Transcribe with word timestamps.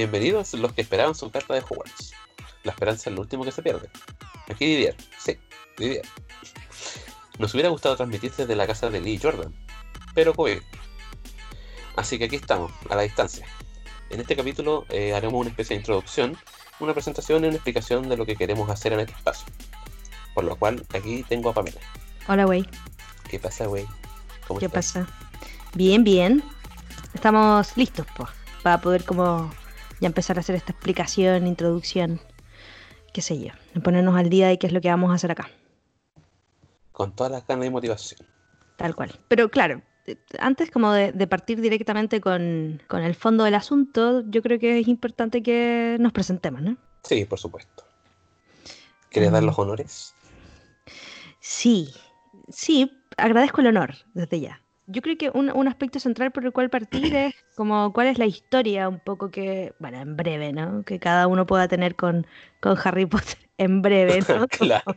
Bienvenidos 0.00 0.54
los 0.54 0.72
que 0.72 0.80
esperaban 0.80 1.14
su 1.14 1.30
carta 1.30 1.52
de 1.52 1.60
Hogwarts. 1.60 2.14
La 2.62 2.72
esperanza 2.72 3.10
es 3.10 3.16
lo 3.16 3.20
último 3.20 3.44
que 3.44 3.52
se 3.52 3.62
pierde. 3.62 3.90
Aquí 4.50 4.64
Didier, 4.64 4.96
sí, 5.18 5.36
Didier. 5.76 6.06
Nos 7.38 7.52
hubiera 7.52 7.68
gustado 7.68 7.96
transmitir 7.96 8.32
desde 8.32 8.56
la 8.56 8.66
casa 8.66 8.88
de 8.88 9.02
Lee 9.02 9.20
Jordan, 9.22 9.54
pero 10.14 10.32
COVID. 10.32 10.62
Así 11.96 12.18
que 12.18 12.24
aquí 12.24 12.36
estamos, 12.36 12.72
a 12.88 12.96
la 12.96 13.02
distancia. 13.02 13.44
En 14.08 14.22
este 14.22 14.34
capítulo 14.34 14.86
eh, 14.88 15.12
haremos 15.12 15.38
una 15.38 15.50
especie 15.50 15.76
de 15.76 15.80
introducción, 15.80 16.34
una 16.78 16.94
presentación 16.94 17.44
y 17.44 17.48
una 17.48 17.56
explicación 17.56 18.08
de 18.08 18.16
lo 18.16 18.24
que 18.24 18.36
queremos 18.36 18.70
hacer 18.70 18.94
en 18.94 19.00
este 19.00 19.12
espacio. 19.12 19.46
Por 20.32 20.44
lo 20.44 20.56
cual, 20.56 20.82
aquí 20.94 21.26
tengo 21.28 21.50
a 21.50 21.52
Pamela. 21.52 21.80
Hola, 22.26 22.46
güey. 22.46 22.66
¿Qué 23.28 23.38
pasa, 23.38 23.66
güey? 23.66 23.84
¿Qué 24.58 24.70
pasa? 24.70 25.06
Bien, 25.74 26.02
bien. 26.04 26.42
Estamos 27.12 27.76
listos, 27.76 28.06
pues, 28.16 28.30
para 28.62 28.80
poder 28.80 29.04
como 29.04 29.50
ya 30.00 30.06
empezar 30.06 30.36
a 30.38 30.40
hacer 30.40 30.56
esta 30.56 30.72
explicación, 30.72 31.46
introducción, 31.46 32.20
qué 33.12 33.22
sé 33.22 33.38
yo, 33.40 33.52
ponernos 33.82 34.16
al 34.16 34.30
día 34.30 34.48
de 34.48 34.58
qué 34.58 34.66
es 34.66 34.72
lo 34.72 34.80
que 34.80 34.88
vamos 34.88 35.10
a 35.10 35.14
hacer 35.14 35.30
acá. 35.30 35.50
Con 36.92 37.14
todas 37.14 37.32
las 37.32 37.46
ganas 37.46 37.66
y 37.66 37.70
motivación. 37.70 38.20
Tal 38.76 38.94
cual. 38.94 39.18
Pero 39.28 39.48
claro, 39.50 39.82
antes 40.38 40.70
como 40.70 40.92
de, 40.92 41.26
partir 41.26 41.60
directamente 41.60 42.20
con, 42.20 42.80
el 42.90 43.14
fondo 43.14 43.44
del 43.44 43.54
asunto, 43.54 44.22
yo 44.28 44.42
creo 44.42 44.58
que 44.58 44.80
es 44.80 44.88
importante 44.88 45.42
que 45.42 45.96
nos 46.00 46.12
presentemos, 46.12 46.62
¿no? 46.62 46.76
Sí, 47.04 47.24
por 47.24 47.38
supuesto. 47.38 47.84
¿Quieres 49.10 49.32
dar 49.32 49.42
mm. 49.42 49.46
los 49.46 49.58
honores? 49.58 50.14
Sí, 51.40 51.92
sí, 52.48 52.90
agradezco 53.16 53.60
el 53.60 53.68
honor 53.68 53.94
desde 54.14 54.40
ya 54.40 54.60
yo 54.90 55.02
creo 55.02 55.16
que 55.16 55.30
un, 55.30 55.68
aspecto 55.68 56.00
central 56.00 56.30
por 56.30 56.44
el 56.44 56.52
cual 56.52 56.70
partir 56.70 57.14
es 57.14 57.34
como 57.56 57.92
cuál 57.92 58.08
es 58.08 58.18
la 58.18 58.26
historia 58.26 58.88
un 58.88 59.00
poco 59.00 59.30
que, 59.30 59.74
bueno, 59.78 59.98
en 59.98 60.16
breve, 60.16 60.52
¿no? 60.52 60.82
Que 60.84 60.98
cada 60.98 61.26
uno 61.26 61.46
pueda 61.46 61.68
tener 61.68 61.94
con, 61.96 62.26
con 62.60 62.76
Harry 62.82 63.06
Potter 63.06 63.38
en 63.58 63.82
breve, 63.82 64.20
¿no? 64.28 64.48
claro. 64.48 64.94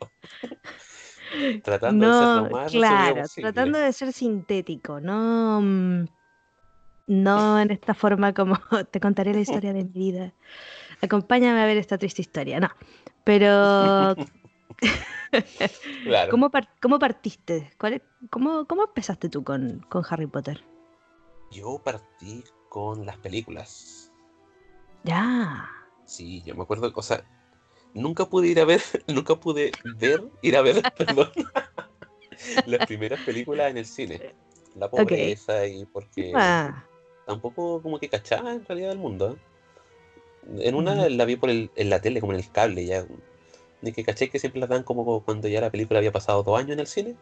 tratando 1.63 2.07
de 2.07 2.13
ser 2.13 2.43
lo 2.43 2.49
más 2.49 2.71
claro, 2.71 3.23
tratando 3.35 3.79
de 3.79 3.93
ser 3.93 4.13
sintético, 4.13 4.99
no, 4.99 5.61
no 7.07 7.59
en 7.59 7.71
esta 7.71 7.93
forma 7.93 8.33
como 8.33 8.57
te 8.91 8.99
contaré 8.99 9.33
la 9.33 9.41
historia 9.41 9.73
de 9.73 9.83
mi 9.83 9.91
vida. 9.91 10.33
Acompáñame 11.01 11.61
a 11.61 11.65
ver 11.65 11.77
esta 11.77 11.97
triste 11.97 12.21
historia, 12.21 12.59
no. 12.59 12.69
Pero 13.25 14.15
¿Cómo, 16.29 16.99
partiste? 16.99 17.73
cómo, 18.29 18.65
¿Cómo 18.67 18.83
empezaste 18.83 19.29
tú 19.29 19.43
con, 19.43 19.85
Harry 20.09 20.27
Potter? 20.27 20.63
Yo 21.51 21.79
partí 21.83 22.43
con 22.69 23.05
las 23.05 23.17
películas. 23.17 24.11
Ya. 25.03 25.69
Sí, 26.05 26.41
yo 26.43 26.55
me 26.55 26.63
acuerdo, 26.63 26.91
o 26.93 27.01
sea, 27.01 27.23
nunca 27.93 28.25
pude 28.25 28.47
ir 28.47 28.59
a 28.59 28.65
ver, 28.65 28.81
nunca 29.07 29.35
pude 29.35 29.71
ver, 29.97 30.23
ir 30.41 30.57
a 30.57 30.61
ver, 30.61 30.81
perdón, 30.97 31.29
las 32.65 32.85
primeras 32.85 33.19
películas 33.21 33.71
en 33.71 33.77
el 33.77 33.85
cine. 33.85 34.33
La 34.75 34.89
pobreza 34.89 35.67
y 35.67 35.85
porque 35.85 36.31
ah. 36.35 36.83
tampoco 37.27 37.81
como 37.83 37.99
que 37.99 38.09
cachaba 38.09 38.53
en 38.53 38.65
realidad 38.65 38.91
el 38.91 38.97
mundo. 38.97 39.37
En 40.57 40.73
una 40.73 41.07
la 41.09 41.25
vi 41.25 41.35
por 41.35 41.51
el, 41.51 41.69
en 41.75 41.91
la 41.91 42.01
tele, 42.01 42.19
como 42.19 42.33
en 42.33 42.39
el 42.39 42.51
cable, 42.51 42.83
ya 42.85 43.05
de 43.83 43.91
que 43.91 44.03
caché 44.03 44.29
que 44.29 44.39
siempre 44.39 44.61
las 44.61 44.69
dan 44.69 44.83
como 44.83 45.23
cuando 45.23 45.47
ya 45.49 45.59
la 45.59 45.69
película 45.69 45.99
había 45.99 46.11
pasado 46.11 46.41
dos 46.41 46.57
años 46.57 46.71
en 46.71 46.79
el 46.79 46.87
cine. 46.87 47.15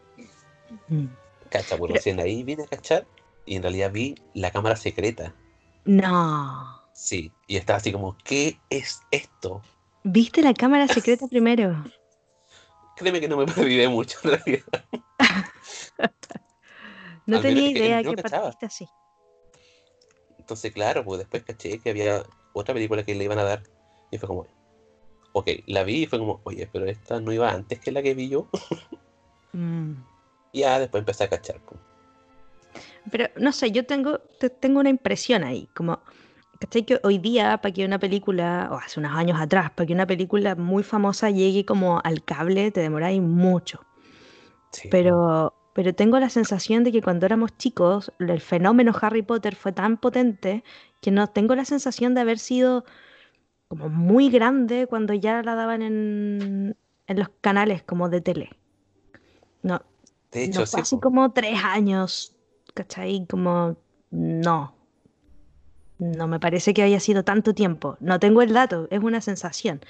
Mm. 0.88 1.06
Cacha, 1.50 1.76
pues 1.76 1.92
recién 1.92 2.20
ahí 2.20 2.44
vine 2.44 2.62
a 2.62 2.66
cachar 2.66 3.04
y 3.44 3.56
en 3.56 3.62
realidad 3.62 3.90
vi 3.90 4.14
la 4.32 4.52
cámara 4.52 4.76
secreta. 4.76 5.34
No. 5.84 6.80
Sí, 6.92 7.32
y 7.48 7.56
estaba 7.56 7.78
así 7.78 7.90
como, 7.90 8.16
¿qué 8.22 8.60
es 8.70 9.00
esto? 9.10 9.60
¿Viste 10.04 10.40
la 10.40 10.54
cámara 10.54 10.86
secreta 10.88 11.26
primero? 11.26 11.84
Créeme 12.96 13.20
que 13.20 13.28
no 13.28 13.38
me 13.38 13.46
perdí 13.46 13.86
mucho 13.88 14.18
en 14.22 14.30
realidad. 14.30 14.84
no 17.26 17.40
tenía 17.40 17.70
idea 17.70 18.02
que, 18.04 18.22
partiste 18.22 18.66
así. 18.66 18.88
Entonces, 20.38 20.72
claro, 20.72 21.04
pues 21.04 21.18
después 21.18 21.42
caché 21.42 21.80
que 21.80 21.90
había 21.90 22.22
otra 22.52 22.72
película 22.72 23.02
que 23.02 23.16
le 23.16 23.24
iban 23.24 23.40
a 23.40 23.44
dar 23.44 23.62
y 24.12 24.18
fue 24.18 24.28
como, 24.28 24.46
ok, 25.32 25.48
la 25.66 25.84
vi 25.84 26.02
y 26.02 26.06
fue 26.06 26.18
como, 26.18 26.40
oye, 26.44 26.68
pero 26.72 26.86
esta 26.86 27.20
no 27.20 27.32
iba 27.32 27.50
antes 27.50 27.80
que 27.80 27.92
la 27.92 28.02
que 28.02 28.14
vi 28.14 28.28
yo. 28.28 28.48
Mm. 29.54 29.96
Y 30.52 30.60
ya 30.60 30.78
después 30.78 31.02
empecé 31.02 31.24
a 31.24 31.28
cachar. 31.28 31.60
Pero 33.10 33.28
no 33.36 33.52
sé, 33.52 33.70
yo 33.70 33.84
tengo, 33.84 34.18
tengo 34.60 34.80
una 34.80 34.88
impresión 34.88 35.44
ahí, 35.44 35.68
como, 35.74 36.00
¿cachai? 36.58 36.84
Que 36.84 37.00
hoy 37.02 37.18
día, 37.18 37.58
para 37.58 37.70
que 37.70 37.84
una 37.84 37.98
película, 37.98 38.70
o 38.72 38.76
hace 38.76 38.98
unos 38.98 39.12
años 39.14 39.38
atrás, 39.38 39.70
para 39.72 39.86
que 39.86 39.92
una 39.92 40.06
película 40.06 40.54
muy 40.54 40.82
famosa 40.82 41.28
llegue 41.28 41.66
como 41.66 42.00
al 42.02 42.24
cable, 42.24 42.70
te 42.70 42.80
demoráis 42.80 43.20
mucho. 43.20 43.84
Pero, 44.90 45.54
pero 45.74 45.94
tengo 45.94 46.18
la 46.18 46.30
sensación 46.30 46.84
de 46.84 46.92
que 46.92 47.02
cuando 47.02 47.26
éramos 47.26 47.56
chicos, 47.58 48.10
el 48.18 48.40
fenómeno 48.40 48.94
Harry 49.00 49.22
Potter 49.22 49.54
fue 49.54 49.72
tan 49.72 49.98
potente 49.98 50.64
que 51.02 51.10
no 51.10 51.26
tengo 51.26 51.54
la 51.54 51.66
sensación 51.66 52.14
de 52.14 52.22
haber 52.22 52.38
sido 52.38 52.84
como 53.72 53.88
muy 53.88 54.28
grande 54.28 54.86
cuando 54.86 55.14
ya 55.14 55.42
la 55.42 55.54
daban 55.54 55.80
en, 55.80 56.76
en 57.06 57.18
los 57.18 57.30
canales 57.40 57.82
como 57.82 58.10
de 58.10 58.20
tele. 58.20 58.50
No, 59.62 59.80
de 60.30 60.44
hecho, 60.44 60.58
no 60.58 60.64
así 60.64 61.00
como 61.00 61.32
tres 61.32 61.58
años, 61.64 62.36
¿cachai? 62.74 63.24
Como, 63.26 63.78
no. 64.10 64.74
No 65.98 66.26
me 66.28 66.38
parece 66.38 66.74
que 66.74 66.82
haya 66.82 67.00
sido 67.00 67.24
tanto 67.24 67.54
tiempo. 67.54 67.96
No 68.00 68.20
tengo 68.20 68.42
el 68.42 68.52
dato, 68.52 68.88
es 68.90 69.02
una 69.02 69.22
sensación. 69.22 69.80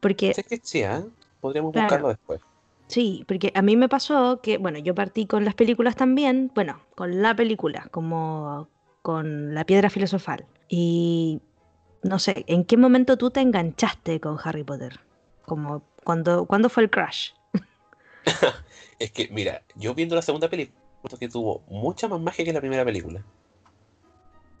Porque... 0.00 0.34
Sé 0.34 0.44
que 0.44 0.60
sí, 0.62 0.80
¿eh? 0.80 1.02
Podríamos 1.40 1.72
buscarlo 1.72 2.08
después. 2.08 2.42
Sí, 2.88 3.24
porque 3.26 3.52
a 3.54 3.62
mí 3.62 3.74
me 3.78 3.88
pasó 3.88 4.42
que, 4.42 4.58
bueno, 4.58 4.80
yo 4.80 4.94
partí 4.94 5.24
con 5.24 5.46
las 5.46 5.54
películas 5.54 5.96
también, 5.96 6.52
bueno, 6.54 6.82
con 6.94 7.22
la 7.22 7.34
película, 7.34 7.88
como 7.90 8.68
con 9.00 9.54
La 9.54 9.64
Piedra 9.64 9.88
Filosofal. 9.88 10.44
Y 10.68 11.40
no 12.02 12.18
sé, 12.18 12.44
¿en 12.46 12.64
qué 12.64 12.76
momento 12.76 13.16
tú 13.16 13.30
te 13.30 13.40
enganchaste 13.40 14.20
con 14.20 14.38
Harry 14.42 14.64
Potter? 14.64 15.00
Como, 15.44 15.82
cuando, 16.04 16.46
¿Cuándo 16.46 16.68
fue 16.68 16.84
el 16.84 16.90
crash? 16.90 17.30
es 18.98 19.10
que, 19.12 19.28
mira, 19.30 19.62
yo 19.74 19.94
viendo 19.94 20.14
la 20.14 20.22
segunda 20.22 20.48
película, 20.48 20.78
que 21.18 21.28
tuvo 21.28 21.62
mucha 21.68 22.08
más 22.08 22.20
magia 22.20 22.44
que 22.44 22.52
la 22.52 22.60
primera 22.60 22.84
película. 22.84 23.24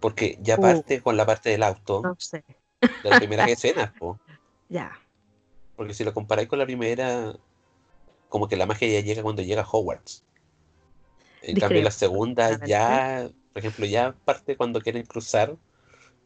Porque 0.00 0.38
ya 0.40 0.56
uh. 0.56 0.60
parte 0.60 1.02
con 1.02 1.16
la 1.16 1.26
parte 1.26 1.50
del 1.50 1.62
auto. 1.62 2.02
No 2.02 2.16
sé. 2.18 2.44
De 2.80 3.10
las 3.10 3.18
primeras 3.18 3.48
escenas, 3.48 3.92
po. 3.98 4.18
Ya. 4.70 4.92
Porque 5.76 5.94
si 5.94 6.04
lo 6.04 6.12
comparáis 6.12 6.46
con 6.46 6.58
la 6.58 6.66
primera, 6.66 7.34
como 8.28 8.48
que 8.48 8.56
la 8.56 8.66
magia 8.66 8.86
ya 8.88 9.00
llega 9.00 9.22
cuando 9.22 9.40
llega 9.40 9.66
Hogwarts. 9.66 10.24
En 11.40 11.58
cambio, 11.58 11.82
la 11.82 11.90
segunda 11.90 12.62
ya, 12.66 13.30
por 13.54 13.60
ejemplo, 13.60 13.86
ya 13.86 14.14
parte 14.26 14.56
cuando 14.56 14.82
quieren 14.82 15.06
cruzar 15.06 15.56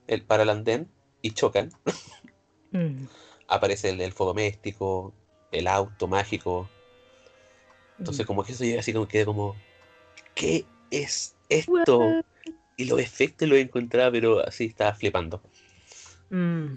el 0.09 0.25
para 0.25 0.43
el 0.43 0.51
andén 0.51 0.89
y 1.23 1.31
chocan, 1.31 1.71
mm. 2.73 3.05
aparece 3.49 3.91
el 3.91 4.01
elfo 4.01 4.25
doméstico, 4.25 5.15
el 5.53 5.67
auto 5.69 6.09
mágico. 6.09 6.69
Entonces, 7.99 8.25
mm. 8.25 8.27
como 8.27 8.45
que 8.45 8.53
eso 8.53 8.65
llega 8.65 8.81
así 8.81 8.93
como 8.93 9.07
que 9.07 9.25
como, 9.25 9.57
¿qué 10.35 10.67
es 10.91 11.37
esto? 11.49 12.23
Y 12.77 12.87
los 12.87 13.01
efectos 13.01 13.49
los 13.49 13.59
encontraba, 13.59 14.11
pero 14.11 14.47
así 14.47 14.67
estaba 14.67 14.95
flipando. 14.95 15.41
Mm, 16.31 16.75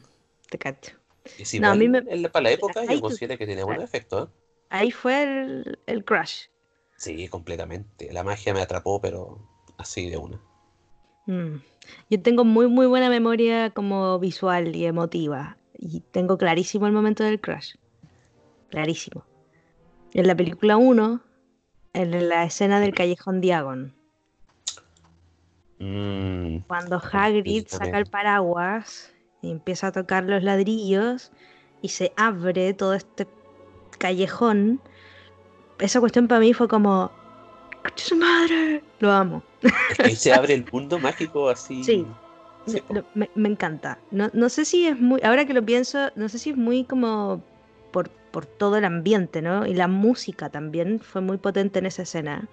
te 0.50 0.57
cacho. 0.57 0.94
Y 1.38 1.59
no, 1.59 1.72
a 1.72 1.75
mí 1.75 1.88
me... 1.88 2.03
para 2.29 2.44
la 2.44 2.51
época 2.51 2.85
yo 2.85 3.01
considero 3.01 3.38
que 3.38 3.47
tenía 3.47 3.66
buenos 3.66 3.83
efectos. 3.83 4.29
¿eh? 4.29 4.31
Ahí 4.69 4.91
fue 4.91 5.23
el, 5.23 5.79
el 5.88 6.03
crush. 6.03 6.47
Sí, 6.97 7.27
completamente. 7.27 8.12
La 8.13 8.24
magia 8.24 8.53
me 8.53 8.62
atrapó, 8.62 9.01
pero 9.01 9.39
así 9.77 10.09
de 10.09 10.18
una. 10.18 10.39
Mm. 11.25 11.56
Yo 12.10 12.22
tengo 12.22 12.44
muy, 12.44 12.68
muy 12.68 12.88
buena 12.88 13.10
memoria 13.10 13.69
como 13.69 14.19
visual 14.19 14.75
y 14.75 14.86
emotiva. 14.86 15.57
Y 15.77 16.01
tengo 16.12 16.38
clarísimo 16.38 16.88
el 16.88 16.94
momento 16.94 17.24
del 17.24 17.39
crash. 17.39 17.75
Clarísimo. 18.69 19.25
En 20.13 20.27
la 20.27 20.36
película 20.36 20.77
1, 20.77 21.22
en 21.94 22.30
la 22.30 22.44
escena 22.45 22.80
del 22.80 22.94
callejón 22.94 23.42
Diagon. 23.42 23.94
Mm. 25.80 26.60
Cuando 26.68 27.01
Hagrid 27.12 27.68
saca 27.68 27.98
el 27.98 28.06
paraguas 28.06 29.13
y 29.42 29.51
empieza 29.51 29.88
a 29.88 29.92
tocar 29.92 30.24
los 30.24 30.44
ladrillos 30.44 31.31
y 31.81 31.89
se 31.89 32.13
abre 32.16 32.74
todo 32.74 32.94
este 32.94 33.28
callejón. 34.00 34.81
Esa 35.80 36.00
cuestión 36.00 36.28
para 36.28 36.39
mí 36.39 36.54
fue 36.54 36.68
como, 36.68 37.12
su 37.95 38.15
madre! 38.15 38.83
Lo 38.99 39.11
amo. 39.11 39.43
Es 39.99 40.19
se 40.19 40.33
abre 40.33 40.53
el 40.53 40.65
mundo 40.71 40.99
mágico 40.99 41.49
así. 41.49 41.83
Sí. 41.83 42.05
me, 43.13 43.49
encanta. 43.49 43.99
No, 44.11 44.49
sé 44.49 44.65
si 44.65 44.87
es 44.87 44.99
muy. 44.99 45.21
Ahora 45.21 45.45
que 45.45 45.53
lo 45.53 45.63
pienso, 45.63 46.09
no 46.15 46.29
sé 46.29 46.39
si 46.39 46.51
es 46.51 46.57
muy 46.57 46.83
como 46.83 47.41
por, 47.91 48.09
por 48.31 48.45
todo 48.45 48.77
el 48.77 48.85
ambiente, 48.85 49.41
¿no? 49.41 49.65
Y 49.65 49.73
la 49.73 49.87
música 49.87 50.49
también 50.49 50.99
fue 50.99 51.21
muy 51.21 51.37
potente 51.37 51.79
en 51.79 51.85
esa 51.85 52.03
escena. 52.03 52.47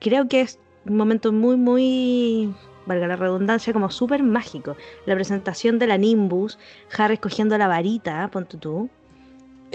Creo 0.00 0.28
que 0.28 0.40
es 0.42 0.58
un 0.86 0.96
momento 0.96 1.32
muy, 1.32 1.56
muy 1.56 2.54
valga 2.86 3.06
la 3.06 3.16
redundancia, 3.16 3.72
como 3.72 3.90
súper 3.90 4.22
mágico. 4.22 4.76
La 5.06 5.14
presentación 5.14 5.78
de 5.78 5.86
la 5.86 5.98
Nimbus, 5.98 6.58
Harry 6.96 7.14
escogiendo 7.14 7.56
la 7.58 7.68
varita, 7.68 8.28
ponte 8.30 8.56
tú. 8.56 8.88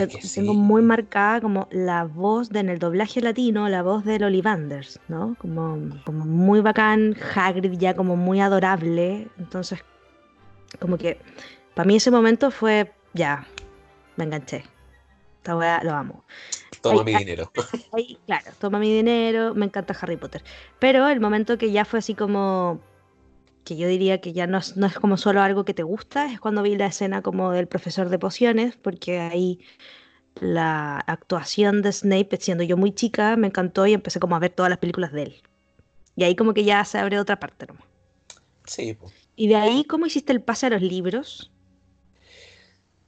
Tengo 0.08 0.54
muy 0.54 0.82
marcada 0.82 1.42
como 1.42 1.68
la 1.72 2.06
voz 2.06 2.50
de 2.50 2.60
en 2.60 2.70
el 2.70 2.80
doblaje 2.80 3.22
latino, 3.22 3.68
la 3.70 3.82
voz 3.82 4.06
del 4.06 4.24
Ollivanders, 4.24 5.00
¿no? 5.08 5.36
Como, 5.40 5.78
como 6.06 6.26
muy 6.26 6.62
bacán, 6.62 7.16
Hagrid 7.36 7.74
ya 7.78 7.96
como 7.96 8.16
muy 8.16 8.40
adorable. 8.40 9.28
Entonces, 9.38 9.80
como 10.80 10.98
que 10.98 11.20
para 11.74 11.88
mí 11.88 11.96
ese 11.96 12.12
momento 12.12 12.52
fue, 12.52 12.92
ya, 13.14 13.48
me 14.16 14.26
enganché. 14.26 14.64
Esta 15.38 15.56
weá 15.56 15.82
lo 15.84 15.94
amo. 15.94 16.24
Toma 16.82 17.04
mi 17.04 17.16
dinero. 17.16 17.52
claro, 18.26 18.52
toma 18.60 18.80
mi 18.80 18.94
dinero, 18.94 19.54
me 19.54 19.66
encanta 19.66 19.96
Harry 20.02 20.18
Potter. 20.18 20.44
Pero 20.80 21.08
el 21.08 21.20
momento 21.20 21.58
que 21.58 21.72
ya 21.72 21.86
fue 21.86 22.00
así 22.00 22.16
como 22.16 22.80
que 23.64 23.78
yo 23.78 23.88
diría 23.88 24.22
que 24.22 24.34
ya 24.34 24.48
no 24.48 24.58
es, 24.58 24.78
no 24.78 24.88
es 24.88 24.96
como 24.96 25.18
solo 25.18 25.42
algo 25.42 25.66
que 25.66 25.74
te 25.74 25.84
gusta, 25.84 26.32
es 26.32 26.40
cuando 26.40 26.64
vi 26.64 26.76
la 26.76 26.88
escena 26.88 27.22
como 27.22 27.52
del 27.52 27.68
profesor 27.68 28.10
de 28.10 28.20
pociones, 28.20 28.76
porque 28.76 29.20
ahí 29.20 29.60
la 30.40 31.00
actuación 31.00 31.82
de 31.82 31.92
Snape, 31.92 32.38
siendo 32.40 32.64
yo 32.64 32.78
muy 32.78 32.94
chica, 32.94 33.36
me 33.36 33.48
encantó 33.48 33.86
y 33.86 33.94
empecé 33.94 34.20
como 34.20 34.36
a 34.36 34.40
ver 34.40 34.52
todas 34.52 34.70
las 34.70 34.80
películas 34.80 35.12
de 35.12 35.24
él. 35.24 35.42
Y 36.16 36.24
ahí 36.24 36.36
como 36.36 36.54
que 36.54 36.64
ya 36.64 36.84
se 36.86 36.98
abre 36.98 37.20
otra 37.20 37.40
parte 37.40 37.68
nomás. 37.68 37.86
Sí. 38.66 38.98
¿Y 39.36 39.48
de 39.48 39.56
ahí 39.56 39.84
cómo 39.86 40.06
hiciste 40.06 40.34
el 40.34 40.42
pase 40.42 40.68
a 40.68 40.70
los 40.70 40.82
libros? 40.82 41.52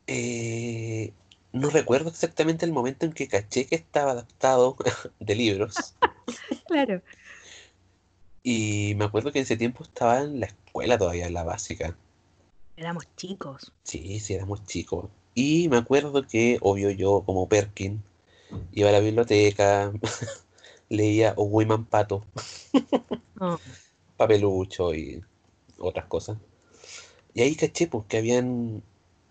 Eh, 0.08 1.14
no 1.54 1.70
recuerdo 1.70 2.10
exactamente 2.10 2.66
el 2.66 2.72
momento 2.72 3.06
en 3.06 3.14
que 3.14 3.28
caché 3.28 3.66
que 3.66 3.76
estaba 3.76 4.12
adaptado 4.12 4.76
de 5.20 5.36
libros. 5.36 5.96
claro. 6.68 7.02
Y 8.44 8.94
me 8.96 9.06
acuerdo 9.06 9.32
que 9.32 9.40
en 9.40 9.44
ese 9.44 9.58
tiempo 9.58 9.84
estaba 9.84 10.22
en 10.22 10.40
la 10.40 10.48
escuela 10.48 10.98
todavía, 10.98 11.28
en 11.28 11.34
la 11.34 11.44
básica. 11.44 11.96
Éramos 12.76 13.08
chicos. 13.16 13.72
Sí, 13.84 14.20
sí, 14.20 14.34
éramos 14.34 14.66
chicos. 14.66 15.06
Y 15.36 15.70
me 15.70 15.78
acuerdo 15.78 16.26
que, 16.28 16.58
obvio, 16.62 16.90
yo 16.90 17.24
como 17.26 17.48
Perkin, 17.48 18.02
iba 18.74 18.90
a 18.90 18.92
la 18.92 19.00
biblioteca, 19.00 19.92
leía 20.90 21.34
Women 21.38 21.86
Pato, 21.86 22.26
oh. 23.40 23.60
Papelucho 24.18 24.94
y 24.94 25.24
otras 25.78 26.06
cosas. 26.06 26.38
Y 27.34 27.42
ahí 27.42 27.56
caché 27.56 27.88
pues, 27.88 28.06
que 28.08 28.18
habían 28.18 28.84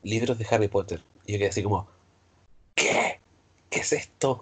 libros 0.03 0.39
de 0.39 0.47
Harry 0.51 0.69
Potter. 0.69 1.03
Y 1.27 1.33
yo 1.33 1.39
quedé 1.39 1.49
así 1.49 1.63
como, 1.63 1.89
¿qué? 2.75 3.21
¿Qué 3.69 3.81
es 3.81 3.93
esto? 3.93 4.39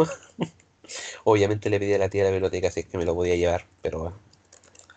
Obviamente 1.25 1.71
le 1.71 1.79
pedí 1.79 1.93
a 1.94 1.99
la 1.99 2.09
tía 2.09 2.23
de 2.23 2.31
la 2.31 2.32
biblioteca 2.32 2.71
si 2.71 2.81
es 2.81 2.87
que 2.87 2.99
me 2.99 3.05
lo 3.05 3.14
podía 3.14 3.37
llevar, 3.37 3.67
pero 3.82 4.14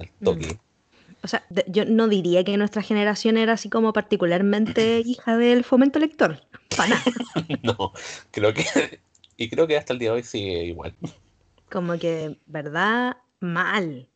al 0.01 0.11
mm. 0.19 0.23
toque. 0.23 0.59
O 1.23 1.27
sea, 1.27 1.43
yo 1.67 1.85
no 1.85 2.07
diría 2.07 2.43
que 2.43 2.57
nuestra 2.57 2.81
generación 2.81 3.37
era 3.37 3.53
así 3.53 3.69
como 3.69 3.93
particularmente 3.93 4.99
hija 5.05 5.37
del 5.37 5.63
fomento 5.63 5.99
lector. 5.99 6.41
Para 6.75 7.01
no, 7.63 7.93
creo 8.31 8.53
que. 8.53 8.99
Y 9.37 9.49
creo 9.49 9.67
que 9.67 9.77
hasta 9.77 9.93
el 9.93 9.99
día 9.99 10.09
de 10.09 10.15
hoy 10.17 10.23
sigue 10.23 10.65
igual. 10.65 10.95
Como 11.69 11.97
que, 11.97 12.37
¿verdad? 12.45 13.17
Mal. 13.39 14.07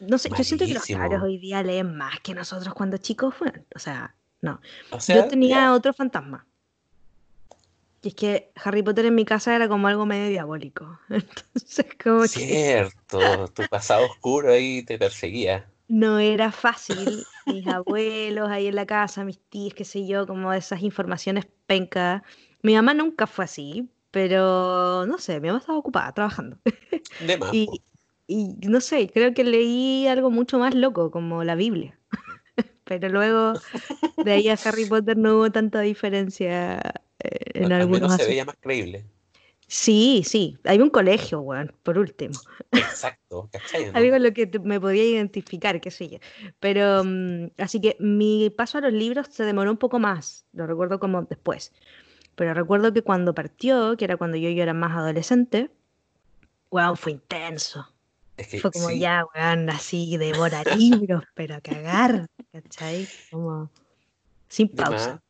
No 0.00 0.18
sé, 0.18 0.30
yo 0.36 0.42
siento 0.42 0.66
que 0.66 0.74
los 0.74 0.86
cabros 0.86 1.22
hoy 1.22 1.38
día 1.38 1.62
leen 1.62 1.96
más 1.96 2.18
que 2.20 2.34
nosotros 2.34 2.72
cuando 2.74 2.96
chicos 2.96 3.34
fueron. 3.34 3.64
O 3.74 3.78
sea, 3.78 4.14
no. 4.40 4.60
yo 5.08 5.28
tenía 5.28 5.72
otro 5.74 5.92
fantasma. 5.92 6.46
Y 8.04 8.08
es 8.08 8.14
que 8.14 8.52
Harry 8.62 8.82
Potter 8.82 9.06
en 9.06 9.14
mi 9.14 9.24
casa 9.24 9.56
era 9.56 9.66
como 9.66 9.88
algo 9.88 10.04
medio 10.04 10.28
diabólico. 10.28 10.98
Entonces, 11.08 11.86
como 12.02 12.26
Cierto, 12.26 13.48
tu 13.48 13.62
pasado 13.70 14.04
oscuro 14.04 14.52
ahí 14.52 14.82
te 14.82 14.98
perseguía. 14.98 15.66
No 15.88 16.18
era 16.18 16.52
fácil. 16.52 17.24
Mis 17.46 17.66
abuelos 17.66 18.50
ahí 18.50 18.66
en 18.66 18.74
la 18.74 18.84
casa, 18.84 19.24
mis 19.24 19.40
tíos, 19.48 19.72
qué 19.72 19.86
sé 19.86 20.06
yo, 20.06 20.26
como 20.26 20.52
esas 20.52 20.82
informaciones 20.82 21.46
penca. 21.66 22.22
Mi 22.62 22.74
mamá 22.74 22.92
nunca 22.92 23.26
fue 23.26 23.46
así, 23.46 23.88
pero 24.10 25.06
no 25.06 25.16
sé, 25.16 25.40
mi 25.40 25.48
mamá 25.48 25.60
estaba 25.60 25.78
ocupada 25.78 26.12
trabajando. 26.12 26.58
De 27.20 27.38
más. 27.38 27.50
y, 27.54 27.68
y 28.26 28.54
no 28.68 28.82
sé, 28.82 29.10
creo 29.10 29.32
que 29.32 29.44
leí 29.44 30.06
algo 30.08 30.30
mucho 30.30 30.58
más 30.58 30.74
loco, 30.74 31.10
como 31.10 31.42
la 31.42 31.54
Biblia. 31.54 31.98
Pero 32.84 33.08
luego 33.08 33.54
de 34.24 34.32
ahí 34.32 34.48
a 34.48 34.58
Harry 34.64 34.84
Potter 34.88 35.16
no 35.16 35.36
hubo 35.36 35.50
tanta 35.50 35.80
diferencia 35.80 36.78
eh, 37.20 37.30
en 37.54 37.64
Al 37.66 37.72
algunos 37.72 38.02
menos 38.02 38.16
se 38.20 38.28
veía 38.28 38.44
más 38.44 38.56
creíble. 38.60 39.04
Sí, 39.66 40.22
sí, 40.24 40.58
hay 40.64 40.80
un 40.80 40.90
colegio, 40.90 41.40
weón, 41.40 41.74
por 41.82 41.98
último. 41.98 42.38
Exacto, 42.72 43.48
Algo 43.94 44.16
en 44.16 44.22
lo 44.22 44.32
que 44.32 44.50
me 44.62 44.78
podía 44.80 45.04
identificar, 45.04 45.80
qué 45.80 45.90
sé 45.90 46.08
yo. 46.08 46.18
Pero, 46.60 47.02
mm, 47.04 47.50
así 47.58 47.80
que 47.80 47.96
mi 47.98 48.50
paso 48.50 48.78
a 48.78 48.82
los 48.82 48.92
libros 48.92 49.28
se 49.30 49.44
demoró 49.44 49.70
un 49.70 49.78
poco 49.78 49.98
más, 49.98 50.46
lo 50.52 50.66
recuerdo 50.66 51.00
como 51.00 51.22
después. 51.22 51.72
Pero 52.34 52.52
recuerdo 52.54 52.92
que 52.92 53.02
cuando 53.02 53.34
partió, 53.34 53.96
que 53.96 54.04
era 54.04 54.16
cuando 54.16 54.36
yo, 54.36 54.50
yo 54.50 54.62
era 54.62 54.74
más 54.74 54.92
adolescente, 54.96 55.70
weón, 56.70 56.96
fue 56.96 57.12
intenso. 57.12 57.93
Fue 58.60 58.70
como 58.70 58.90
ya, 58.90 59.24
weón, 59.34 59.70
así, 59.70 60.16
devora 60.16 60.62
libros, 60.76 61.24
pero 61.34 61.56
a 61.56 61.60
cagar, 61.60 62.26
¿cachai? 62.52 63.08
Como 63.30 63.70
sin 64.48 64.68
pausa 64.68 65.20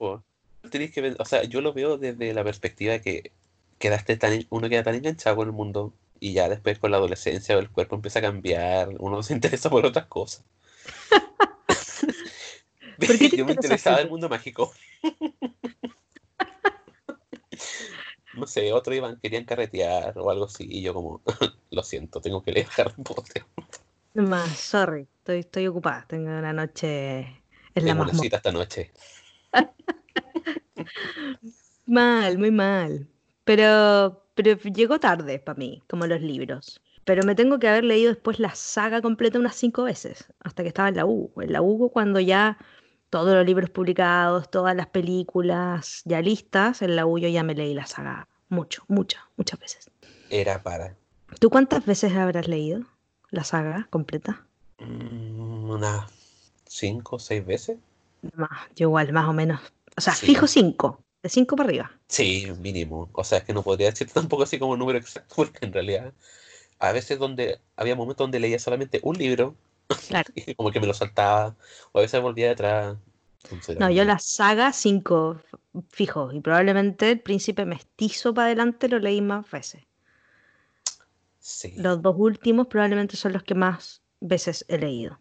que 0.71 1.01
ver, 1.01 1.17
o 1.19 1.25
sea, 1.25 1.45
yo 1.45 1.61
lo 1.61 1.73
veo 1.73 1.99
desde 1.99 2.33
la 2.35 2.45
perspectiva 2.45 2.95
de 2.95 3.01
que 3.01 3.33
quedaste 3.79 4.17
tan, 4.17 4.47
uno 4.51 4.69
queda 4.69 4.83
tan 4.83 4.95
enganchado 4.95 5.37
con 5.37 5.49
el 5.49 5.53
mundo 5.53 5.93
y 6.21 6.33
ya 6.33 6.49
después 6.49 6.79
con 6.79 6.91
la 6.91 6.97
adolescencia 6.97 7.59
el 7.59 7.71
cuerpo 7.71 7.97
empieza 7.97 8.21
a 8.21 8.23
cambiar, 8.23 8.89
uno 8.99 9.23
se 9.23 9.35
interesa 9.35 9.71
por 9.71 9.87
otras 9.87 10.07
cosas. 10.07 10.45
yo 13.37 13.45
me 13.45 13.53
interesaba 13.53 14.01
el 14.01 14.09
mundo 14.09 14.29
mágico. 14.29 14.73
no 18.37 18.47
sé, 18.47 18.73
otros 18.73 18.97
iban, 18.97 19.19
querían 19.21 19.45
carretear 19.45 20.19
o 20.19 20.31
algo 20.31 20.47
así, 20.47 20.67
y 20.69 20.83
yo 20.83 20.95
como, 20.95 21.21
lo 21.71 21.83
siento, 21.83 22.21
tengo 22.21 22.43
que 22.43 22.53
leer 22.53 22.67
Harry 22.77 23.03
Potter. 23.03 23.45
Más, 24.15 24.59
sorry, 24.59 25.09
estoy, 25.19 25.41
estoy 25.41 25.67
ocupada, 25.67 26.07
tengo 26.09 26.27
una 26.27 26.53
noche 26.53 27.43
en 27.75 27.87
la 27.87 27.95
mazmorra. 27.95 28.37
esta 28.37 28.53
noche. 28.53 28.93
mal, 31.87 32.39
muy 32.39 32.51
mal. 32.51 33.09
Pero, 33.45 34.27
pero 34.35 34.57
llegó 34.57 35.01
tarde 35.01 35.39
para 35.39 35.59
mí, 35.59 35.83
como 35.89 36.07
los 36.07 36.21
libros. 36.21 36.81
Pero 37.05 37.25
me 37.25 37.35
tengo 37.35 37.59
que 37.59 37.69
haber 37.69 37.85
leído 37.85 38.11
después 38.11 38.39
la 38.39 38.55
saga 38.55 39.03
completa 39.03 39.39
unas 39.39 39.57
cinco 39.57 39.85
veces, 39.85 40.33
hasta 40.41 40.63
que 40.63 40.69
estaba 40.69 40.89
en 40.89 40.97
la 40.97 41.07
U. 41.07 41.33
En 41.37 41.53
la 41.53 41.61
U 41.61 41.91
cuando 41.93 42.21
ya 42.21 42.57
todos 43.15 43.33
los 43.33 43.47
libros 43.47 43.71
publicados, 43.71 44.51
todas 44.51 44.75
las 44.75 44.89
películas 44.89 46.03
ya 46.05 46.21
listas, 46.21 46.83
en 46.83 46.97
la 46.97 47.07
U 47.07 47.17
yo 47.17 47.29
ya 47.29 47.45
me 47.45 47.55
leí 47.55 47.73
la 47.73 47.87
saga 47.87 48.27
mucho, 48.49 48.83
muchas, 48.89 49.23
muchas 49.37 49.61
veces. 49.61 49.89
Era 50.31 50.61
para. 50.65 50.97
¿Tú 51.39 51.49
cuántas 51.49 51.87
veces 51.87 52.13
habrás 52.17 52.49
leído 52.49 52.81
la 53.31 53.45
saga 53.45 53.87
completa? 53.91 54.45
Mm, 54.81 55.71
unas 55.71 56.11
cinco 56.67 57.21
seis 57.21 57.47
veces. 57.47 57.79
Más, 58.35 58.51
yo 58.75 58.89
igual, 58.89 59.13
más 59.13 59.29
o 59.29 59.33
menos. 59.33 59.61
O 59.97 60.01
sea, 60.01 60.13
fijo 60.13 60.49
cinco. 60.49 60.99
De 61.23 61.29
5 61.29 61.55
para 61.55 61.69
arriba. 61.69 61.93
Sí, 62.09 62.53
mínimo. 62.59 63.09
O 63.13 63.23
sea, 63.23 63.39
es 63.39 63.45
que 63.45 63.55
no 63.55 63.63
podría 63.63 63.91
decir 63.91 64.11
tampoco 64.13 64.43
así 64.43 64.59
como 64.59 64.73
un 64.73 64.81
número 64.81 64.99
exacto, 64.99 65.37
porque 65.37 65.65
en 65.65 65.73
realidad 65.73 66.13
a 66.81 66.91
veces 66.91 67.21
donde 67.21 67.61
había 67.77 67.95
momentos 67.95 68.25
donde 68.25 68.41
leía 68.41 68.59
solamente 68.59 68.99
un 69.05 69.17
libro, 69.17 69.55
claro. 70.09 70.33
como 70.57 70.71
que 70.71 70.81
me 70.81 70.87
lo 70.87 70.95
saltaba, 70.95 71.57
o 71.93 71.99
a 71.99 72.03
veces 72.03 72.21
volvía 72.21 72.49
detrás. 72.49 72.97
No, 73.79 73.91
yo 73.91 74.05
la 74.05 74.19
saga 74.19 74.73
5 74.73 75.41
fijo, 75.91 76.33
y 76.33 76.41
probablemente 76.41 77.11
el 77.11 77.21
príncipe 77.21 77.67
mestizo 77.67 78.33
para 78.33 78.47
adelante 78.47 78.89
lo 78.89 78.99
leí 78.99 79.21
más 79.21 79.51
veces. 79.51 79.83
Sí. 81.41 81.75
Los 81.77 82.01
dos 82.01 82.15
últimos 82.19 82.69
probablemente 82.69 83.17
son 83.17 83.35
los 83.35 83.43
que 83.43 83.55
más 83.55 84.03
veces 84.21 84.65
he 84.69 84.79
leído. 84.79 85.19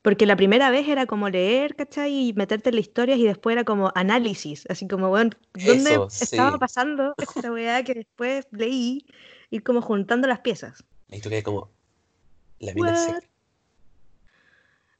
Porque 0.00 0.24
la 0.24 0.36
primera 0.36 0.70
vez 0.70 0.88
era 0.88 1.04
como 1.06 1.28
leer, 1.28 1.74
¿cachai? 1.74 2.28
Y 2.28 2.32
meterte 2.32 2.68
en 2.68 2.76
la 2.76 2.80
historia 2.80 3.16
y 3.16 3.24
después 3.24 3.54
era 3.54 3.64
como 3.64 3.90
análisis. 3.96 4.64
Así 4.68 4.86
como, 4.86 5.08
bueno, 5.08 5.30
¿dónde 5.52 5.98
estaba 6.20 6.58
pasando 6.58 7.12
esta 7.18 7.52
weá 7.52 7.82
que 7.82 7.94
después 7.94 8.46
leí? 8.52 9.04
Ir 9.50 9.64
como 9.64 9.82
juntando 9.82 10.28
las 10.28 10.40
piezas. 10.40 10.84
Y 11.08 11.20
tú 11.20 11.28
quedas 11.28 11.42
como, 11.42 11.70
la 12.60 12.72
mina 12.72 13.20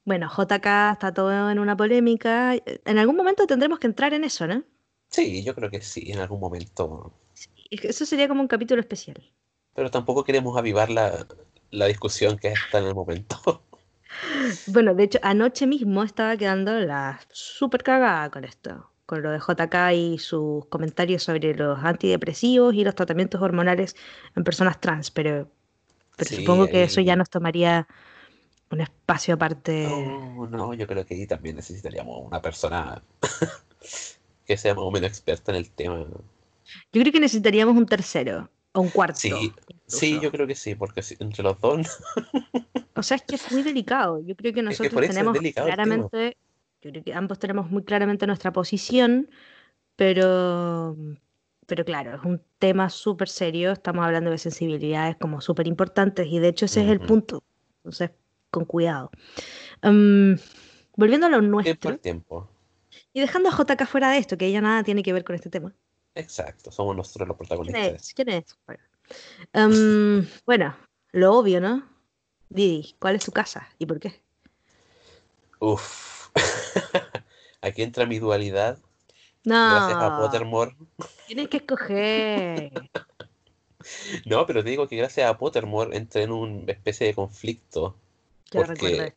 Bueno, 0.07 0.29
JK 0.29 0.93
está 0.93 1.13
todo 1.13 1.51
en 1.51 1.59
una 1.59 1.75
polémica. 1.75 2.55
En 2.55 2.97
algún 2.97 3.17
momento 3.17 3.45
tendremos 3.45 3.77
que 3.77 3.87
entrar 3.87 4.13
en 4.13 4.23
eso, 4.23 4.47
¿no? 4.47 4.63
Sí, 5.09 5.43
yo 5.43 5.53
creo 5.53 5.69
que 5.69 5.81
sí, 5.81 6.13
en 6.13 6.19
algún 6.19 6.39
momento. 6.39 7.11
eso 7.69 8.05
sería 8.05 8.29
como 8.29 8.39
un 8.39 8.47
capítulo 8.47 8.79
especial. 8.79 9.21
Pero 9.75 9.91
tampoco 9.91 10.23
queremos 10.23 10.57
avivar 10.57 10.89
la, 10.89 11.27
la 11.71 11.87
discusión 11.87 12.37
que 12.37 12.53
está 12.53 12.79
en 12.79 12.85
el 12.85 12.95
momento. 12.95 13.37
Bueno, 14.67 14.95
de 14.95 15.03
hecho, 15.03 15.19
anoche 15.21 15.67
mismo 15.67 16.01
estaba 16.01 16.37
quedando 16.37 16.79
la 16.79 17.19
súper 17.29 17.83
cagada 17.83 18.31
con 18.31 18.45
esto, 18.45 18.89
con 19.05 19.21
lo 19.21 19.29
de 19.31 19.39
JK 19.39 19.93
y 19.93 20.17
sus 20.17 20.65
comentarios 20.67 21.21
sobre 21.23 21.53
los 21.53 21.77
antidepresivos 21.83 22.73
y 22.73 22.83
los 22.83 22.95
tratamientos 22.95 23.41
hormonales 23.41 23.95
en 24.35 24.43
personas 24.45 24.79
trans, 24.79 25.11
pero, 25.11 25.51
pero 26.15 26.35
supongo 26.35 26.67
que 26.67 26.83
eso 26.83 27.01
ya 27.01 27.15
nos 27.17 27.29
tomaría 27.29 27.87
un 28.71 28.81
espacio 28.81 29.33
aparte. 29.35 29.87
No, 29.87 30.47
no, 30.47 30.73
yo 30.73 30.87
creo 30.87 31.05
que 31.05 31.15
ahí 31.15 31.27
también 31.27 31.55
necesitaríamos 31.55 32.25
una 32.25 32.41
persona 32.41 33.01
que 34.45 34.57
sea 34.57 34.73
más 34.73 34.83
o 34.83 34.91
menos 34.91 35.09
experta 35.09 35.51
en 35.51 35.57
el 35.57 35.69
tema. 35.69 36.05
Yo 36.91 37.01
creo 37.01 37.11
que 37.11 37.19
necesitaríamos 37.19 37.75
un 37.75 37.85
tercero 37.85 38.49
o 38.73 38.81
un 38.81 38.89
cuarto. 38.89 39.19
Sí, 39.19 39.53
sí, 39.85 40.19
yo 40.21 40.31
creo 40.31 40.47
que 40.47 40.55
sí, 40.55 40.75
porque 40.75 41.01
entre 41.19 41.43
los 41.43 41.59
dos. 41.59 41.97
o 42.95 43.03
sea, 43.03 43.15
es 43.15 43.23
que 43.23 43.35
es 43.35 43.51
muy 43.51 43.63
delicado. 43.63 44.21
Yo 44.21 44.35
creo 44.35 44.53
que 44.53 44.61
nosotros 44.61 45.07
tenemos 45.07 45.37
claramente, 45.53 46.37
yo 46.81 46.91
creo 46.91 47.03
que 47.03 47.13
ambos 47.13 47.39
tenemos 47.39 47.71
muy 47.71 47.83
claramente 47.83 48.27
nuestra 48.27 48.51
posición, 48.51 49.29
pero, 49.95 50.95
pero 51.65 51.85
claro, 51.85 52.15
es 52.15 52.23
un 52.23 52.41
tema 52.59 52.89
súper 52.89 53.29
serio. 53.29 53.71
Estamos 53.71 54.05
hablando 54.05 54.31
de 54.31 54.37
sensibilidades 54.37 55.15
como 55.17 55.39
súper 55.39 55.67
importantes 55.67 56.27
y 56.27 56.39
de 56.39 56.49
hecho 56.49 56.65
ese 56.65 56.83
es 56.83 56.89
el 56.89 56.99
punto. 56.99 57.43
Entonces, 57.77 58.11
con 58.57 58.65
cuidado. 58.65 59.11
Em, 59.81 60.37
volviendo 60.95 61.27
a 61.27 61.29
lo 61.29 61.41
nuestro. 61.41 61.97
tiempo. 61.99 62.49
Y 63.13 63.19
dejando 63.19 63.49
a 63.49 63.55
JK 63.55 63.85
fuera 63.85 64.11
de 64.11 64.17
esto, 64.17 64.37
que 64.37 64.47
ella 64.47 64.61
nada 64.61 64.83
tiene 64.83 65.03
que 65.03 65.13
ver 65.13 65.23
con 65.23 65.35
este 65.35 65.49
tema. 65.49 65.73
Exacto, 66.15 66.71
somos 66.71 66.95
nosotros 66.95 67.27
los 67.27 67.37
protagonistas. 67.37 68.13
¿Quién 68.15 68.29
es? 68.29 68.57
Em, 69.53 70.27
bueno, 70.45 70.75
lo 71.11 71.35
obvio, 71.35 71.61
¿no? 71.61 71.87
Didi, 72.49 72.95
¿cuál 72.99 73.15
es 73.15 73.25
tu 73.25 73.31
casa 73.31 73.67
y 73.77 73.85
por 73.85 73.99
qué? 73.99 74.21
Uf. 75.59 76.29
Aquí 77.61 77.83
entra 77.83 78.05
mi 78.05 78.19
dualidad. 78.19 78.79
No. 79.43 79.69
Gracias 79.71 80.01
a 80.01 80.17
Pottermore. 80.17 80.75
Tienes 81.27 81.49
que 81.49 81.57
escoger. 81.57 82.71
no, 84.25 84.45
pero 84.45 84.63
te 84.63 84.69
digo 84.69 84.87
que 84.87 84.95
gracias 84.95 85.29
a 85.29 85.37
Pottermore 85.37 85.95
entré 85.95 86.23
en 86.23 86.31
una 86.31 86.71
especie 86.71 87.07
de 87.07 87.13
conflicto. 87.13 87.95
Ya 88.51 88.65
porque, 88.65 89.13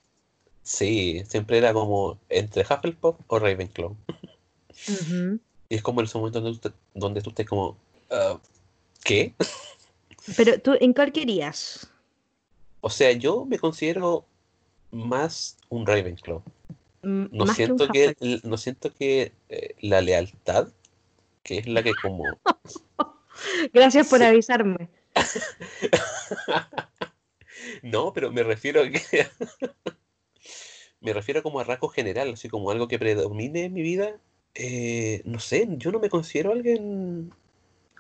Sí, 0.63 1.23
siempre 1.27 1.59
era 1.59 1.73
como 1.73 2.19
entre 2.29 2.63
Hufflepuff 2.63 3.17
o 3.27 3.39
Ravenclaw. 3.39 3.97
Y 5.69 5.75
es 5.75 5.83
como 5.83 6.01
en 6.01 6.07
ese 6.07 6.19
momento 6.19 6.41
donde, 6.41 6.59
tú, 6.59 6.73
donde 6.95 7.23
tú 7.23 7.31
estés 7.31 7.49
como, 7.49 7.77
ah, 8.11 8.39
¿qué? 9.03 9.35
Pero 10.37 10.61
tú, 10.61 10.77
¿en 10.81 10.93
cuál 10.93 11.13
querías? 11.13 11.91
O 12.83 12.91
sea, 12.91 13.13
yo 13.13 13.45
me 13.45 13.59
considero 13.59 14.25
más 14.91 15.57
un 15.69 15.87
Ravenclaw. 15.87 16.43
No 17.03 17.47
siento 17.47 17.89
que, 17.89 18.15
no 18.45 18.57
siento 18.59 18.93
que 18.93 19.33
la 19.81 20.01
lealtad, 20.01 20.69
que 21.43 21.59
es 21.59 21.67
la 21.67 21.83
que 21.83 21.93
como... 22.03 22.25
Gracias 23.73 24.09
por 24.09 24.23
avisarme. 24.23 24.89
no, 27.83 28.13
pero 28.13 28.33
me 28.33 28.43
refiero 28.43 28.83
a 28.83 28.91
que... 28.91 29.01
me 31.01 31.13
refiero 31.13 31.43
como 31.43 31.61
a 31.61 31.65
rasgo 31.65 31.89
general, 31.89 32.33
así 32.33 32.49
como 32.49 32.71
algo 32.71 32.89
que 32.89 32.99
predomine 32.99 33.65
en 33.65 33.73
mi 33.73 33.83
vida. 33.83 34.19
Eh, 34.55 35.23
no 35.25 35.39
sé, 35.39 35.67
yo 35.71 35.93
no 35.93 36.01
me 36.01 36.11
considero 36.11 36.53
alguien 36.53 37.33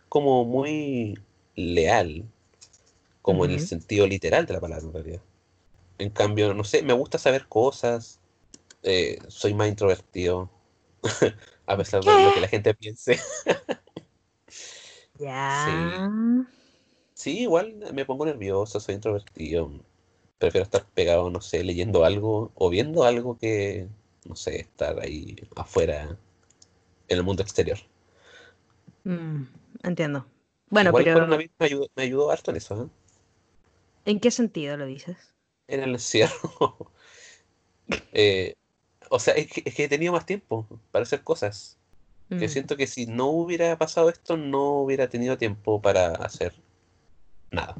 como 0.08 0.44
muy 0.44 1.18
leal, 1.54 2.24
como 3.22 3.44
en 3.44 3.52
el 3.52 3.60
sentido 3.60 4.06
literal 4.06 4.46
de 4.46 4.54
la 4.54 4.60
palabra 4.60 4.84
en 4.84 4.92
realidad. 4.92 5.22
En 5.98 6.10
cambio, 6.10 6.54
no 6.54 6.64
sé, 6.64 6.82
me 6.82 6.92
gusta 6.92 7.18
saber 7.18 7.46
cosas, 7.46 8.18
eh, 8.82 9.18
soy 9.28 9.54
más 9.54 9.68
introvertido, 9.68 10.50
a 11.66 11.76
pesar 11.76 12.02
de 12.02 12.24
lo 12.24 12.34
que 12.34 12.40
la 12.40 12.48
gente 12.48 12.74
piense. 12.74 13.20
ya. 15.18 15.64
sí, 15.64 16.50
igual 17.26 17.74
me 17.92 18.04
pongo 18.04 18.24
nervioso, 18.26 18.80
soy 18.80 18.94
introvertido 18.96 19.70
prefiero 20.40 20.64
estar 20.64 20.84
pegado, 20.94 21.30
no 21.30 21.42
sé, 21.42 21.62
leyendo 21.62 22.04
algo 22.04 22.50
o 22.54 22.70
viendo 22.70 23.04
algo 23.04 23.36
que, 23.38 23.86
no 24.24 24.34
sé, 24.34 24.60
estar 24.60 24.98
ahí 24.98 25.36
afuera 25.54 26.16
en 27.08 27.18
el 27.18 27.22
mundo 27.22 27.42
exterior. 27.42 27.78
Mm, 29.04 29.42
entiendo. 29.82 30.26
Bueno, 30.70 30.88
Igual 30.88 31.04
pero... 31.04 31.26
me 31.26 31.50
ayudó, 31.58 31.88
me 31.94 32.04
ayudó 32.04 32.30
harto 32.30 32.50
en 32.50 32.56
eso. 32.56 32.84
¿eh? 32.84 32.88
¿En 34.06 34.18
qué 34.18 34.30
sentido 34.30 34.78
lo 34.78 34.86
dices? 34.86 35.18
En 35.68 35.82
el 35.82 35.90
encierro. 35.90 36.76
Eh, 38.12 38.54
o 39.08 39.18
sea, 39.18 39.34
es 39.34 39.48
que, 39.48 39.64
he 39.66 39.88
tenido 39.88 40.12
más 40.12 40.24
tiempo 40.24 40.64
para 40.92 41.02
hacer 41.02 41.24
cosas. 41.24 41.76
Que 42.28 42.46
mm. 42.46 42.48
siento 42.48 42.76
que 42.76 42.86
si 42.86 43.06
no 43.06 43.26
hubiera 43.26 43.76
pasado 43.78 44.08
esto, 44.08 44.36
no 44.36 44.74
hubiera 44.74 45.08
tenido 45.08 45.36
tiempo 45.36 45.82
para 45.82 46.12
hacer 46.12 46.54
nada. 47.50 47.76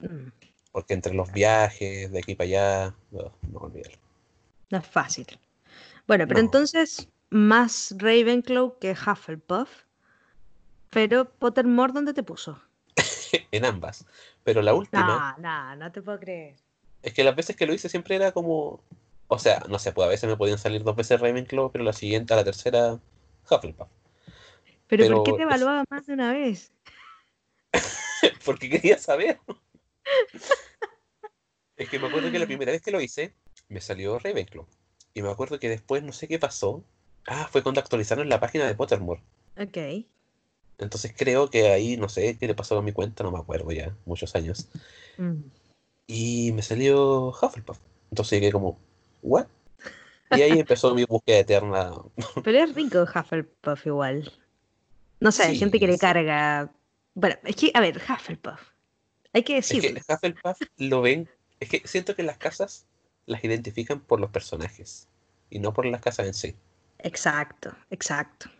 Mm. 0.00 0.28
Porque 0.72 0.94
entre 0.94 1.14
los 1.14 1.32
viajes 1.32 2.10
de 2.10 2.18
aquí 2.18 2.34
para 2.34 2.46
allá, 2.46 2.94
no, 3.10 3.32
no 3.52 3.72
No 4.70 4.78
es 4.78 4.86
fácil. 4.86 5.26
Bueno, 6.06 6.26
pero 6.26 6.40
entonces 6.40 7.08
más 7.30 7.94
Ravenclaw 7.98 8.78
que 8.78 8.92
Hufflepuff. 8.92 9.84
Pero 10.90 11.28
Pottermore, 11.28 11.92
¿dónde 11.92 12.14
te 12.14 12.22
puso? 12.22 12.60
en 13.50 13.64
ambas. 13.64 14.06
Pero 14.44 14.62
la 14.62 14.74
última. 14.74 15.36
No, 15.38 15.42
no, 15.42 15.76
no 15.76 15.92
te 15.92 16.02
puedo 16.02 16.18
creer. 16.20 16.56
Es 17.02 17.12
que 17.12 17.24
las 17.24 17.34
veces 17.34 17.56
que 17.56 17.66
lo 17.66 17.74
hice 17.74 17.88
siempre 17.88 18.16
era 18.16 18.32
como. 18.32 18.80
O 19.26 19.38
sea, 19.38 19.64
no 19.68 19.78
sé, 19.78 19.92
pues 19.92 20.06
a 20.06 20.10
veces 20.10 20.28
me 20.28 20.36
podían 20.36 20.58
salir 20.58 20.84
dos 20.84 20.94
veces 20.94 21.20
Ravenclaw, 21.20 21.72
pero 21.72 21.82
la 21.82 21.92
siguiente, 21.92 22.34
a 22.34 22.36
la 22.36 22.44
tercera, 22.44 23.00
Hufflepuff. 23.50 23.88
¿Pero, 24.86 25.04
pero 25.04 25.16
por 25.16 25.24
qué 25.24 25.32
te 25.32 25.42
evaluaba 25.42 25.84
más 25.90 26.06
de 26.06 26.12
una 26.12 26.32
vez? 26.32 26.72
Porque 28.44 28.70
quería 28.70 28.98
saber. 28.98 29.38
es 31.76 31.88
que 31.88 31.98
me 31.98 32.08
acuerdo 32.08 32.30
que 32.30 32.38
la 32.38 32.46
primera 32.46 32.72
vez 32.72 32.82
que 32.82 32.90
lo 32.90 33.00
hice, 33.00 33.34
me 33.68 33.80
salió 33.80 34.18
Ravenclaw. 34.18 34.66
Y 35.14 35.22
me 35.22 35.30
acuerdo 35.30 35.58
que 35.58 35.68
después 35.68 36.02
no 36.02 36.12
sé 36.12 36.28
qué 36.28 36.38
pasó. 36.38 36.84
Ah, 37.26 37.48
fue 37.50 37.62
cuando 37.62 37.80
actualizaron 37.80 38.28
la 38.28 38.40
página 38.40 38.66
de 38.66 38.74
Pottermore. 38.74 39.22
Ok. 39.56 40.06
Entonces 40.78 41.14
creo 41.16 41.48
que 41.48 41.68
ahí, 41.68 41.96
no 41.96 42.08
sé 42.08 42.36
qué 42.36 42.48
le 42.48 42.54
pasó 42.54 42.76
a 42.78 42.82
mi 42.82 42.92
cuenta, 42.92 43.22
no 43.22 43.30
me 43.30 43.38
acuerdo 43.38 43.70
ya, 43.70 43.96
muchos 44.04 44.34
años. 44.34 44.68
Mm. 45.16 45.42
Y 46.06 46.52
me 46.52 46.62
salió 46.62 47.28
Hufflepuff. 47.28 47.78
Entonces 48.10 48.40
llegué 48.40 48.52
como, 48.52 48.78
¿what? 49.22 49.46
Y 50.30 50.42
ahí 50.42 50.58
empezó 50.58 50.94
mi 50.94 51.04
búsqueda 51.04 51.38
eterna. 51.38 51.92
Pero 52.42 52.58
es 52.58 52.74
rico 52.74 53.02
Hufflepuff 53.02 53.86
igual. 53.86 54.32
No 55.20 55.30
sé, 55.32 55.44
hay 55.44 55.56
gente 55.56 55.78
que 55.78 55.86
le 55.86 55.98
carga. 55.98 56.72
Bueno, 57.14 57.36
es 57.44 57.56
que, 57.56 57.70
a 57.74 57.80
ver, 57.80 57.96
Hufflepuff. 57.96 58.60
Hay 59.32 59.42
que 59.42 59.56
decirlo. 59.56 59.98
Es 59.98 60.06
que 60.06 60.12
Hufflepuff 60.12 60.60
lo 60.78 61.02
ven. 61.02 61.28
Es 61.60 61.68
que 61.68 61.82
siento 61.86 62.14
que 62.14 62.22
las 62.22 62.38
casas 62.38 62.86
las 63.26 63.42
identifican 63.44 64.00
por 64.00 64.20
los 64.20 64.30
personajes 64.30 65.08
y 65.50 65.58
no 65.58 65.72
por 65.72 65.86
las 65.86 66.00
casas 66.00 66.26
en 66.26 66.34
sí. 66.34 66.56
Exacto, 66.98 67.74
exacto. 67.90 68.50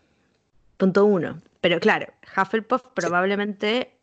Punto 0.77 1.05
uno. 1.05 1.41
Pero 1.61 1.81
claro, 1.81 2.13
Hufflepuff 2.37 2.83
probablemente, 2.95 3.99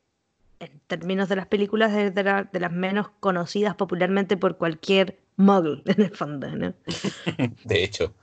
en 0.60 0.80
términos 0.88 1.30
de 1.30 1.36
las 1.36 1.48
películas, 1.48 1.94
es 1.94 2.14
de, 2.14 2.24
las 2.24 2.72
menos 2.72 3.10
conocidas 3.20 3.76
popularmente 3.76 4.38
por 4.38 4.58
cualquier 4.58 5.20
muggle, 5.38 5.82
en 5.86 6.02
el 6.02 6.16
fondo, 6.16 6.50
¿no? 6.56 6.74
de 7.66 7.84
hecho. 7.84 8.14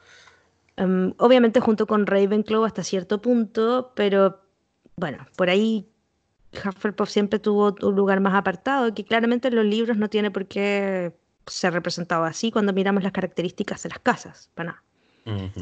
Em, 0.76 1.12
obviamente 1.18 1.60
junto 1.60 1.86
con 1.86 2.06
Ravenclaw 2.06 2.64
hasta 2.64 2.84
cierto 2.84 3.20
punto, 3.20 3.92
pero 3.94 4.42
bueno, 4.96 5.26
por 5.36 5.50
ahí 5.50 5.88
Hufflepuff 6.52 7.10
siempre 7.10 7.38
tuvo 7.38 7.74
un 7.82 7.96
lugar 7.96 8.20
más 8.20 8.34
apartado, 8.34 8.92
que 8.94 9.04
claramente 9.04 9.48
en 9.48 9.56
los 9.56 9.64
libros 9.64 9.96
no 9.96 10.08
tiene 10.08 10.30
por 10.30 10.46
qué 10.46 11.12
ser 11.46 11.72
representado 11.72 12.24
así 12.24 12.50
cuando 12.50 12.72
miramos 12.72 13.02
las 13.02 13.12
características 13.12 13.82
de 13.82 13.88
las 13.90 13.98
casas, 13.98 14.50
para 14.54 14.70
nada. 14.70 14.82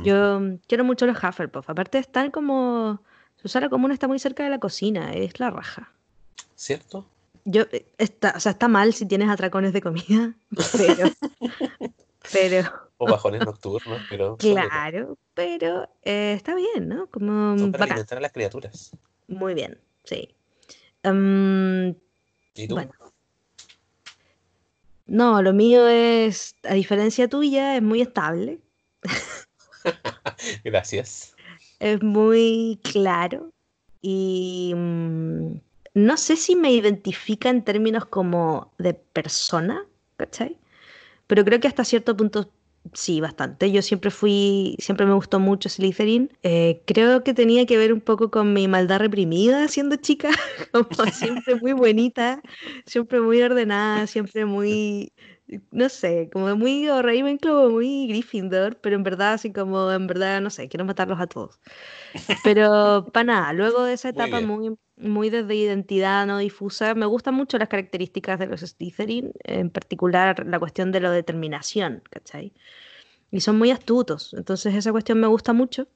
Yo 0.04 0.40
quiero 0.68 0.84
mucho 0.84 1.06
los 1.06 1.22
Hufflepuff, 1.22 1.68
aparte 1.68 1.98
están 1.98 2.30
como... 2.30 3.02
Su 3.42 3.48
sala 3.48 3.68
común 3.68 3.90
está 3.90 4.06
muy 4.08 4.18
cerca 4.18 4.44
de 4.44 4.50
la 4.50 4.60
cocina, 4.60 5.12
es 5.12 5.40
la 5.40 5.50
raja. 5.50 5.92
¿Cierto? 6.54 7.06
Yo, 7.44 7.62
eh, 7.72 7.86
está, 7.98 8.34
o 8.36 8.40
sea, 8.40 8.52
está 8.52 8.68
mal 8.68 8.94
si 8.94 9.06
tienes 9.06 9.28
atracones 9.28 9.72
de 9.72 9.82
comida, 9.82 10.34
pero... 10.76 11.10
pero 12.32 12.86
o 12.98 13.06
bajones 13.06 13.44
nocturnos, 13.44 14.00
pero... 14.08 14.36
Claro, 14.36 15.18
pero 15.34 15.88
eh, 16.02 16.32
está 16.34 16.54
bien, 16.54 16.88
¿no? 16.88 17.08
Como... 17.08 17.56
para 17.72 17.84
alimentar 17.84 18.18
a 18.18 18.20
las 18.20 18.32
criaturas. 18.32 18.96
Muy 19.28 19.54
bien, 19.54 19.78
sí. 20.04 20.35
¿Y 22.54 22.68
tú? 22.68 22.74
Bueno. 22.74 22.92
No, 25.06 25.40
lo 25.40 25.52
mío 25.52 25.86
es, 25.86 26.56
a 26.64 26.74
diferencia 26.74 27.28
tuya, 27.28 27.76
es 27.76 27.82
muy 27.82 28.00
estable. 28.00 28.58
Gracias. 30.64 31.34
Es 31.78 32.02
muy 32.02 32.80
claro 32.82 33.52
y 34.02 34.72
mm, 34.74 35.60
no 35.94 36.16
sé 36.16 36.36
si 36.36 36.56
me 36.56 36.72
identifica 36.72 37.50
en 37.50 37.64
términos 37.64 38.06
como 38.06 38.72
de 38.78 38.94
persona, 38.94 39.86
¿cachai? 40.16 40.58
Pero 41.26 41.44
creo 41.44 41.60
que 41.60 41.68
hasta 41.68 41.84
cierto 41.84 42.16
punto 42.16 42.50
Sí, 42.92 43.20
bastante. 43.20 43.70
Yo 43.72 43.82
siempre 43.82 44.10
fui, 44.10 44.76
siempre 44.78 45.06
me 45.06 45.14
gustó 45.14 45.40
mucho 45.40 45.68
Slytherin. 45.68 46.30
Eh, 46.42 46.82
creo 46.86 47.24
que 47.24 47.34
tenía 47.34 47.66
que 47.66 47.76
ver 47.76 47.92
un 47.92 48.00
poco 48.00 48.30
con 48.30 48.52
mi 48.52 48.68
maldad 48.68 48.98
reprimida 49.00 49.68
siendo 49.68 49.96
chica, 49.96 50.30
como 50.72 51.06
siempre 51.12 51.56
muy 51.56 51.72
bonita, 51.72 52.40
siempre 52.86 53.20
muy 53.20 53.42
ordenada, 53.42 54.06
siempre 54.06 54.44
muy 54.44 55.12
no 55.70 55.88
sé, 55.88 56.28
como 56.32 56.56
muy 56.56 56.88
Ravenclaw, 56.88 57.70
muy 57.70 58.08
Gryffindor, 58.08 58.78
pero 58.80 58.96
en 58.96 59.02
verdad, 59.02 59.34
así 59.34 59.52
como, 59.52 59.92
en 59.92 60.06
verdad, 60.06 60.40
no 60.40 60.50
sé, 60.50 60.68
quiero 60.68 60.84
matarlos 60.84 61.20
a 61.20 61.26
todos. 61.26 61.60
Pero 62.42 63.06
para 63.12 63.24
nada, 63.24 63.52
luego 63.52 63.84
de 63.84 63.94
esa 63.94 64.10
etapa 64.10 64.40
muy, 64.40 64.76
muy, 64.96 65.30
desde 65.30 65.54
identidad 65.54 66.26
no 66.26 66.38
difusa, 66.38 66.94
me 66.94 67.06
gustan 67.06 67.34
mucho 67.34 67.58
las 67.58 67.68
características 67.68 68.38
de 68.38 68.46
los 68.46 68.60
Slytherin, 68.60 69.32
en 69.44 69.70
particular 69.70 70.46
la 70.46 70.58
cuestión 70.58 70.92
de 70.92 71.00
la 71.00 71.10
determinación, 71.10 72.02
¿cachai? 72.10 72.52
Y 73.30 73.40
son 73.40 73.58
muy 73.58 73.70
astutos, 73.70 74.34
entonces 74.34 74.74
esa 74.74 74.92
cuestión 74.92 75.20
me 75.20 75.26
gusta 75.26 75.52
mucho. 75.52 75.88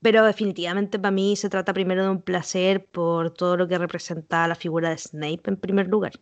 Pero 0.00 0.22
definitivamente 0.26 0.98
para 0.98 1.12
mí 1.12 1.34
se 1.34 1.48
trata 1.48 1.72
primero 1.72 2.02
de 2.02 2.10
un 2.10 2.20
placer 2.20 2.84
por 2.84 3.30
todo 3.30 3.56
lo 3.56 3.66
que 3.66 3.78
representa 3.78 4.46
la 4.46 4.54
figura 4.54 4.90
de 4.90 4.98
Snape 4.98 5.40
en 5.46 5.56
primer 5.56 5.88
lugar. 5.88 6.12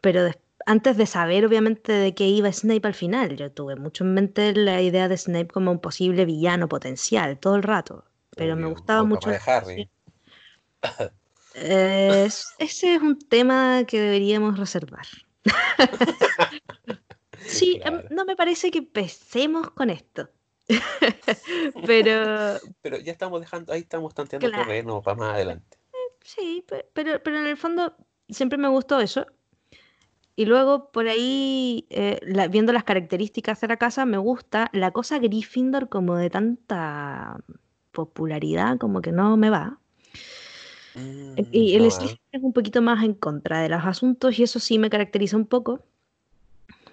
Pero 0.00 0.22
después 0.22 0.49
antes 0.66 0.96
de 0.96 1.06
saber 1.06 1.46
obviamente 1.46 1.92
de 1.92 2.14
qué 2.14 2.26
iba 2.26 2.52
Snape 2.52 2.86
al 2.86 2.94
final. 2.94 3.36
Yo 3.36 3.50
tuve 3.50 3.76
mucho 3.76 4.04
en 4.04 4.14
mente 4.14 4.52
la 4.54 4.80
idea 4.80 5.08
de 5.08 5.16
Snape 5.16 5.48
como 5.48 5.70
un 5.70 5.80
posible 5.80 6.24
villano 6.24 6.68
potencial 6.68 7.38
todo 7.38 7.56
el 7.56 7.62
rato, 7.62 8.04
pero 8.36 8.56
me 8.56 8.68
gustaba 8.68 9.04
mucho. 9.04 9.30
Harry. 9.46 9.88
ese 11.54 12.94
es 12.94 13.02
un 13.02 13.18
tema 13.18 13.84
que 13.86 14.00
deberíamos 14.00 14.58
reservar. 14.58 15.06
sí, 17.46 17.80
em, 17.84 18.02
no 18.10 18.24
me 18.24 18.36
parece 18.36 18.70
que 18.70 18.78
empecemos 18.78 19.70
con 19.70 19.90
esto. 19.90 20.28
pero. 21.86 22.58
Pero 22.82 22.98
ya 22.98 23.12
estamos 23.12 23.40
dejando, 23.40 23.72
ahí 23.72 23.80
estamos 23.80 24.14
tanteando 24.14 24.48
claro. 24.48 24.64
terreno 24.64 25.02
para 25.02 25.16
más 25.16 25.34
adelante. 25.34 25.78
Sí, 26.22 26.64
pero, 26.92 27.22
pero 27.22 27.38
en 27.38 27.46
el 27.46 27.56
fondo 27.56 27.96
siempre 28.28 28.58
me 28.58 28.68
gustó 28.68 29.00
eso. 29.00 29.26
Y 30.40 30.46
luego 30.46 30.90
por 30.90 31.06
ahí, 31.06 31.84
eh, 31.90 32.18
viendo 32.48 32.72
las 32.72 32.84
características 32.84 33.60
de 33.60 33.68
la 33.68 33.76
casa, 33.76 34.06
me 34.06 34.16
gusta 34.16 34.70
la 34.72 34.90
cosa 34.90 35.18
Gryffindor 35.18 35.90
como 35.90 36.16
de 36.16 36.30
tanta 36.30 37.36
popularidad, 37.92 38.78
como 38.78 39.02
que 39.02 39.12
no 39.12 39.36
me 39.36 39.50
va. 39.50 39.80
Eh, 40.94 41.46
y 41.52 41.74
el 41.74 41.92
Slytherin 41.92 42.18
es 42.32 42.42
un 42.42 42.54
poquito 42.54 42.80
más 42.80 43.04
en 43.04 43.12
contra 43.12 43.60
de 43.60 43.68
los 43.68 43.84
asuntos 43.84 44.38
y 44.38 44.44
eso 44.44 44.60
sí 44.60 44.78
me 44.78 44.88
caracteriza 44.88 45.36
un 45.36 45.44
poco. 45.44 45.84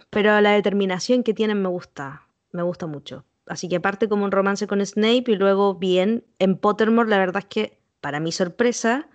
Pero 0.10 0.42
la 0.42 0.52
determinación 0.52 1.24
que 1.24 1.34
tienen 1.34 1.62
me 1.62 1.70
gusta, 1.70 2.28
me 2.52 2.64
gusta 2.64 2.86
mucho. 2.86 3.24
Así 3.46 3.70
que 3.70 3.80
parte 3.80 4.10
como 4.10 4.26
un 4.26 4.32
romance 4.32 4.68
con 4.68 4.86
Snape 4.86 5.24
y 5.28 5.36
luego 5.38 5.76
bien 5.76 6.26
en 6.40 6.58
Pottermore, 6.58 7.10
la 7.10 7.18
verdad 7.18 7.44
es 7.44 7.46
que 7.46 7.80
para 8.02 8.20
mi 8.20 8.34
sorpresa, 8.34 9.08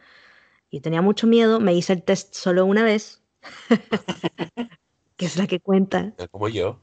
y 0.71 0.81
tenía 0.81 1.03
mucho 1.03 1.27
miedo, 1.27 1.61
me 1.61 1.75
hice 1.75 1.93
el 1.93 2.03
test 2.03 2.35
solo 2.35 2.65
una 2.65 2.83
vez 2.83 3.22
que 5.16 5.26
es 5.26 5.37
la 5.37 5.46
que 5.46 5.61
cuenta. 5.61 6.12
Como 6.30 6.49
yo. 6.49 6.80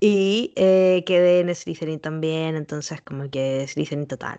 Y 0.00 0.52
eh, 0.56 1.02
quedé 1.06 1.40
en 1.40 1.54
Slytherin 1.54 2.00
también, 2.00 2.54
entonces 2.54 3.00
como 3.02 3.28
que 3.30 3.66
Slytherin 3.66 4.06
total, 4.06 4.38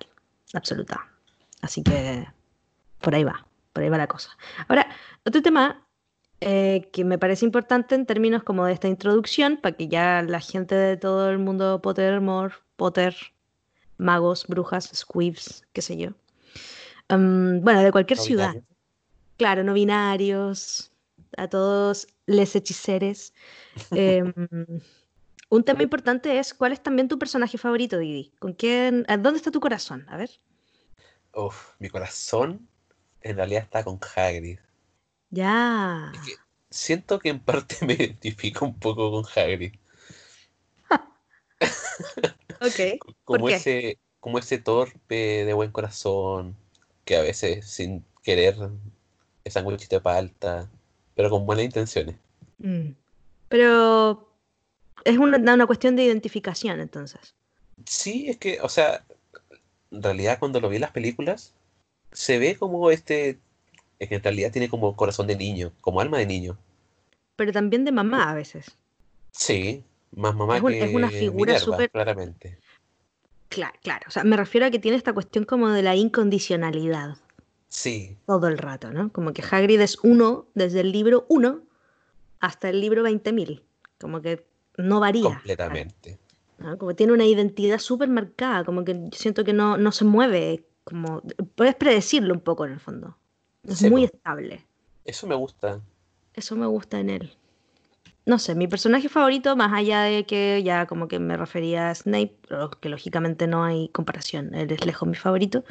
absoluta. 0.53 1.05
Así 1.61 1.83
que 1.83 2.25
por 3.01 3.13
ahí 3.13 3.23
va, 3.23 3.45
por 3.73 3.83
ahí 3.83 3.89
va 3.89 3.97
la 3.97 4.07
cosa. 4.07 4.29
Ahora, 4.67 4.87
otro 5.25 5.41
tema 5.41 5.85
eh, 6.41 6.89
que 6.93 7.03
me 7.03 7.17
parece 7.17 7.43
importante 7.45 7.95
en 7.95 8.05
términos 8.05 8.43
como 8.43 8.65
de 8.65 8.73
esta 8.73 8.87
introducción, 8.87 9.57
para 9.57 9.75
que 9.75 9.89
ya 9.89 10.21
la 10.21 10.39
gente 10.39 10.75
de 10.75 10.95
todo 10.95 11.29
el 11.29 11.39
mundo 11.39 11.81
Pottermore, 11.81 12.53
Potter, 12.77 13.15
magos, 13.97 14.45
brujas, 14.47 14.89
squibs, 14.93 15.63
qué 15.73 15.81
sé 15.81 15.97
yo. 15.97 16.11
Um, 17.09 17.61
bueno, 17.61 17.81
de 17.81 17.91
cualquier 17.91 18.19
ciudad. 18.19 18.55
Claro, 19.37 19.63
no 19.63 19.73
binarios, 19.73 20.91
a 21.37 21.47
todos 21.47 22.07
les 22.25 22.55
hechiceres. 22.55 23.33
Em, 23.91 24.33
un 25.49 25.63
tema 25.63 25.83
importante 25.83 26.39
es 26.39 26.53
cuál 26.53 26.71
es 26.71 26.81
también 26.81 27.07
tu 27.07 27.19
personaje 27.19 27.57
favorito, 27.57 27.97
Didi. 27.97 28.31
¿Con 28.39 28.53
quién? 28.53 29.05
¿Dónde 29.07 29.37
está 29.37 29.51
tu 29.51 29.59
corazón? 29.59 30.05
A 30.09 30.17
ver. 30.17 30.31
Uf, 31.33 31.73
mi 31.79 31.89
corazón 31.89 32.67
en 33.21 33.35
realidad 33.35 33.63
está 33.63 33.83
con 33.83 33.99
Hagrid. 34.15 34.59
Ya. 35.31 36.11
siento 36.69 37.19
que 37.19 37.29
en 37.29 37.39
parte 37.39 37.77
me 37.85 37.93
identifico 37.93 38.65
un 38.65 38.79
poco 38.79 39.11
con 39.11 39.25
Hagrid. 39.35 39.73
ok. 42.61 43.13
Como 43.23 43.49
ese, 43.49 43.99
como 44.19 44.39
ese 44.39 44.57
torpe 44.57 45.45
de 45.45 45.53
buen 45.53 45.71
corazón 45.71 46.55
que 47.05 47.17
a 47.17 47.21
veces 47.21 47.65
sin 47.67 48.05
querer 48.23 48.55
es 49.43 49.53
sándwichito 49.53 49.97
de 49.97 50.01
palta 50.01 50.69
pero 51.19 51.29
con 51.29 51.45
buenas 51.45 51.65
intenciones. 51.65 52.15
Mm. 52.59 52.91
Pero 53.49 54.31
es 55.03 55.17
una, 55.17 55.37
una 55.37 55.67
cuestión 55.67 55.97
de 55.97 56.05
identificación, 56.05 56.79
entonces. 56.79 57.35
Sí, 57.85 58.29
es 58.29 58.37
que, 58.37 58.61
o 58.61 58.69
sea, 58.69 59.03
en 59.91 60.01
realidad 60.01 60.39
cuando 60.39 60.61
lo 60.61 60.69
vi 60.69 60.77
en 60.77 60.83
las 60.83 60.91
películas, 60.91 61.53
se 62.13 62.39
ve 62.39 62.55
como 62.55 62.89
este, 62.89 63.37
es 63.99 64.07
que 64.07 64.15
en 64.15 64.23
realidad 64.23 64.53
tiene 64.53 64.69
como 64.69 64.95
corazón 64.95 65.27
de 65.27 65.35
niño, 65.35 65.73
como 65.81 65.99
alma 65.99 66.19
de 66.19 66.25
niño. 66.25 66.57
Pero 67.35 67.51
también 67.51 67.83
de 67.83 67.91
mamá 67.91 68.31
a 68.31 68.33
veces. 68.33 68.77
Sí, 69.33 69.83
más 70.11 70.33
mamá 70.33 70.55
es 70.55 70.63
que 70.63 70.85
es 70.85 70.95
una 70.95 71.09
figura 71.09 71.59
súper 71.59 71.91
claramente. 71.91 72.59
Claro, 73.49 73.77
claro, 73.83 74.05
o 74.07 74.11
sea, 74.11 74.23
me 74.23 74.37
refiero 74.37 74.67
a 74.67 74.71
que 74.71 74.79
tiene 74.79 74.95
esta 74.95 75.11
cuestión 75.11 75.43
como 75.43 75.67
de 75.67 75.81
la 75.81 75.97
incondicionalidad. 75.97 77.17
Sí. 77.69 78.17
Todo 78.25 78.47
el 78.47 78.57
rato, 78.57 78.91
¿no? 78.91 79.11
Como 79.11 79.31
que 79.31 79.43
Hagrid 79.49 79.79
es 79.79 79.97
uno 80.03 80.47
desde 80.55 80.81
el 80.81 80.91
libro 80.91 81.25
1 81.29 81.61
hasta 82.39 82.69
el 82.69 82.81
libro 82.81 83.03
20.000. 83.03 83.61
Como 83.99 84.21
que 84.21 84.45
no 84.77 84.99
varía. 84.99 85.23
Completamente. 85.23 86.17
Como 86.77 86.93
tiene 86.95 87.13
una 87.13 87.25
identidad 87.25 87.79
súper 87.79 88.09
marcada, 88.09 88.65
como 88.65 88.83
que 88.83 88.93
yo 88.93 89.09
siento 89.17 89.45
que 89.45 89.53
no, 89.53 89.77
no 89.77 89.91
se 89.91 90.03
mueve. 90.03 90.65
Como, 90.83 91.21
puedes 91.55 91.75
predecirlo 91.75 92.33
un 92.33 92.41
poco 92.41 92.65
en 92.65 92.73
el 92.73 92.79
fondo. 92.79 93.15
Es 93.63 93.89
muy 93.89 94.03
estable. 94.03 94.65
Eso 95.05 95.27
me 95.27 95.35
gusta. 95.35 95.79
Eso 96.33 96.55
me 96.55 96.65
gusta 96.65 96.99
en 96.99 97.09
él. 97.09 97.33
No 98.25 98.39
sé, 98.39 98.55
mi 98.55 98.67
personaje 98.67 99.09
favorito, 99.09 99.55
más 99.55 99.73
allá 99.73 100.01
de 100.03 100.25
que 100.25 100.61
ya 100.63 100.85
como 100.85 101.07
que 101.07 101.19
me 101.19 101.37
refería 101.37 101.89
a 101.89 101.95
Snape, 101.95 102.35
que 102.79 102.89
lógicamente 102.89 103.47
no 103.47 103.63
hay 103.63 103.89
comparación, 103.89 104.53
él 104.53 104.71
es 104.71 104.85
lejos 104.85 105.07
mi 105.07 105.15
favorito. 105.15 105.63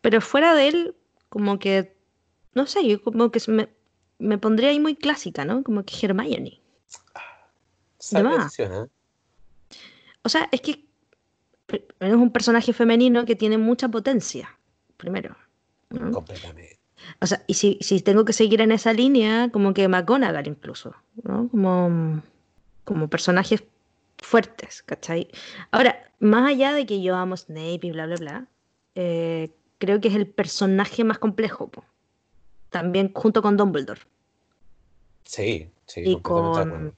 Pero 0.00 0.20
fuera 0.20 0.54
de 0.54 0.68
él, 0.68 0.94
como 1.28 1.58
que, 1.58 1.96
no 2.54 2.66
sé, 2.66 2.86
yo 2.86 3.02
como 3.02 3.30
que 3.30 3.40
me, 3.48 3.68
me 4.18 4.38
pondría 4.38 4.70
ahí 4.70 4.80
muy 4.80 4.96
clásica, 4.96 5.44
¿no? 5.44 5.62
Como 5.62 5.84
que 5.84 5.94
Hermione. 6.06 6.60
¿eh? 8.12 8.86
O 10.22 10.28
sea, 10.28 10.48
es 10.52 10.60
que 10.60 10.84
es 12.00 12.12
un 12.12 12.30
personaje 12.30 12.72
femenino 12.72 13.24
que 13.24 13.36
tiene 13.36 13.58
mucha 13.58 13.88
potencia, 13.88 14.56
primero. 14.96 15.36
Completamente. 15.88 16.78
O 17.20 17.26
sea, 17.26 17.42
y 17.46 17.54
si, 17.54 17.78
si, 17.80 18.00
tengo 18.00 18.24
que 18.24 18.32
seguir 18.32 18.60
en 18.60 18.72
esa 18.72 18.92
línea, 18.92 19.50
como 19.50 19.74
que 19.74 19.86
McGonagall 19.88 20.48
incluso, 20.48 20.94
¿no? 21.22 21.48
Como, 21.48 22.22
como 22.84 23.08
personajes 23.08 23.62
fuertes, 24.18 24.82
¿cachai? 24.82 25.28
Ahora, 25.70 26.10
más 26.18 26.48
allá 26.48 26.72
de 26.72 26.86
que 26.86 27.02
yo 27.02 27.14
amo 27.14 27.36
Snape 27.36 27.80
y 27.82 27.90
bla, 27.92 28.06
bla, 28.06 28.16
bla, 28.16 28.46
eh, 28.94 29.50
creo 29.78 30.00
que 30.00 30.08
es 30.08 30.14
el 30.14 30.26
personaje 30.26 31.04
más 31.04 31.18
complejo. 31.18 31.70
También 32.70 33.12
junto 33.14 33.42
con 33.42 33.56
Dumbledore. 33.56 34.00
Sí, 35.24 35.70
sí. 35.86 36.02
Y 36.04 36.20
con, 36.20 36.94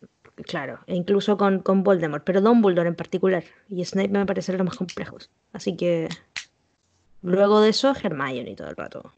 claro, 0.47 0.81
e 0.87 0.95
incluso 0.95 1.37
con, 1.37 1.61
con 1.61 1.83
Voldemort, 1.83 2.25
pero 2.25 2.41
Dumbledore 2.41 2.89
en 2.89 2.95
particular. 2.95 3.45
Y 3.69 3.85
Snape 3.85 4.09
me 4.09 4.27
parecen 4.27 4.57
los 4.59 4.67
más 4.67 4.77
complejos. 4.77 5.31
Así 5.53 5.77
que 5.77 6.09
luego 7.23 7.61
de 7.61 7.71
eso, 7.71 7.95
Hermione 7.95 8.55
todo 8.55 8.69
el 8.69 8.77
rato. 8.77 9.13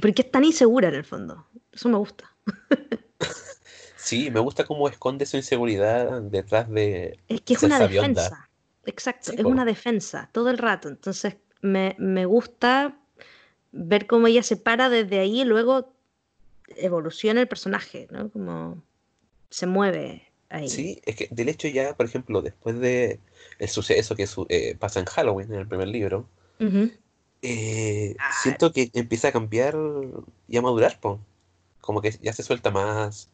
Porque 0.00 0.22
es 0.22 0.30
tan 0.30 0.44
insegura 0.44 0.88
en 0.88 0.94
el 0.94 1.04
fondo. 1.04 1.46
Eso 1.72 1.88
me 1.88 1.98
gusta. 1.98 2.32
sí, 3.96 4.30
me 4.30 4.40
gusta 4.40 4.64
cómo 4.64 4.88
esconde 4.88 5.26
su 5.26 5.36
inseguridad 5.36 6.22
detrás 6.22 6.70
de. 6.70 7.18
Es 7.28 7.40
que 7.40 7.54
es 7.54 7.62
una 7.62 7.78
defensa. 7.78 8.48
Exacto, 8.86 9.32
es 9.32 9.44
una 9.44 9.64
defensa 9.64 10.30
todo 10.32 10.50
el 10.50 10.58
rato. 10.58 10.88
Entonces 10.88 11.36
me, 11.60 11.96
me 11.98 12.24
gusta 12.24 12.99
ver 13.72 14.06
cómo 14.06 14.26
ella 14.26 14.42
se 14.42 14.56
para 14.56 14.88
desde 14.88 15.18
ahí 15.18 15.42
y 15.42 15.44
luego 15.44 15.92
evoluciona 16.76 17.40
el 17.40 17.48
personaje, 17.48 18.08
¿no? 18.10 18.30
Como 18.30 18.82
se 19.50 19.66
mueve 19.66 20.30
ahí. 20.48 20.68
Sí, 20.68 21.00
es 21.04 21.16
que 21.16 21.28
del 21.30 21.48
hecho 21.48 21.68
ya, 21.68 21.96
por 21.96 22.06
ejemplo, 22.06 22.42
después 22.42 22.78
de 22.78 23.20
el 23.58 23.68
suceso 23.68 24.16
que 24.16 24.28
eh, 24.48 24.76
pasa 24.78 25.00
en 25.00 25.06
Halloween, 25.06 25.52
en 25.52 25.60
el 25.60 25.68
primer 25.68 25.88
libro, 25.88 26.26
eh, 27.42 28.16
ah. 28.18 28.30
siento 28.42 28.72
que 28.72 28.90
empieza 28.92 29.28
a 29.28 29.32
cambiar 29.32 29.76
y 30.48 30.56
a 30.56 30.62
madurar, 30.62 30.98
como 31.80 32.02
que 32.02 32.12
ya 32.22 32.32
se 32.32 32.42
suelta 32.42 32.70
más. 32.70 33.30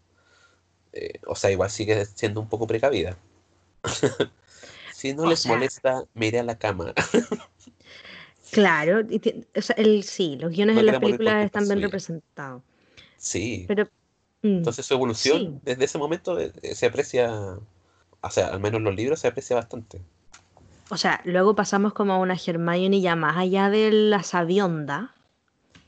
Eh, 0.92 1.20
o 1.27 1.35
sea, 1.35 1.51
igual 1.51 1.70
sigue 1.70 2.07
siendo 2.07 2.40
un 2.40 2.49
poco 2.49 2.66
precavida. 2.66 3.18
si 4.94 5.12
no 5.12 5.27
les 5.27 5.44
molesta, 5.46 6.05
me 6.14 6.29
a 6.38 6.42
la 6.42 6.59
cama. 6.59 6.94
Claro, 8.51 9.07
o 9.55 9.63
sea, 9.63 9.77
el, 9.77 10.03
sí, 10.05 10.37
los 10.37 10.53
guiones 10.53 10.77
de 10.77 10.83
las 10.85 10.99
películas 10.99 11.45
están 11.45 11.67
bien 11.67 11.83
representados. 11.83 12.63
Sí. 13.17 13.65
Pero 13.67 13.89
Mm. 14.47 14.59
Entonces 14.59 14.87
su 14.87 14.95
evolución 14.95 15.61
desde 15.65 15.85
ese 15.85 15.99
momento 15.99 16.39
eh, 16.39 16.53
se 16.75 16.87
aprecia, 16.87 17.59
o 18.21 18.31
sea, 18.31 18.49
al 18.49 18.61
menos 18.61 18.79
en 18.79 18.85
los 18.85 18.95
libros 18.95 19.21
se 19.21 19.29
aprecia 19.29 19.57
bastante. 19.57 20.01
O 20.89 20.97
sea, 20.97 21.21
luego 21.25 21.55
pasamos 21.57 21.93
como 21.95 22.13
a 22.13 22.19
una 22.19 22.37
Hermione 22.37 23.01
ya 23.01 23.17
más 23.17 23.37
allá 23.37 23.71
de 23.71 23.91
la 23.91 24.23
sabionda. 24.23 25.15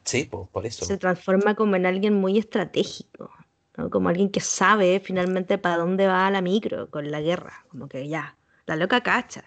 Sí, 0.05 0.25
por 0.25 0.67
eso. 0.67 0.85
Se 0.85 0.97
transforma 0.97 1.55
como 1.55 1.77
en 1.77 1.87
alguien 1.87 2.15
muy 2.15 2.39
estratégico, 2.39 3.31
como 3.91 4.09
alguien 4.09 4.31
que 4.31 4.41
sabe 4.41 5.01
finalmente 5.05 5.59
para 5.59 5.77
dónde 5.77 6.09
va 6.09 6.29
la 6.31 6.41
micro 6.41 6.91
con 6.91 7.11
la 7.11 7.21
guerra. 7.21 7.65
Como 7.69 7.89
que 7.89 8.09
ya, 8.09 8.37
la 8.67 8.75
loca 8.75 9.03
cacha. 9.03 9.45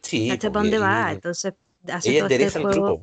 Sí. 0.00 0.28
Cacha 0.28 0.50
para 0.50 0.62
dónde 0.62 0.78
va, 0.78 1.12
entonces 1.12 1.52
hace 1.92 2.10
ella 2.10 2.28
todo 2.28 2.38
este 2.38 2.60
juego. 2.60 3.02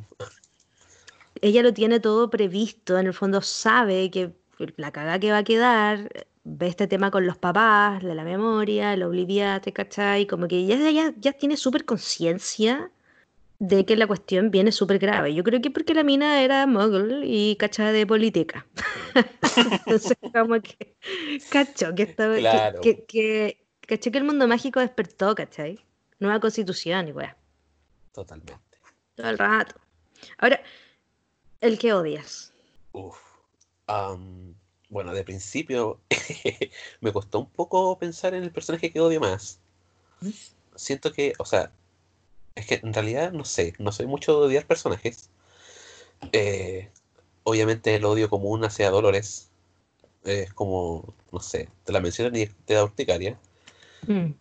Ella 1.41 1.61
lo 1.61 1.73
tiene 1.73 1.99
todo 1.99 2.29
previsto, 2.29 2.97
en 2.97 3.07
el 3.07 3.13
fondo 3.13 3.41
sabe 3.41 4.09
que 4.09 4.31
la 4.77 4.91
caga 4.91 5.19
que 5.19 5.31
va 5.31 5.39
a 5.39 5.43
quedar, 5.43 6.09
ve 6.43 6.67
este 6.67 6.87
tema 6.87 7.11
con 7.11 7.25
los 7.25 7.37
papás, 7.37 8.01
de 8.01 8.15
la 8.15 8.23
memoria, 8.23 8.93
el 8.93 9.03
obliviate, 9.03 9.73
¿cachai? 9.73 10.27
Como 10.27 10.47
que 10.47 10.65
ya, 10.65 10.77
ya, 10.91 11.13
ya 11.17 11.33
tiene 11.33 11.57
súper 11.57 11.85
conciencia 11.85 12.91
de 13.59 13.85
que 13.85 13.95
la 13.95 14.07
cuestión 14.07 14.51
viene 14.51 14.71
súper 14.71 14.99
grave. 14.99 15.33
Yo 15.33 15.43
creo 15.43 15.61
que 15.61 15.71
porque 15.71 15.93
la 15.93 16.03
mina 16.03 16.41
era 16.41 16.67
muggle 16.67 17.25
y 17.25 17.55
cachada 17.55 17.91
de 17.91 18.05
política. 18.05 18.65
Entonces, 19.85 20.17
como 20.33 20.61
que 20.61 20.95
cacho 21.49 21.95
que 21.95 22.03
estaba. 22.03 22.35
Que, 22.81 23.05
que, 23.05 23.65
caché 23.81 24.11
que 24.11 24.17
el 24.17 24.23
mundo 24.23 24.47
mágico 24.47 24.79
despertó, 24.79 25.35
¿cachai? 25.35 25.79
Nueva 26.19 26.39
constitución 26.39 27.07
y 27.07 27.11
weá. 27.11 27.37
Totalmente. 28.13 28.53
Todo 29.15 29.29
el 29.29 29.37
rato. 29.37 29.75
Ahora, 30.37 30.61
el 31.61 31.79
que 31.79 31.93
odias. 31.93 32.53
Uf. 32.91 33.17
bueno, 34.89 35.13
de 35.13 35.23
principio 35.23 35.99
me 37.01 37.11
costó 37.11 37.39
un 37.39 37.49
poco 37.49 37.97
pensar 37.97 38.33
en 38.33 38.43
el 38.43 38.51
personaje 38.51 38.91
que 38.91 38.99
odio 38.99 39.19
más. 39.19 39.59
¿Mm? 40.21 40.29
Siento 40.75 41.11
que, 41.13 41.33
o 41.39 41.45
sea, 41.45 41.71
es 42.55 42.65
que 42.67 42.79
en 42.83 42.93
realidad 42.93 43.31
no 43.31 43.45
sé, 43.45 43.73
no 43.79 43.91
soy 43.91 44.07
mucho 44.07 44.39
de 44.39 44.47
odiar 44.47 44.65
personajes. 44.65 45.29
Eh, 46.31 46.89
obviamente 47.43 47.95
el 47.95 48.05
odio 48.05 48.29
común 48.29 48.63
hacia 48.63 48.89
Dolores 48.89 49.49
es 50.23 50.53
como, 50.53 51.13
no 51.31 51.39
sé, 51.39 51.69
te 51.83 51.91
la 51.91 51.99
mencionan 51.99 52.35
y 52.35 52.47
te 52.47 52.73
da 52.73 52.83
urticaria. 52.83 53.37
Mm. 54.07 54.31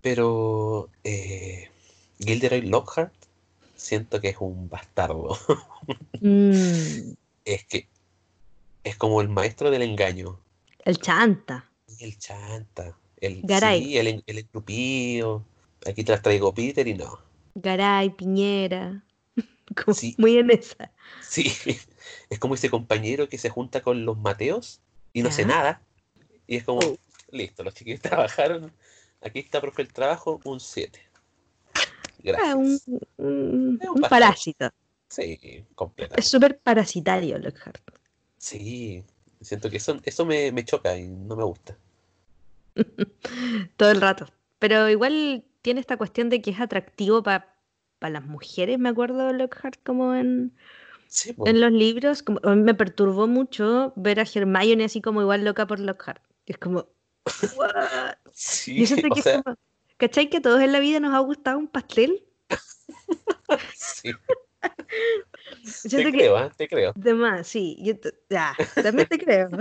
Pero 0.00 0.90
eh, 1.04 1.70
Gilderoy 2.18 2.62
Lockhart 2.62 3.23
siento 3.74 4.20
que 4.20 4.28
es 4.30 4.36
un 4.40 4.68
bastardo. 4.68 5.38
Mm. 6.20 7.12
Es 7.44 7.66
que 7.66 7.86
es 8.82 8.96
como 8.96 9.20
el 9.20 9.28
maestro 9.28 9.70
del 9.70 9.82
engaño. 9.82 10.40
El 10.86 10.96
chanta. 10.96 11.68
El 11.98 12.16
chanta. 12.16 12.96
El, 13.20 13.42
sí, 13.46 13.98
el, 13.98 14.24
el 14.26 14.48
Aquí 15.86 16.04
te 16.04 16.12
las 16.12 16.22
traigo 16.22 16.54
Peter 16.54 16.88
y 16.88 16.94
no. 16.94 17.18
Garay, 17.54 18.10
Piñera. 18.10 19.02
Muy 20.18 20.38
en 20.38 20.50
esa. 20.50 20.90
Sí, 21.22 21.52
es 22.30 22.38
como 22.38 22.54
ese 22.54 22.70
compañero 22.70 23.28
que 23.28 23.38
se 23.38 23.50
junta 23.50 23.82
con 23.82 24.04
los 24.04 24.16
Mateos 24.18 24.80
y 25.12 25.22
no 25.22 25.28
hace 25.28 25.44
nada. 25.44 25.82
Y 26.46 26.56
es 26.56 26.64
como, 26.64 26.80
oh. 26.80 26.98
listo, 27.30 27.62
los 27.62 27.74
chiquillos 27.74 28.00
trabajaron. 28.00 28.72
Aquí 29.22 29.40
está, 29.40 29.60
profe, 29.60 29.82
el 29.82 29.92
trabajo, 29.92 30.40
un 30.44 30.60
7. 30.60 31.00
Gracias. 32.24 32.88
Ah, 32.88 33.22
un, 33.22 33.78
parásito. 34.08 34.70
Sí, 35.08 35.64
completo. 35.74 36.14
Es 36.16 36.28
súper 36.28 36.58
parasitario 36.58 37.38
Lockhart. 37.38 37.82
Sí, 38.38 39.04
siento 39.40 39.70
que 39.70 39.76
eso, 39.76 40.00
eso 40.02 40.24
me, 40.24 40.50
me 40.50 40.64
choca 40.64 40.96
y 40.96 41.06
no 41.06 41.36
me 41.36 41.44
gusta. 41.44 41.76
Todo 43.76 43.90
el 43.90 44.00
rato. 44.00 44.26
Pero 44.58 44.88
igual 44.88 45.44
tiene 45.60 45.80
esta 45.80 45.98
cuestión 45.98 46.30
de 46.30 46.40
que 46.40 46.50
es 46.50 46.60
atractivo 46.60 47.22
para 47.22 47.54
las 48.00 48.24
mujeres, 48.24 48.78
me 48.78 48.88
acuerdo 48.88 49.32
Lockhart 49.32 49.82
como 49.82 50.14
en, 50.14 50.52
en 51.44 51.60
los 51.60 51.72
libros. 51.72 52.22
Como, 52.22 52.40
me 52.56 52.74
perturbó 52.74 53.26
mucho 53.26 53.92
ver 53.96 54.20
a 54.20 54.24
Hermione 54.24 54.84
así 54.84 55.02
como 55.02 55.20
igual 55.20 55.44
loca 55.44 55.66
por 55.66 55.78
Lockhart. 55.78 56.22
Es 56.46 56.56
como... 56.56 56.88
sí, 58.32 58.84
que 58.86 59.42
¿Cachai 59.96 60.28
que 60.28 60.38
a 60.38 60.42
todos 60.42 60.60
en 60.60 60.72
la 60.72 60.80
vida 60.80 61.00
nos 61.00 61.14
ha 61.14 61.20
gustado 61.20 61.58
un 61.58 61.68
pastel? 61.68 62.24
sí. 63.74 64.12
te 65.90 66.12
creo, 66.12 66.38
¿eh? 66.38 66.50
te 66.56 66.68
creo. 66.68 66.92
De 66.94 67.44
sí. 67.44 67.76
ya, 68.28 68.56
también 68.82 69.08
te 69.08 69.18
creo. 69.18 69.48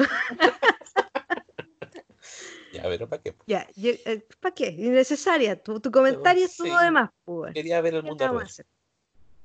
Ya, 2.73 2.81
pero 2.83 3.07
¿para 3.07 3.21
qué? 3.21 3.35
Ya, 3.45 3.67
eh, 3.75 4.25
¿para 4.39 4.55
qué? 4.55 4.69
Innecesaria. 4.69 5.61
Tu, 5.61 5.79
tu 5.79 5.91
comentario 5.91 6.45
estuvo 6.45 6.75
de 6.79 6.89
más. 6.89 7.11
Pues. 7.23 7.53
Quería 7.53 7.79
ver 7.81 7.93
el 7.93 8.03
mundo 8.03 8.43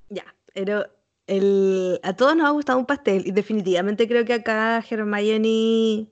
Ya, 0.08 0.34
pero 0.54 0.86
el, 1.26 2.00
a 2.02 2.16
todos 2.16 2.34
nos 2.36 2.46
ha 2.46 2.50
gustado 2.52 2.78
un 2.78 2.86
pastel 2.86 3.26
y 3.26 3.32
definitivamente 3.32 4.08
creo 4.08 4.24
que 4.24 4.32
acá 4.32 4.82
Hermione 4.88 6.08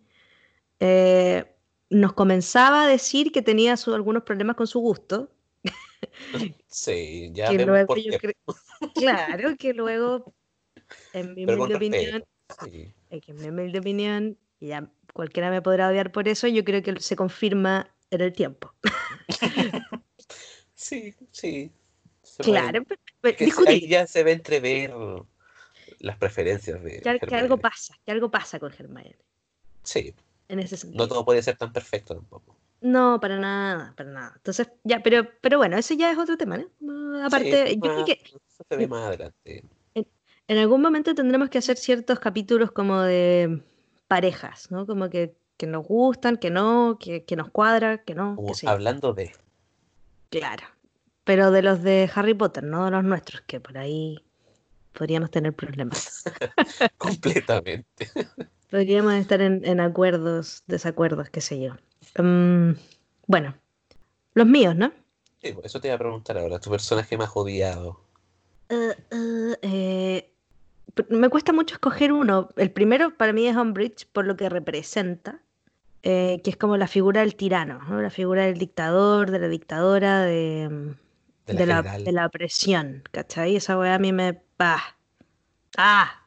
eh, 0.78 1.55
nos 1.90 2.12
comenzaba 2.14 2.84
a 2.84 2.86
decir 2.86 3.32
que 3.32 3.42
tenía 3.42 3.74
algunos 3.86 4.22
problemas 4.22 4.56
con 4.56 4.66
su 4.66 4.80
gusto. 4.80 5.30
Sí, 6.68 7.30
ya 7.32 7.50
vemos 7.50 7.86
por 7.86 7.96
qué. 7.96 8.34
Claro, 8.94 9.56
que 9.56 9.72
luego, 9.72 10.34
en 11.14 11.34
mi 11.34 11.44
humilde 11.44 11.74
opinión, 11.76 12.24
en 13.10 13.36
mi 13.36 13.48
humilde 13.48 13.78
opinión, 13.78 14.38
ya 14.60 14.90
cualquiera 15.14 15.50
me 15.50 15.62
podrá 15.62 15.88
odiar 15.88 16.12
por 16.12 16.28
eso, 16.28 16.46
yo 16.48 16.64
creo 16.64 16.82
que 16.82 17.00
se 17.00 17.16
confirma 17.16 17.90
en 18.10 18.20
el 18.20 18.32
tiempo. 18.34 18.74
sí, 20.74 21.14
sí. 21.30 21.72
claro, 22.38 22.84
pero, 23.22 23.38
ahí 23.66 23.88
ya 23.88 24.06
se 24.06 24.22
ve 24.22 24.32
entrever 24.32 24.92
las 26.00 26.18
preferencias 26.18 26.82
de. 26.82 27.00
Que, 27.00 27.34
algo 27.36 27.56
pasa, 27.56 27.98
que 28.04 28.12
algo 28.12 28.30
pasa 28.30 28.58
con 28.58 28.72
Hermione. 28.72 29.16
Sí. 29.82 30.14
En 30.48 30.60
ese 30.60 30.76
sentido. 30.76 31.04
No 31.04 31.08
todo 31.08 31.24
puede 31.24 31.42
ser 31.42 31.56
tan 31.56 31.72
perfecto 31.72 32.14
tampoco. 32.14 32.56
No, 32.80 33.18
para 33.20 33.38
nada, 33.38 33.94
para 33.96 34.10
nada. 34.10 34.32
Entonces, 34.36 34.68
ya, 34.84 35.02
pero, 35.02 35.28
pero 35.40 35.58
bueno, 35.58 35.76
ese 35.76 35.96
ya 35.96 36.10
es 36.10 36.18
otro 36.18 36.36
tema, 36.36 36.58
¿no? 36.58 37.24
Aparte, 37.24 37.74
yo 37.74 37.80
creo 37.80 38.04
que. 38.04 38.12
Eso 38.12 38.64
se 38.68 38.76
ve 38.76 38.86
más 38.86 39.06
adelante. 39.06 39.64
en 39.94 40.58
algún 40.58 40.82
momento 40.82 41.14
tendremos 41.14 41.50
que 41.50 41.58
hacer 41.58 41.76
ciertos 41.76 42.20
capítulos 42.20 42.70
como 42.70 43.00
de 43.00 43.62
parejas, 44.08 44.70
¿no? 44.70 44.86
Como 44.86 45.08
que, 45.10 45.36
nos 45.66 45.86
gustan, 45.86 46.36
que 46.36 46.50
no, 46.50 46.98
que, 47.00 47.24
nos 47.36 47.50
cuadra, 47.50 48.04
que 48.04 48.14
no. 48.14 48.36
hablando 48.66 49.14
de. 49.14 49.32
Claro. 50.30 50.66
Pero 51.24 51.50
de 51.50 51.62
los 51.62 51.82
de 51.82 52.08
Harry 52.14 52.34
Potter, 52.34 52.62
no 52.62 52.84
de 52.84 52.92
los 52.92 53.02
nuestros, 53.02 53.40
que 53.42 53.58
por 53.58 53.78
ahí 53.78 54.22
podríamos 54.92 55.30
tener 55.30 55.54
problemas. 55.54 56.22
Completamente. 56.98 58.10
Podríamos 58.70 59.14
estar 59.14 59.40
en, 59.40 59.80
acuerdos, 59.80 60.62
desacuerdos, 60.66 61.30
qué 61.30 61.40
sé 61.40 61.60
yo. 61.60 61.74
Mm, 62.22 62.72
bueno, 63.26 63.54
los 64.34 64.46
míos, 64.46 64.76
¿no? 64.76 64.92
Sí, 65.42 65.52
pues, 65.52 65.66
eso 65.66 65.80
te 65.80 65.88
iba 65.88 65.94
a 65.94 65.98
preguntar 65.98 66.38
ahora, 66.38 66.58
tu 66.58 66.70
personaje 66.70 67.16
más 67.16 67.30
odiado. 67.34 68.00
Uh, 68.68 69.14
uh, 69.14 69.54
eh, 69.62 70.32
me 71.08 71.28
cuesta 71.28 71.52
mucho 71.52 71.74
escoger 71.74 72.12
uno. 72.12 72.48
El 72.56 72.70
primero 72.70 73.16
para 73.16 73.32
mí 73.32 73.46
es 73.46 73.56
Umbridge 73.56 74.06
por 74.12 74.26
lo 74.26 74.36
que 74.36 74.48
representa, 74.48 75.40
eh, 76.02 76.40
que 76.42 76.50
es 76.50 76.56
como 76.56 76.76
la 76.76 76.88
figura 76.88 77.20
del 77.20 77.36
tirano, 77.36 77.80
la 78.00 78.10
figura 78.10 78.46
del 78.46 78.58
dictador, 78.58 79.30
de 79.30 79.38
la 79.38 79.48
dictadora, 79.48 80.22
de, 80.22 80.94
de, 81.46 81.66
la, 81.66 81.82
de, 81.82 82.12
la, 82.12 82.26
opresión, 82.26 83.02
¿cachai? 83.10 83.56
Esa 83.56 83.78
weá 83.78 83.94
a 83.94 83.98
mí 83.98 84.12
me... 84.12 84.42
¡Ah! 84.58 84.96
¡Ah! 85.76 86.25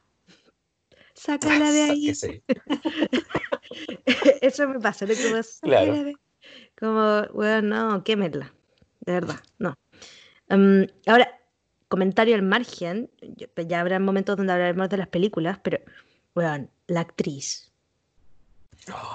Sácala 1.19 1.71
de 1.71 1.81
ahí. 1.81 2.09
Eso 4.41 4.67
me 4.69 4.79
pasa, 4.79 5.05
¿no? 5.05 5.13
Como, 5.15 5.41
claro. 5.61 6.13
Como, 6.79 7.23
bueno, 7.33 7.61
no, 7.61 8.03
quémela. 8.05 8.53
De 9.01 9.13
verdad, 9.13 9.41
no. 9.57 9.73
Um, 10.49 10.87
ahora, 11.07 11.37
comentario 11.89 12.35
al 12.35 12.41
margen, 12.41 13.11
pues, 13.53 13.67
ya 13.67 13.81
habrá 13.81 13.99
momentos 13.99 14.37
donde 14.37 14.53
hablaremos 14.53 14.87
de 14.87 14.97
las 14.97 15.09
películas, 15.09 15.59
pero, 15.61 15.79
bueno, 16.33 16.69
la 16.87 17.01
actriz 17.01 17.73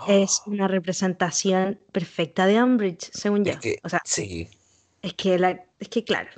es 0.07 0.43
una 0.47 0.69
representación 0.69 1.81
perfecta 1.91 2.47
de 2.47 2.63
Umbridge, 2.63 3.11
según 3.15 3.47
yo. 3.47 3.55
o 3.83 3.89
sea, 3.89 4.03
sí. 4.05 4.47
Es 5.01 5.15
que, 5.15 5.39
la, 5.39 5.65
es 5.79 5.89
que 5.89 6.05
claro, 6.05 6.31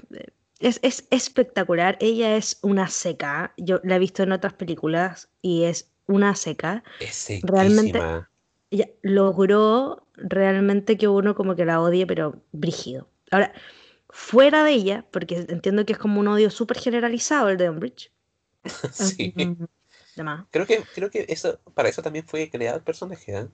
es, 0.61 1.07
espectacular. 1.11 1.97
Ella 2.01 2.37
es 2.37 2.59
una 2.63 2.89
seca. 2.89 3.53
Yo 3.57 3.81
la 3.85 3.97
he 3.97 3.99
visto 3.99 4.23
en 4.23 4.33
otras 4.33 4.55
películas 4.55 5.29
y 5.43 5.65
es 5.65 5.91
una 6.07 6.35
seca. 6.35 6.83
Es 7.01 7.29
realmente 7.43 8.01
ella 8.71 8.89
logró 9.03 10.07
realmente 10.15 10.97
que 10.97 11.09
uno 11.09 11.35
como 11.35 11.55
que 11.55 11.65
la 11.65 11.81
odie, 11.81 12.07
pero 12.07 12.43
brígido. 12.53 13.09
Ahora, 13.31 13.53
fuera 14.09 14.65
de 14.65 14.73
ella, 14.73 15.07
porque 15.11 15.47
entiendo 15.49 15.85
que 15.87 15.93
es 15.93 15.99
como 15.99 16.21
un 16.21 16.29
odio 16.29 16.51
súper 16.51 16.79
generalizado 16.79 17.49
el 17.49 17.59
de 17.59 17.71
Umbridge. 17.71 18.13
sí. 18.93 19.35
Creo 20.51 20.67
que, 20.67 20.83
creo 20.95 21.11
que 21.11 21.27
eso, 21.29 21.61
para 21.75 21.89
eso 21.89 22.03
también 22.03 22.27
fue 22.27 22.51
creado 22.51 22.79
el 22.79 22.83
personaje, 22.83 23.39
¿eh? 23.39 23.49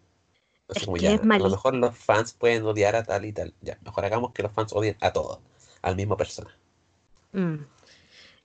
a 0.69 1.38
lo 1.38 1.51
mejor 1.51 1.75
los 1.75 1.99
fans 1.99 2.33
pueden 2.33 2.65
odiar 2.65 2.97
a 2.97 3.03
tal 3.03 3.25
y 3.27 3.33
tal. 3.33 3.53
Ya, 3.61 3.79
mejor 3.85 4.05
hagamos 4.05 4.33
que 4.33 4.43
los 4.43 4.53
fans 4.53 4.73
odien 4.73 4.97
a 5.01 5.12
todos, 5.12 5.41
al 5.83 5.97
mismo 5.97 6.17
persona. 6.17 6.57
Mm. 7.33 7.64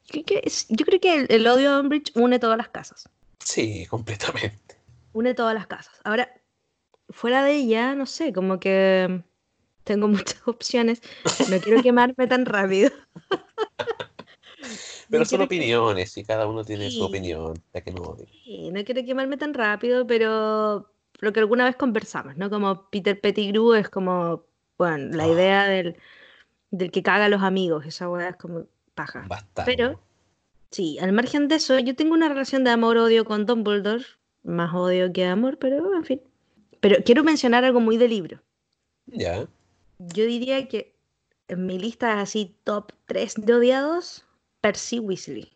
Yo, 0.10 0.86
creo 0.86 1.00
que 1.00 1.26
el, 1.30 1.48
odio 1.48 1.72
a 1.72 1.80
Umbridge 1.80 2.12
une 2.16 2.40
todas 2.40 2.58
las 2.58 2.70
casas. 2.70 3.10
Sí, 3.40 3.86
completamente. 3.90 4.78
Une 5.14 5.34
todas 5.34 5.54
las 5.54 5.68
casas. 5.68 6.00
Ahora, 6.04 6.30
fuera 7.10 7.44
de 7.44 7.56
ella, 7.56 7.96
no 7.96 8.06
sé, 8.06 8.34
como 8.34 8.60
que 8.60 9.24
tengo 9.84 10.08
muchas 10.08 10.42
opciones. 10.48 11.02
No 11.50 11.60
quiero 11.60 11.82
quemarme 11.82 12.28
tan 12.28 12.46
rápido. 12.46 12.92
Pero 15.10 15.24
son 15.24 15.42
opiniones 15.42 16.18
y 16.18 16.24
cada 16.26 16.48
uno 16.48 16.66
tiene 16.66 16.92
su 16.92 17.02
opinión, 17.04 17.54
ya 17.74 17.80
que 17.80 17.92
no 17.92 18.18
Sí, 18.44 18.72
no 18.72 18.84
quiero 18.84 19.06
quemarme 19.06 19.38
tan 19.38 19.54
rápido, 19.54 20.06
pero 20.06 20.92
lo 21.20 21.32
que 21.32 21.40
alguna 21.40 21.64
vez 21.64 21.78
conversamos, 21.78 22.36
¿no? 22.36 22.50
Como 22.50 22.90
Peter 22.90 23.18
Pettigrew 23.18 23.74
es 23.76 23.90
como, 23.90 24.44
bueno, 24.78 25.16
la 25.16 25.24
ah. 25.24 25.28
idea 25.28 25.64
del, 25.66 25.96
del, 26.72 26.92
que 26.92 27.04
caga 27.04 27.26
a 27.26 27.30
los 27.30 27.42
amigos, 27.42 27.86
esa 27.86 28.10
weá 28.10 28.30
es 28.30 28.36
como 28.36 28.66
paja. 28.98 29.24
Bastante. 29.30 29.64
Pero, 29.72 30.02
sí, 30.72 31.00
al 31.00 31.14
margen 31.14 31.48
de 31.48 31.56
eso, 31.56 31.80
yo 31.80 31.96
tengo 31.96 32.14
una 32.14 32.28
relación 32.28 32.66
de 32.66 32.72
amor-odio 32.72 33.24
con 33.24 33.46
Dumbledore, 33.46 34.04
más 34.44 34.74
odio 34.74 35.14
que 35.14 35.26
amor, 35.26 35.58
pero 35.58 35.96
en 35.96 36.04
fin. 36.04 36.22
Pero 36.82 36.98
quiero 37.06 37.24
mencionar 37.24 37.64
algo 37.64 37.80
muy 37.80 37.98
de 37.98 38.10
libro. 38.10 38.42
Ya. 39.06 39.48
Yo 40.00 40.26
diría 40.26 40.68
que 40.68 40.98
en 41.48 41.66
mi 41.66 41.80
lista 41.80 42.20
así 42.20 42.58
top 42.66 42.92
3 43.06 43.36
de 43.38 43.54
odiados, 43.54 44.26
Percy 44.60 45.00
Weasley. 45.00 45.52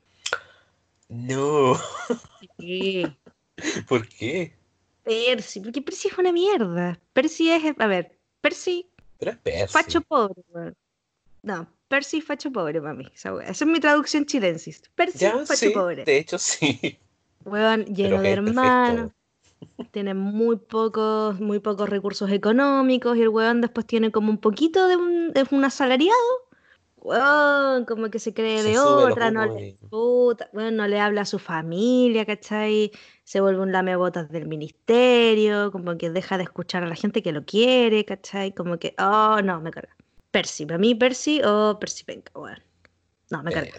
No. 1.09 1.77
¿Por 3.87 4.07
qué? 4.07 4.55
Percy, 5.03 5.59
porque 5.59 5.81
Percy 5.81 6.07
es 6.07 6.17
una 6.17 6.31
mierda. 6.31 6.99
Percy 7.13 7.49
es, 7.49 7.75
a 7.77 7.87
ver, 7.87 8.17
Percy. 8.39 8.89
Pero 9.19 9.31
es 9.31 9.37
Percy. 9.37 9.73
Facho 9.73 10.01
pobre. 10.01 10.73
No, 11.43 11.67
Percy 11.91 12.21
facho 12.21 12.51
pobre 12.51 12.81
para 12.81 12.93
mí. 12.93 13.05
Esa, 13.13 13.33
es 13.43 13.65
mi 13.65 13.79
traducción 13.81 14.25
chilensis. 14.25 14.81
Percy 14.95 15.25
facho 15.45 15.73
pobre. 15.73 16.05
De 16.05 16.17
hecho, 16.17 16.37
sí. 16.37 16.97
Weón, 17.43 17.85
lleno 17.85 18.21
de 18.21 18.31
hermanos. 18.31 19.11
Tiene 19.91 20.13
muy 20.13 20.55
pocos, 20.55 21.39
muy 21.39 21.59
pocos 21.59 21.89
recursos 21.89 22.31
económicos 22.31 23.17
y 23.17 23.21
el 23.21 23.29
weón 23.29 23.61
después 23.61 23.85
tiene 23.85 24.11
como 24.11 24.31
un 24.31 24.37
poquito 24.37 24.87
de 24.87 24.95
un, 24.95 25.33
de 25.33 25.45
un 25.51 25.65
asalariado 25.65 26.15
como 27.01 28.09
que 28.11 28.19
se 28.19 28.33
cree 28.33 28.61
de 28.63 28.77
otra, 28.77 29.31
no 29.31 29.45
le, 29.45 29.77
no 30.71 30.87
le 30.87 30.99
habla 30.99 31.21
a 31.21 31.25
su 31.25 31.39
familia, 31.39 32.25
¿cachai? 32.25 32.91
Se 33.23 33.41
vuelve 33.41 33.61
un 33.61 33.71
lamebotas 33.71 34.29
del 34.29 34.47
ministerio, 34.47 35.71
como 35.71 35.97
que 35.97 36.11
deja 36.11 36.37
de 36.37 36.43
escuchar 36.43 36.83
a 36.83 36.87
la 36.87 36.95
gente 36.95 37.23
que 37.23 37.31
lo 37.31 37.43
quiere, 37.43 38.05
¿cachai? 38.05 38.53
Como 38.53 38.77
que, 38.77 38.93
oh, 38.99 39.41
no, 39.43 39.59
me 39.61 39.71
carga. 39.71 39.95
Percy, 40.31 40.65
para 40.65 40.77
mí 40.77 40.95
Percy 40.95 41.41
o 41.43 41.77
Percy 41.79 42.03
Penca, 42.03 42.31
bueno. 42.33 42.61
No, 43.29 43.43
me 43.43 43.51
carga. 43.51 43.71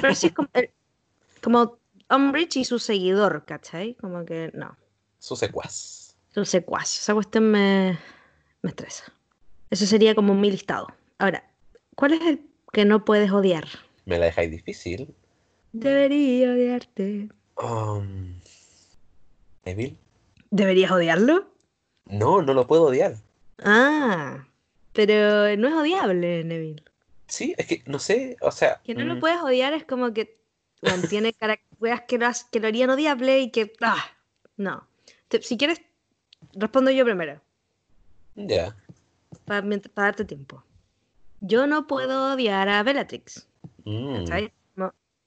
Percy, 0.00 0.26
es 0.28 0.32
como, 0.32 0.48
como 1.42 1.78
Umbridge 2.10 2.56
y 2.56 2.64
su 2.64 2.78
seguidor, 2.78 3.44
¿cachai? 3.44 3.94
Como 3.94 4.24
que, 4.24 4.50
no. 4.54 4.76
Su 5.18 5.36
secuaz. 5.36 6.16
Su 6.32 6.44
secuaz. 6.44 7.00
Esa 7.00 7.14
cuestión 7.14 7.50
me, 7.50 7.98
me 8.62 8.70
estresa. 8.70 9.12
Eso 9.70 9.86
sería 9.86 10.14
como 10.14 10.34
mi 10.34 10.50
listado. 10.50 10.88
Ahora, 11.18 11.50
¿Cuál 12.00 12.14
es 12.14 12.22
el 12.22 12.40
que 12.72 12.86
no 12.86 13.04
puedes 13.04 13.30
odiar? 13.30 13.66
Me 14.06 14.18
la 14.18 14.24
dejáis 14.24 14.50
difícil. 14.50 15.14
Debería 15.72 16.50
odiarte. 16.52 17.28
Um, 17.62 18.40
¿Neville? 19.66 19.98
¿Deberías 20.50 20.90
odiarlo? 20.90 21.52
No, 22.06 22.40
no 22.40 22.54
lo 22.54 22.66
puedo 22.66 22.84
odiar. 22.84 23.16
Ah, 23.62 24.46
pero 24.92 25.56
no 25.56 25.68
es 25.68 25.74
odiable, 25.74 26.44
Neville. 26.44 26.82
Sí, 27.26 27.54
es 27.58 27.66
que 27.66 27.82
no 27.86 27.98
sé, 27.98 28.36
o 28.40 28.50
sea. 28.50 28.80
Que 28.84 28.94
no 28.94 29.04
lo 29.04 29.16
mm. 29.16 29.20
puedes 29.20 29.40
odiar 29.40 29.72
es 29.72 29.84
como 29.84 30.12
que 30.12 30.38
mantiene 30.82 31.32
características 31.34 32.00
que, 32.08 32.18
lo, 32.18 32.30
que 32.50 32.60
lo 32.60 32.68
harían 32.68 32.90
odiable 32.90 33.40
y 33.40 33.50
que. 33.50 33.72
Ah, 33.80 34.04
no. 34.56 34.86
si 35.40 35.56
quieres, 35.56 35.80
respondo 36.54 36.90
yo 36.90 37.04
primero. 37.04 37.40
Ya. 38.34 38.74
para 39.44 39.62
darte 39.94 40.24
tiempo 40.24 40.64
yo 41.40 41.66
no 41.66 41.86
puedo 41.86 42.34
odiar 42.34 42.68
a 42.68 42.82
Bellatrix. 42.82 43.46
Mm. 43.84 44.24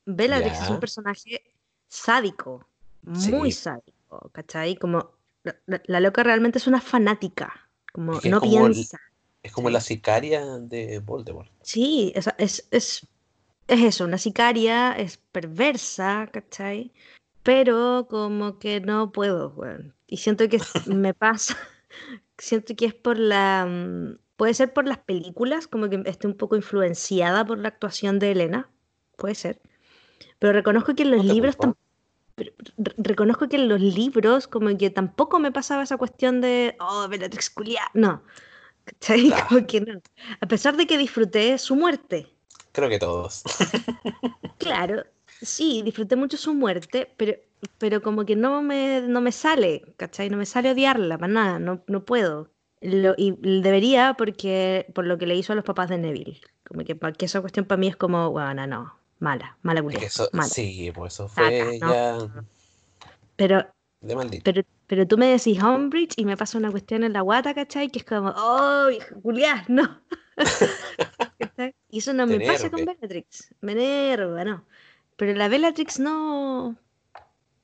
Bellatrix 0.06 0.62
es 0.62 0.70
un 0.70 0.80
personaje 0.80 1.42
sádico, 1.88 2.68
muy 3.04 3.52
sádico, 3.52 4.30
¿cachai? 4.32 4.76
Como 4.76 5.12
la, 5.66 6.00
loca 6.00 6.24
realmente 6.24 6.58
es 6.58 6.68
una 6.68 6.82
fanática, 6.82 7.70
como 7.94 8.20
no 8.24 8.42
piensa. 8.42 9.00
Es 9.44 9.52
como 9.52 9.70
la 9.70 9.82
sicaria 9.82 10.44
de 10.58 11.00
Voldemort. 11.00 11.50
Sí, 11.62 12.12
es, 12.16 12.30
es, 12.38 12.68
es, 12.72 13.08
eso, 13.68 14.06
una 14.06 14.18
sicaria, 14.18 14.94
es 14.94 15.18
perversa, 15.18 16.30
¿cachai? 16.32 16.92
Pero 17.44 18.08
como 18.10 18.58
que 18.58 18.80
no 18.80 19.12
puedo, 19.12 19.52
bueno. 19.52 19.94
Y 20.08 20.18
siento 20.18 20.48
que 20.50 20.60
me 20.88 21.14
pasa, 21.14 21.58
siento 22.38 22.76
que 22.76 22.86
es 22.86 22.94
por 22.94 23.20
la 23.20 23.68
mm, 23.70 24.24
Puede 24.36 24.54
ser 24.56 24.74
por 24.74 24.88
las 24.88 24.98
películas, 24.98 25.68
como 25.68 25.90
que 25.90 26.02
esté 26.06 26.28
un 26.28 26.34
poco 26.36 26.56
influenciada 26.56 27.46
por 27.46 27.60
la 27.60 27.68
actuación 27.68 28.20
de 28.20 28.32
Elena. 28.32 28.70
Puede 29.16 29.36
ser. 29.36 29.62
Pero 30.40 30.54
reconozco 30.54 30.96
que 30.96 31.04
en 31.04 31.12
los 31.12 31.24
libros 31.24 31.56
reconozco 32.98 33.48
que 33.48 33.58
en 33.58 33.70
los 33.70 33.80
libros 33.80 34.48
como 34.48 34.76
que 34.76 34.90
tampoco 34.90 35.38
me 35.38 35.52
pasaba 35.52 35.84
esa 35.84 35.98
cuestión 35.98 36.42
de 36.42 36.76
oh 36.80 37.08
Bellatrix 37.08 37.52
culia 37.52 37.84
no 37.94 38.24
como 39.50 39.66
que 39.68 39.82
no. 39.82 40.02
A 40.42 40.46
pesar 40.48 40.78
de 40.78 40.88
que 40.88 40.98
disfruté 40.98 41.58
su 41.58 41.76
muerte. 41.76 42.28
Creo 42.72 42.90
que 42.90 43.00
todos. 43.00 43.44
Claro. 44.58 45.04
Sí 45.42 45.82
disfruté 45.84 46.16
mucho 46.16 46.38
su 46.38 46.54
muerte 46.54 47.12
pero 47.18 47.34
pero 47.78 48.02
como 48.02 48.26
que 48.26 48.36
no 48.36 48.62
me 48.62 49.02
no 49.02 49.20
me 49.20 49.34
sale 49.34 49.94
¿cachai? 49.98 50.30
no 50.30 50.38
me 50.38 50.46
sale 50.46 50.72
odiarla 50.72 51.18
para 51.18 51.34
nada 51.34 51.60
no, 51.60 51.84
no 51.88 52.06
puedo. 52.06 52.50
Y 52.82 53.32
debería 53.62 54.16
porque 54.18 54.86
por 54.94 55.06
lo 55.06 55.18
que 55.18 55.26
le 55.26 55.36
hizo 55.36 55.54
a 55.54 55.56
los 55.56 55.64
papás 55.64 55.90
de 55.90 55.98
Neville. 55.98 56.42
Como 56.68 56.84
que, 56.84 56.98
que 57.18 57.26
esa 57.26 57.40
cuestión 57.40 57.66
para 57.66 57.80
mí 57.80 57.88
es 57.88 57.96
como, 57.96 58.30
bueno, 58.32 58.68
no, 58.68 58.94
mala, 59.20 59.58
mala 59.62 59.82
culia. 59.82 60.10
Sí, 60.10 60.92
pues 60.94 61.14
eso 61.14 61.30
fue 61.30 61.80
ya... 61.80 62.18
Pero, 63.38 63.66
pero, 64.44 64.62
pero 64.94 65.08
tú 65.08 65.18
me 65.18 65.26
decís 65.26 65.60
Homebridge 65.60 66.14
y 66.18 66.24
me 66.24 66.38
pasa 66.38 66.56
una 66.56 66.70
cuestión 66.70 67.04
en 67.04 67.14
la 67.14 67.22
guata, 67.22 67.56
¿cachai? 67.56 67.90
Que 67.90 67.98
es 67.98 68.06
como, 68.06 68.30
oh, 68.30 68.90
Julián, 69.24 69.66
no. 69.68 70.00
y 71.90 71.98
eso 71.98 72.14
no 72.14 72.28
me 72.28 72.40
pasa 72.40 72.70
con 72.70 72.86
Bellatrix. 72.86 73.56
Me 73.62 73.72
enerva, 73.72 74.46
no. 74.46 74.64
Pero 75.16 75.34
la 75.34 75.48
Bellatrix 75.48 76.00
no. 76.00 76.78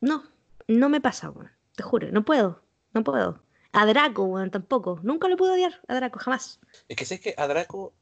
No, 0.02 0.24
no 0.68 0.90
me 0.90 1.02
pasa, 1.02 1.30
bueno, 1.30 1.52
te 1.76 1.84
juro, 1.84 2.08
no 2.12 2.26
puedo, 2.26 2.64
no 2.96 3.04
puedo. 3.04 3.40
A 3.74 3.86
Draco, 3.86 4.26
bueno, 4.26 4.50
tampoco. 4.50 5.00
Nunca 5.04 5.28
lo 5.28 5.38
pude 5.38 5.52
odiar 5.52 5.80
a 5.88 5.94
Draco, 5.94 6.18
jamás. 6.18 6.60
Es 6.88 6.98
que 6.98 7.06
sé 7.06 7.20
que 7.20 7.36
a 7.38 7.46
Draco, 7.46 7.94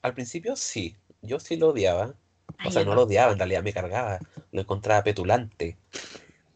al 0.00 0.14
principio 0.14 0.56
sí. 0.56 0.96
Yo 1.20 1.38
sí 1.38 1.56
lo 1.56 1.68
odiaba. 1.68 2.14
O 2.64 2.70
sea, 2.70 2.82
no 2.86 2.94
lo 2.94 3.02
odiaba, 3.02 3.32
en 3.32 3.38
realidad 3.38 3.62
me 3.62 3.74
cargaba. 3.74 4.20
Lo 4.52 4.62
encontraba 4.62 5.02
petulante. 5.02 5.76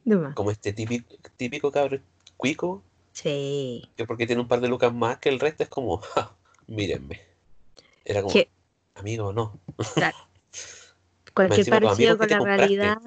Como 0.35 0.51
este 0.51 0.73
típico, 0.73 1.17
típico 1.37 1.71
cabrón 1.71 2.03
cuico. 2.37 2.83
Sí. 3.12 3.88
Que 3.97 4.05
porque 4.07 4.27
tiene 4.27 4.42
un 4.42 4.49
par 4.49 4.61
de 4.61 4.68
lucas 4.68 4.92
más 4.92 5.18
que 5.18 5.29
el 5.29 5.40
resto 5.40 5.62
es 5.62 5.68
como, 5.68 6.01
mírenme. 6.66 7.20
Era 8.05 8.23
como, 8.23 8.35
amigo, 8.94 9.33
no. 9.33 9.59
Cualquier 11.35 11.68
parecido 11.68 12.16
con 12.16 12.29
la 12.29 12.38
realidad. 12.38 12.99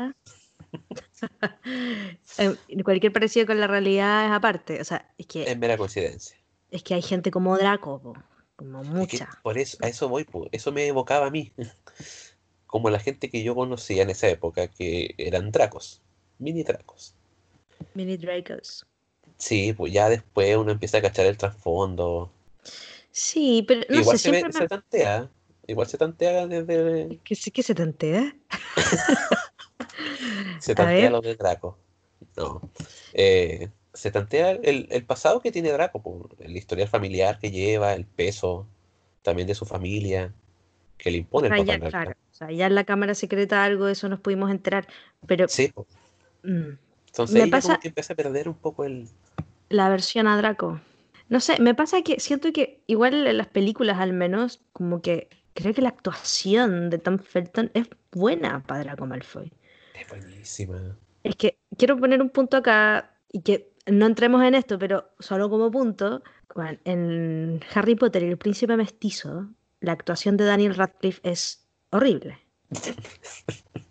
Em, 2.37 2.55
cualquier 2.83 3.13
parecido 3.13 3.47
con 3.47 3.59
la 3.59 3.67
realidad 3.67 4.25
es 4.25 4.31
aparte. 4.31 4.81
O 4.81 4.83
sea, 4.83 5.09
es 5.17 5.25
que. 5.25 5.43
Es 5.49 5.57
mera 5.57 5.77
coincidencia. 5.77 6.37
Es 6.69 6.83
que 6.83 6.93
hay 6.93 7.01
gente 7.01 7.31
como 7.31 7.57
Draco, 7.57 8.13
como 8.55 8.83
mucha. 8.83 9.29
por 9.41 9.57
eso, 9.57 9.77
a 9.81 9.87
eso 9.87 10.09
voy, 10.09 10.27
eso 10.51 10.71
me 10.71 10.87
evocaba 10.87 11.27
a 11.27 11.31
mí. 11.31 11.53
Como 12.67 12.89
la 12.89 12.99
gente 12.99 13.29
que 13.29 13.43
yo 13.43 13.55
conocía 13.55 14.03
en 14.03 14.09
esa 14.09 14.27
época, 14.27 14.67
que 14.67 15.15
eran 15.17 15.51
Dracos, 15.53 16.01
mini 16.37 16.63
Dracos. 16.63 17.15
Mini 17.93 18.17
Dracos. 18.17 18.85
Sí, 19.37 19.73
pues 19.73 19.93
ya 19.93 20.09
después 20.09 20.57
uno 20.57 20.71
empieza 20.71 20.97
a 20.97 21.01
cachar 21.01 21.25
el 21.25 21.37
trasfondo. 21.37 22.31
Sí, 23.11 23.63
pero 23.67 23.81
no 23.89 23.99
Igual 23.99 24.19
se, 24.19 24.51
se 24.51 24.67
tantea. 24.67 25.29
Igual 25.67 25.87
se 25.87 25.97
tantea 25.97 26.47
desde. 26.47 27.19
¿Qué, 27.23 27.35
¿Qué 27.35 27.63
se 27.63 27.75
tantea? 27.75 28.35
Se 30.59 30.75
tantea 30.75 31.09
lo 31.09 31.21
de 31.21 31.35
Draco. 31.35 31.77
No. 32.35 32.61
Eh, 33.13 33.69
se 33.93 34.11
tantea 34.11 34.51
el, 34.51 35.05
pasado 35.05 35.39
que 35.39 35.51
tiene 35.51 35.71
Draco, 35.71 36.01
por 36.01 36.35
el 36.39 36.55
historial 36.55 36.87
familiar 36.87 37.39
que 37.39 37.51
lleva, 37.51 37.93
el 37.93 38.05
peso 38.05 38.67
también 39.23 39.47
de 39.47 39.55
su 39.55 39.65
familia, 39.65 40.33
que 40.97 41.11
le 41.11 41.17
impone 41.17 41.47
el 41.47 41.65
ya, 41.65 41.79
O 41.79 42.35
sea, 42.35 42.51
ya 42.51 42.67
en 42.67 42.75
la 42.75 42.83
cámara 42.83 43.15
secreta 43.15 43.63
algo 43.63 43.85
de 43.85 43.93
eso 43.93 44.07
nos 44.09 44.19
pudimos 44.19 44.51
enterar. 44.51 44.87
Pero. 45.25 45.47
Sí. 45.47 45.73
Mm, 46.43 46.77
Entonces 47.17 47.45
me 47.45 47.49
pasa... 47.49 47.69
como 47.69 47.79
que 47.79 47.87
empieza 47.87 48.13
a 48.13 48.15
perder 48.15 48.47
un 48.47 48.55
poco 48.55 48.85
el... 48.85 49.07
La 49.69 49.89
versión 49.89 50.27
a 50.27 50.37
Draco. 50.37 50.79
No 51.29 51.39
sé, 51.39 51.59
me 51.59 51.73
pasa 51.73 52.01
que 52.03 52.19
siento 52.19 52.53
que 52.53 52.83
igual 52.87 53.25
en 53.25 53.37
las 53.37 53.47
películas 53.47 53.99
al 53.99 54.13
menos, 54.13 54.61
como 54.71 55.01
que 55.01 55.27
creo 55.53 55.73
que 55.73 55.81
la 55.81 55.89
actuación 55.89 56.89
de 56.89 56.99
Tom 56.99 57.17
Felton 57.17 57.71
es 57.73 57.87
buena 58.11 58.63
para 58.63 58.83
Draco 58.83 59.07
Malfoy. 59.07 59.51
Es 59.99 60.07
buenísima. 60.07 60.95
Es 61.23 61.35
que 61.35 61.57
quiero 61.77 61.97
poner 61.97 62.21
un 62.21 62.29
punto 62.29 62.57
acá 62.57 63.17
y 63.31 63.41
que 63.41 63.73
no 63.87 64.05
entremos 64.05 64.43
en 64.43 64.55
esto, 64.55 64.77
pero 64.77 65.09
solo 65.19 65.49
como 65.49 65.71
punto, 65.71 66.21
en 66.85 67.59
Harry 67.73 67.95
Potter 67.95 68.23
y 68.23 68.27
el 68.27 68.37
príncipe 68.37 68.77
mestizo, 68.77 69.49
la 69.79 69.93
actuación 69.93 70.37
de 70.37 70.45
Daniel 70.45 70.75
Radcliffe 70.75 71.19
es 71.23 71.67
horrible. 71.89 72.37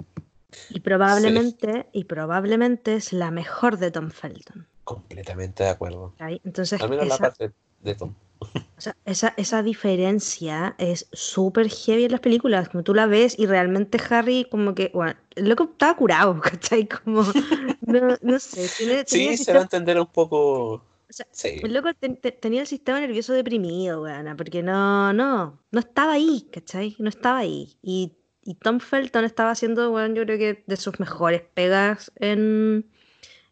Y 0.71 0.81
probablemente, 0.81 1.87
y 1.93 2.05
probablemente 2.05 2.97
es 2.97 3.13
la 3.13 3.31
mejor 3.31 3.79
de 3.79 3.91
Tom 3.91 4.11
Felton. 4.11 4.67
Completamente 4.85 5.65
de 5.65 5.71
acuerdo. 5.71 6.15
Entonces, 6.45 6.81
Al 6.81 6.91
menos 6.91 7.09
la 7.09 7.19
parte 7.19 7.53
de 7.83 7.95
Tom. 7.95 8.15
O 8.41 8.81
sea, 8.81 8.95
esa, 9.07 9.33
esa 9.37 9.63
diferencia 9.63 10.75
es 10.79 11.09
súper 11.13 11.71
heavy 11.71 12.05
en 12.05 12.13
las 12.13 12.21
películas, 12.21 12.69
como 12.69 12.85
tú 12.85 12.95
la 12.95 13.07
ves 13.07 13.39
y 13.39 13.47
realmente 13.47 13.99
Harry 14.11 14.47
como 14.51 14.75
que, 14.75 14.91
bueno, 14.93 15.15
el 15.35 15.49
loco 15.49 15.65
estaba 15.65 15.97
curado, 15.97 16.39
¿cachai? 16.43 16.87
Como, 16.87 17.25
no, 17.87 18.17
no 18.21 18.39
sé. 18.39 18.69
Tiene, 18.77 19.05
sí, 19.07 19.37
se 19.39 19.53
va 19.53 19.61
a 19.61 19.63
entender 19.63 19.99
un 19.99 20.07
poco... 20.07 20.85
sí. 21.09 21.61
El 21.63 21.73
loco 21.73 21.89
tenía 22.41 22.61
el 22.61 22.67
sistema 22.67 23.01
nervioso 23.01 23.33
deprimido, 23.33 24.03
weón, 24.03 24.37
porque 24.37 24.63
no, 24.63 25.13
no, 25.15 25.59
no 25.71 25.81
estaba 25.81 26.13
ahí, 26.13 26.47
¿cachai? 26.53 26.95
No 26.99 27.09
estaba 27.09 27.39
ahí. 27.39 27.79
Y, 27.83 28.13
y 28.47 28.55
Tom 28.55 28.81
Felton 28.81 29.25
estaba 29.25 29.51
haciendo, 29.51 29.91
bueno, 29.91 30.15
yo 30.15 30.25
creo 30.25 30.39
que 30.39 30.65
de 30.67 30.77
sus 30.77 30.99
mejores 31.01 31.43
pegas 31.55 32.13
en 32.17 32.87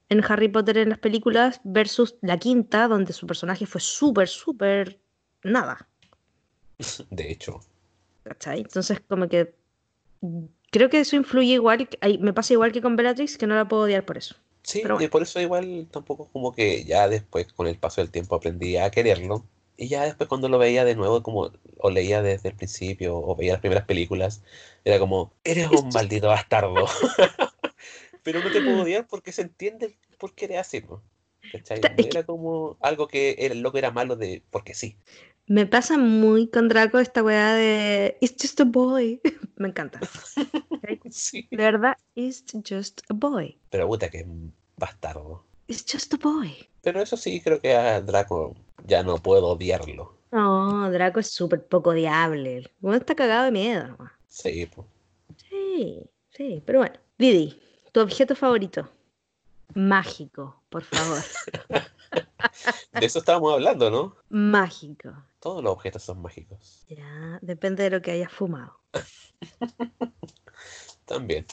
en 0.08 0.22
Harry 0.28 0.48
Potter 0.48 0.78
en 0.78 0.90
las 0.90 0.98
películas 0.98 1.60
versus 1.64 2.16
la 2.20 2.38
quinta, 2.38 2.88
donde 2.88 3.12
su 3.12 3.26
personaje 3.26 3.66
fue 3.66 3.80
súper, 3.80 4.28
súper 4.28 5.00
nada. 5.42 5.88
De 7.10 7.30
hecho. 7.30 7.60
¿Cachai? 8.22 8.60
Entonces, 8.60 9.00
como 9.06 9.28
que 9.28 9.54
creo 10.70 10.88
que 10.88 11.00
eso 11.00 11.16
influye 11.16 11.54
igual, 11.54 11.88
me 12.20 12.32
pasa 12.32 12.54
igual 12.54 12.72
que 12.72 12.80
con 12.80 12.96
Bellatrix, 12.96 13.36
que 13.36 13.46
no 13.46 13.54
la 13.54 13.68
puedo 13.68 13.82
odiar 13.82 14.04
por 14.04 14.16
eso. 14.16 14.36
Sí, 14.62 14.82
y 14.98 15.08
por 15.08 15.20
eso 15.20 15.40
igual 15.40 15.86
tampoco 15.90 16.30
como 16.32 16.54
que 16.54 16.84
ya 16.84 17.06
después, 17.06 17.52
con 17.52 17.66
el 17.66 17.76
paso 17.76 18.00
del 18.00 18.10
tiempo, 18.10 18.34
aprendí 18.34 18.78
a 18.78 18.90
quererlo. 18.90 19.44
Y 19.76 19.88
ya 19.88 20.04
después 20.04 20.28
cuando 20.28 20.48
lo 20.48 20.58
veía 20.58 20.84
de 20.84 20.94
nuevo, 20.94 21.22
como 21.22 21.50
o 21.78 21.90
leía 21.90 22.22
desde 22.22 22.50
el 22.50 22.56
principio, 22.56 23.16
o 23.16 23.34
veía 23.34 23.52
las 23.52 23.60
primeras 23.60 23.84
películas, 23.84 24.42
era 24.84 24.98
como, 24.98 25.32
eres 25.42 25.68
un 25.70 25.88
maldito 25.94 26.28
bastardo. 26.28 26.86
pero 28.22 28.40
no 28.42 28.50
te 28.50 28.62
puedo 28.62 28.82
odiar 28.82 29.06
porque 29.06 29.32
se 29.32 29.42
entiende 29.42 29.96
por 30.18 30.34
qué 30.34 30.46
eres 30.46 30.58
así, 30.58 30.80
¿no? 30.80 31.02
era 31.98 32.24
como 32.24 32.76
algo 32.80 33.06
que 33.06 33.32
el 33.32 33.60
loco 33.60 33.78
era 33.78 33.90
malo 33.90 34.16
de 34.16 34.42
porque 34.50 34.74
sí. 34.74 34.96
Me 35.46 35.66
pasa 35.66 35.98
muy 35.98 36.48
con 36.48 36.68
Draco 36.68 36.98
esta 36.98 37.22
weá 37.22 37.54
de 37.54 38.16
It's 38.20 38.36
just 38.40 38.60
a 38.60 38.64
boy. 38.64 39.20
Me 39.56 39.68
encanta. 39.68 40.00
sí. 41.10 41.46
De 41.50 41.56
verdad, 41.58 41.96
it's 42.14 42.44
just 42.66 43.02
a 43.10 43.14
boy. 43.14 43.58
Pero 43.70 43.86
puta 43.86 44.08
que 44.08 44.26
bastardo. 44.78 45.44
It's 45.68 45.84
just 45.84 46.14
a 46.14 46.16
boy. 46.16 46.66
Pero 46.82 47.00
eso 47.00 47.16
sí, 47.16 47.40
creo 47.40 47.60
que 47.60 47.74
a 47.74 48.00
Draco 48.00 48.54
ya 48.84 49.02
no 49.02 49.18
puedo 49.18 49.48
odiarlo. 49.48 50.14
No, 50.30 50.90
Draco 50.90 51.20
es 51.20 51.30
súper 51.30 51.66
poco 51.66 51.90
odiable. 51.90 52.70
Uno 52.80 52.94
está 52.94 53.14
cagado 53.14 53.44
de 53.44 53.50
miedo. 53.50 53.96
Sí. 54.28 54.68
Sí, 55.48 56.10
sí, 56.30 56.62
pero 56.64 56.80
bueno. 56.80 56.96
Didi, 57.16 57.56
¿Tu 57.94 58.00
objeto 58.00 58.34
favorito? 58.34 58.90
Mágico, 59.72 60.60
por 60.68 60.82
favor. 60.82 61.22
de 62.92 63.06
eso 63.06 63.20
estábamos 63.20 63.52
hablando, 63.52 63.88
¿no? 63.88 64.16
Mágico. 64.30 65.14
Todos 65.38 65.62
los 65.62 65.74
objetos 65.74 66.02
son 66.02 66.20
mágicos. 66.20 66.84
Ya, 66.88 67.38
depende 67.40 67.84
de 67.84 67.90
lo 67.90 68.02
que 68.02 68.10
hayas 68.10 68.32
fumado. 68.32 68.80
También. 71.04 71.46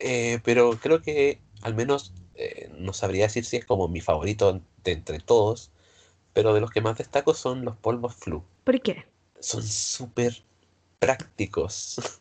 Eh, 0.00 0.40
pero 0.42 0.76
creo 0.82 1.00
que 1.00 1.40
al 1.62 1.76
menos 1.76 2.12
eh, 2.34 2.72
no 2.76 2.92
sabría 2.92 3.26
decir 3.26 3.44
si 3.44 3.58
es 3.58 3.64
como 3.64 3.86
mi 3.86 4.00
favorito 4.00 4.62
de 4.82 4.90
entre 4.90 5.20
todos, 5.20 5.70
pero 6.34 6.52
de 6.52 6.60
los 6.60 6.70
que 6.70 6.82
más 6.82 6.98
destaco 6.98 7.32
son 7.32 7.64
los 7.64 7.76
polvos 7.76 8.14
flu. 8.14 8.42
¿Por 8.64 8.80
qué? 8.82 9.06
Son 9.40 9.62
súper 9.62 10.42
prácticos. 10.98 12.20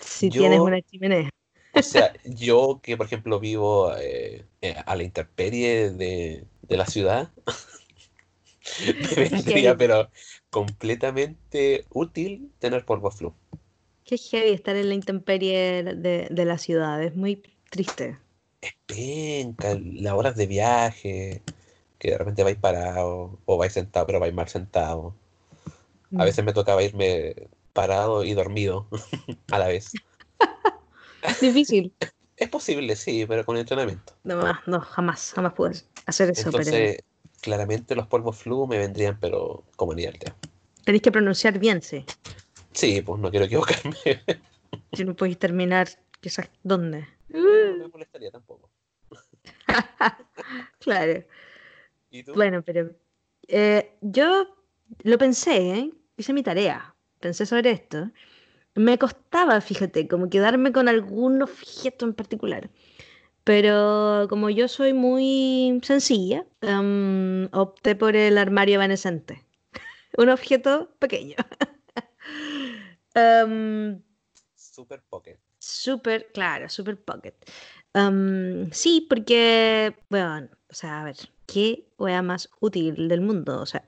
Si 0.00 0.30
tienes 0.30 0.58
una 0.58 0.80
chimenea. 0.82 1.30
O 1.74 1.82
sea, 1.82 2.12
yo 2.24 2.80
que 2.82 2.96
por 2.96 3.06
ejemplo 3.06 3.38
vivo 3.38 3.94
eh, 3.96 4.44
eh, 4.60 4.74
a 4.84 4.96
la 4.96 5.02
intemperie 5.04 5.90
de, 5.90 6.46
la 6.68 6.86
ciudad, 6.86 7.30
me 8.84 9.28
vendría, 9.28 9.76
pero 9.76 10.10
completamente 10.50 11.84
útil 11.90 12.50
tener 12.58 12.84
polvo 12.84 13.10
flu. 13.10 13.34
Qué 14.04 14.18
heavy 14.18 14.50
estar 14.50 14.74
en 14.74 14.88
la 14.88 14.94
intemperie 14.94 15.84
de, 15.84 16.44
la 16.44 16.58
ciudad, 16.58 17.00
es 17.02 17.14
muy 17.14 17.42
triste. 17.70 18.18
Es 18.60 18.72
penca, 18.86 19.78
las 19.80 20.14
horas 20.14 20.34
de 20.34 20.46
viaje, 20.46 21.42
que 22.00 22.10
de 22.12 22.18
repente 22.18 22.42
vais 22.42 22.56
parado, 22.56 23.38
o 23.44 23.58
vais 23.58 23.72
sentado, 23.72 24.06
pero 24.06 24.18
vais 24.18 24.34
mal 24.34 24.48
sentado. 24.48 25.14
A 26.16 26.22
mm. 26.22 26.24
veces 26.24 26.44
me 26.44 26.52
tocaba 26.52 26.82
irme 26.82 27.36
parado 27.74 28.24
y 28.24 28.32
dormido 28.32 28.88
a 29.52 29.58
la 29.58 29.68
vez. 29.68 29.92
Difícil. 31.40 31.92
Es 32.36 32.48
posible, 32.48 32.96
sí, 32.96 33.26
pero 33.28 33.44
con 33.44 33.58
entrenamiento. 33.58 34.14
No, 34.24 34.40
no, 34.66 34.80
jamás, 34.80 35.32
jamás 35.34 35.52
pude 35.52 35.72
hacer 36.06 36.30
eso. 36.30 36.48
Entonces, 36.48 37.04
claramente 37.42 37.94
los 37.94 38.06
polvos 38.06 38.38
flu 38.38 38.66
me 38.66 38.78
vendrían, 38.78 39.18
pero 39.20 39.62
como 39.76 39.92
ni 39.92 40.06
tema. 40.06 40.34
Tenéis 40.84 41.02
que 41.02 41.12
pronunciar 41.12 41.58
bien, 41.58 41.82
sí. 41.82 42.06
Sí, 42.72 43.02
pues 43.02 43.20
no 43.20 43.30
quiero 43.30 43.46
equivocarme. 43.46 43.94
Si 44.92 45.04
no 45.04 45.14
podéis 45.14 45.38
terminar, 45.38 45.88
quizás, 46.20 46.48
¿dónde? 46.62 47.06
No, 47.28 47.76
me 47.76 47.88
molestaría 47.88 48.30
tampoco. 48.30 48.70
claro. 50.78 51.24
¿Y 52.10 52.22
tú? 52.22 52.34
Bueno, 52.34 52.62
pero 52.62 52.90
eh, 53.48 53.96
yo 54.00 54.56
lo 55.02 55.18
pensé, 55.18 55.70
¿eh? 55.70 55.90
hice 56.16 56.32
mi 56.32 56.42
tarea, 56.42 56.94
pensé 57.20 57.46
sobre 57.46 57.70
esto 57.70 58.10
me 58.74 58.98
costaba, 58.98 59.60
fíjate, 59.60 60.08
como 60.08 60.30
quedarme 60.30 60.72
con 60.72 60.88
algún 60.88 61.42
objeto 61.42 62.06
en 62.06 62.14
particular. 62.14 62.70
Pero 63.44 64.26
como 64.28 64.50
yo 64.50 64.68
soy 64.68 64.92
muy 64.92 65.80
sencilla, 65.82 66.46
em, 66.60 67.48
opté 67.52 67.96
por 67.96 68.14
el 68.16 68.38
armario 68.38 68.76
evanescente. 68.76 69.44
Un 70.18 70.28
objeto 70.28 70.90
pequeño. 70.98 71.36
um, 73.14 74.00
super 74.54 75.02
pocket. 75.08 75.38
Super, 75.58 76.30
claro, 76.32 76.68
super 76.68 76.96
pocket. 76.96 77.34
Em, 77.94 78.70
sí, 78.72 79.06
porque, 79.08 79.94
bueno, 80.08 80.48
o 80.70 80.74
sea, 80.74 81.00
a 81.00 81.04
ver, 81.04 81.16
¿qué 81.52 81.86
wea 81.98 82.22
más 82.22 82.50
útil 82.60 83.08
del 83.08 83.20
mundo? 83.20 83.60
O 83.60 83.66
sea, 83.66 83.84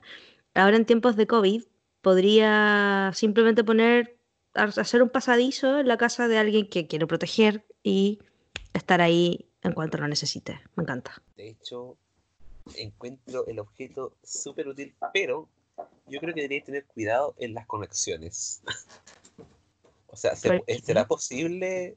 ahora 0.53 0.77
en 0.77 0.85
tiempos 0.85 1.15
de 1.15 1.27
COVID 1.27 1.63
podría 2.01 3.11
simplemente 3.13 3.63
poner 3.63 4.17
hacer 4.53 5.01
un 5.01 5.09
pasadizo 5.09 5.79
en 5.79 5.87
la 5.87 5.97
casa 5.97 6.27
de 6.27 6.37
alguien 6.37 6.69
que 6.69 6.87
quiero 6.87 7.07
proteger 7.07 7.65
y 7.81 8.19
estar 8.73 9.01
ahí 9.01 9.49
en 9.63 9.73
cuanto 9.73 9.97
lo 9.97 10.07
necesite. 10.07 10.61
Me 10.75 10.83
encanta. 10.83 11.21
De 11.35 11.49
hecho, 11.49 11.97
encuentro 12.75 13.47
el 13.47 13.59
objeto 13.59 14.15
súper 14.23 14.67
útil, 14.67 14.93
pero 15.13 15.49
yo 16.07 16.19
creo 16.19 16.33
que 16.33 16.41
debería 16.41 16.63
tener 16.63 16.85
cuidado 16.85 17.33
en 17.39 17.53
las 17.53 17.65
conexiones. 17.65 18.61
o 20.07 20.15
sea, 20.15 20.35
¿será 20.35 21.07
posible 21.07 21.95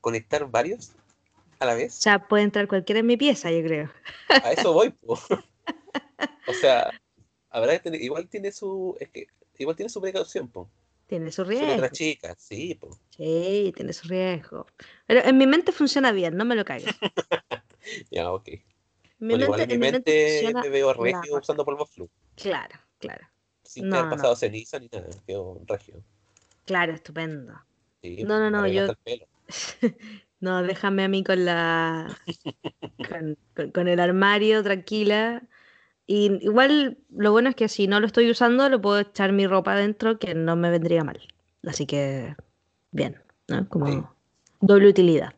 conectar 0.00 0.48
varios 0.48 0.92
a 1.58 1.66
la 1.66 1.74
vez? 1.74 1.96
O 1.96 2.00
sea, 2.00 2.26
puede 2.26 2.44
entrar 2.44 2.68
cualquiera 2.68 3.00
en 3.00 3.06
mi 3.06 3.16
pieza, 3.16 3.50
yo 3.50 3.62
creo. 3.62 3.90
a 4.28 4.52
eso 4.52 4.72
voy. 4.72 4.94
o 5.06 6.52
sea, 6.52 6.90
habrá 7.50 7.78
que 7.78 7.96
igual 7.96 8.28
tiene 8.28 8.52
su, 8.52 8.96
es 9.00 9.08
que 9.10 9.28
igual 9.58 9.76
tiene 9.76 9.90
su 9.90 10.00
precaución, 10.00 10.48
po. 10.48 10.68
Tiene 11.06 11.30
su 11.30 11.44
riesgo. 11.44 11.72
otra 11.72 11.90
chica, 11.90 12.34
sí. 12.36 12.74
Po. 12.74 12.98
Sí, 13.10 13.72
tiene 13.76 13.92
su 13.92 14.08
riesgo. 14.08 14.66
Pero 15.06 15.20
en 15.24 15.38
mi 15.38 15.46
mente 15.46 15.70
funciona 15.72 16.10
bien, 16.12 16.36
no 16.36 16.44
me 16.44 16.56
lo 16.56 16.64
caigas. 16.64 16.96
ya, 18.10 18.32
ok. 18.32 18.48
Mi 19.18 19.28
mente, 19.28 19.44
igual 19.44 19.60
en 19.60 19.68
mi 19.68 19.78
mente, 19.78 20.52
me 20.52 20.68
veo 20.68 20.92
regio 20.92 21.38
usando 21.38 21.64
polvo 21.64 21.86
flu. 21.86 22.10
Claro, 22.34 22.78
claro. 22.98 23.26
Sin 23.62 23.88
no, 23.88 23.98
haber 23.98 24.10
pasado 24.10 24.36
ceniza 24.36 24.78
ni 24.78 24.88
nada, 24.88 25.08
veo 25.26 25.62
regio. 25.66 26.02
Claro, 26.66 26.92
estupendo. 26.92 27.54
Sí, 28.02 28.24
no, 28.24 28.38
no, 28.38 28.50
no, 28.50 28.66
yo... 28.66 28.88
no, 30.40 30.62
déjame 30.62 31.04
a 31.04 31.08
mí 31.08 31.24
con 31.24 31.44
la... 31.44 32.16
con 33.72 33.88
el 33.88 34.00
armario, 34.00 34.62
tranquila 34.62 35.42
y 36.06 36.38
igual 36.44 36.98
lo 37.10 37.32
bueno 37.32 37.50
es 37.50 37.56
que 37.56 37.68
si 37.68 37.88
no 37.88 37.98
lo 37.98 38.06
estoy 38.06 38.30
usando, 38.30 38.68
lo 38.68 38.80
puedo 38.80 39.00
echar 39.00 39.32
mi 39.32 39.46
ropa 39.46 39.72
adentro, 39.72 40.18
que 40.18 40.34
no 40.34 40.54
me 40.54 40.70
vendría 40.70 41.02
mal. 41.02 41.20
Así 41.66 41.84
que, 41.84 42.36
bien, 42.92 43.20
¿no? 43.48 43.68
Como 43.68 44.14
doble 44.60 44.88
utilidad. 44.88 45.34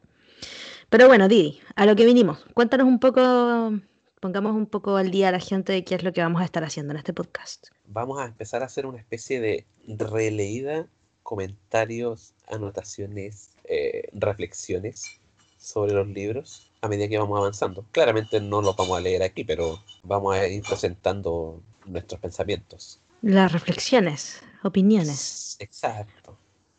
Pero 0.90 1.06
bueno, 1.06 1.26
Didi, 1.26 1.60
a 1.74 1.86
lo 1.86 1.96
que 1.96 2.04
vinimos. 2.04 2.44
Cuéntanos 2.52 2.86
un 2.86 2.98
poco, 2.98 3.72
pongamos 4.20 4.54
un 4.54 4.66
poco 4.66 4.96
al 4.96 5.10
día 5.10 5.28
a 5.28 5.32
la 5.32 5.40
gente 5.40 5.72
de 5.72 5.84
qué 5.84 5.94
es 5.94 6.02
lo 6.02 6.12
que 6.12 6.20
vamos 6.20 6.42
a 6.42 6.44
estar 6.44 6.64
haciendo 6.64 6.92
en 6.92 6.98
este 6.98 7.14
podcast. 7.14 7.68
Vamos 7.86 8.20
a 8.20 8.26
empezar 8.26 8.62
a 8.62 8.66
hacer 8.66 8.84
una 8.84 8.98
especie 8.98 9.40
de 9.40 9.66
releída, 9.86 10.86
comentarios, 11.28 12.32
anotaciones, 12.48 13.50
eh, 13.64 14.08
reflexiones 14.14 15.20
sobre 15.58 15.92
los 15.92 16.08
libros 16.08 16.70
a 16.80 16.88
medida 16.88 17.06
que 17.06 17.18
vamos 17.18 17.38
avanzando. 17.38 17.84
Claramente 17.92 18.40
no 18.40 18.62
los 18.62 18.74
vamos 18.74 18.96
a 18.96 19.02
leer 19.02 19.22
aquí, 19.22 19.44
pero 19.44 19.78
vamos 20.04 20.34
a 20.34 20.48
ir 20.48 20.62
presentando 20.62 21.60
nuestros 21.84 22.18
pensamientos. 22.18 22.98
Las 23.20 23.52
reflexiones, 23.52 24.42
opiniones. 24.62 25.58
Exacto. 25.58 26.34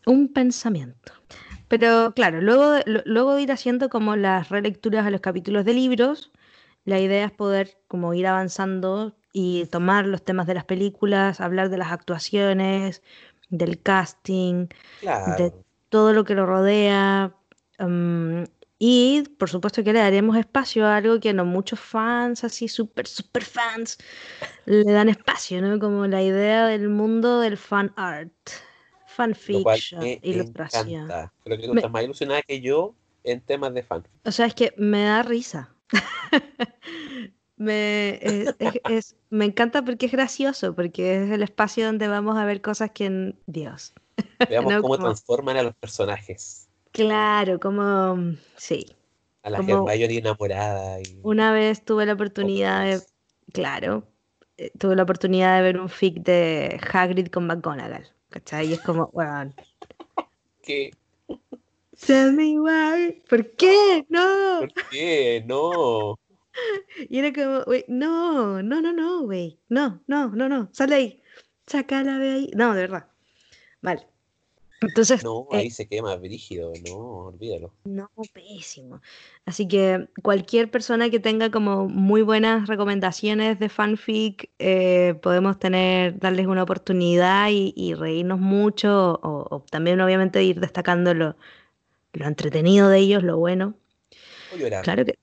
Un 0.08 0.34
pensamiento. 0.34 1.14
Pero 1.68 2.14
claro, 2.16 2.42
luego 2.42 2.72
de, 2.72 3.04
luego 3.06 3.36
de 3.36 3.44
ir 3.44 3.52
haciendo 3.52 3.88
como 3.90 4.16
las 4.16 4.50
relecturas 4.50 5.06
a 5.06 5.12
los 5.12 5.22
capítulos 5.22 5.64
de 5.64 5.76
libros, 5.76 6.32
la 6.86 7.00
idea 7.00 7.26
es 7.28 7.32
poder 7.32 7.78
como 7.88 8.16
ir 8.16 8.26
avanzando 8.26 9.16
y 9.32 9.66
tomar 9.68 10.06
los 10.06 10.24
temas 10.24 10.48
de 10.48 10.56
las 10.56 10.66
películas, 10.66 11.40
hablar 11.40 11.70
de 11.70 11.78
las 11.78 11.92
actuaciones, 11.92 13.04
del 13.50 13.82
casting, 13.82 14.68
de 15.02 15.54
todo 15.90 16.14
lo 16.14 16.24
que 16.24 16.36
lo 16.36 16.46
rodea. 16.46 17.36
Mm, 17.80 18.44
y 18.78 19.24
por 19.38 19.50
supuesto 19.50 19.84
que 19.84 19.92
le 19.92 20.00
daremos 20.00 20.38
espacio 20.38 20.86
a 20.86 20.96
algo 20.98 21.20
que 21.20 21.34
no 21.34 21.44
muchos 21.44 21.80
fans, 21.80 22.44
así 22.46 22.70
súper, 22.70 23.08
súper 23.08 23.44
fans, 23.44 23.98
le 24.66 24.90
dan 24.92 25.10
espacio, 25.10 25.62
¿no? 25.62 25.80
Como 25.80 26.08
la 26.08 26.24
idea 26.24 26.66
del 26.68 26.90
mundo 26.90 27.42
del 27.42 27.58
fan 27.58 27.92
art 27.98 28.32
fanfiction, 29.20 30.02
ilustración. 30.22 31.08
Creo 31.44 31.58
que 31.58 31.68
tú 31.68 31.76
estás 31.76 31.92
más 31.92 32.04
ilusionada 32.04 32.42
que 32.42 32.62
yo 32.62 32.96
en 33.24 33.42
temas 33.42 33.74
de 33.74 33.84
fan. 33.84 34.08
O 34.24 34.32
sea, 34.32 34.46
es 34.46 34.56
que 34.56 34.74
me 34.78 35.04
da 35.04 35.24
risa. 35.24 35.76
me, 37.60 38.20
es, 38.90 39.16
me 39.30 39.46
encanta 39.46 39.84
porque 39.84 40.08
es 40.08 40.12
gracioso, 40.12 40.74
porque 40.74 41.24
es 41.24 41.32
el 41.32 41.44
espacio 41.44 41.86
donde 41.86 42.08
vamos 42.08 42.38
a 42.38 42.46
ver 42.46 42.62
cosas 42.62 42.92
que... 42.92 43.36
Dios. 43.46 43.94
Veamos 44.50 44.82
cómo 44.82 44.98
transforman 44.98 45.58
a 45.58 45.64
los 45.64 45.76
personajes. 45.76 46.70
Claro, 46.92 47.60
como... 47.60 48.34
Sí. 48.56 48.96
A 49.44 49.50
la 49.50 49.58
Hermione 49.60 50.18
enamorada. 50.18 51.02
Y... 51.02 51.20
Una 51.22 51.52
vez 51.52 51.84
tuve 51.84 52.06
la 52.06 52.14
oportunidad 52.14 52.86
de... 52.86 53.02
Claro, 53.52 54.08
eh, 54.58 54.72
tuve 54.78 54.96
la 54.96 55.04
oportunidad 55.04 55.58
de 55.58 55.62
ver 55.62 55.80
un 55.80 55.90
fic 55.90 56.24
de 56.24 56.80
Hagrid 56.92 57.28
con 57.28 57.46
McGonagall. 57.46 58.08
¿Cachai? 58.30 58.68
Y 58.68 58.74
es 58.74 58.82
como, 58.82 59.10
bueno. 59.14 59.54
¿Qué? 60.64 60.92
Tell 62.06 62.32
me 62.32 62.58
why. 62.58 63.22
¿Por 63.28 63.52
qué? 63.56 64.06
No. 64.08 64.60
¿Por 64.62 64.74
qué? 64.90 65.44
No. 65.46 66.18
Y 67.10 67.20
era 67.20 67.34
como, 67.34 67.64
güey, 67.66 67.86
no, 67.88 68.62
no, 68.62 68.82
no, 68.82 68.94
no, 68.94 69.24
güey. 69.24 69.60
No, 69.70 70.02
no, 70.08 70.30
no, 70.30 70.50
no. 70.50 70.70
Sale 70.74 70.96
ahí. 70.96 71.22
Sácala 71.68 72.18
de 72.20 72.32
ahí. 72.32 72.52
No, 72.56 72.74
de 72.74 72.82
verdad. 72.82 73.08
Vale. 73.82 74.08
Entonces. 74.82 75.24
No, 75.24 75.48
ahí 75.52 75.68
eh, 75.68 75.72
se 75.72 75.88
quema 75.88 76.16
brígido, 76.16 76.72
no, 76.88 76.98
olvídalo. 77.28 77.74
No, 77.84 78.10
pésimo. 78.34 79.02
Así 79.46 79.68
que 79.68 80.08
cualquier 80.24 80.72
persona 80.72 81.10
que 81.10 81.20
tenga 81.20 81.52
como 81.52 81.90
muy 81.90 82.22
buenas 82.22 82.68
recomendaciones 82.68 83.60
de 83.60 83.70
fanfic, 83.70 84.50
eh, 84.60 85.16
podemos 85.22 85.60
tener, 85.60 86.18
darles 86.20 86.48
una 86.48 86.64
oportunidad 86.64 87.50
y, 87.52 87.94
reírnos 87.94 88.40
mucho, 88.40 89.20
o, 89.22 89.66
también 89.70 90.00
obviamente 90.00 90.44
ir 90.44 90.60
destacando 90.62 91.14
lo, 91.14 91.36
entretenido 92.14 92.90
de 92.90 93.00
ellos, 93.00 93.24
lo 93.24 93.38
bueno. 93.38 93.76
O 94.54 94.58
llorar. 94.58 94.84
Claro 94.84 95.06
que. 95.06 95.20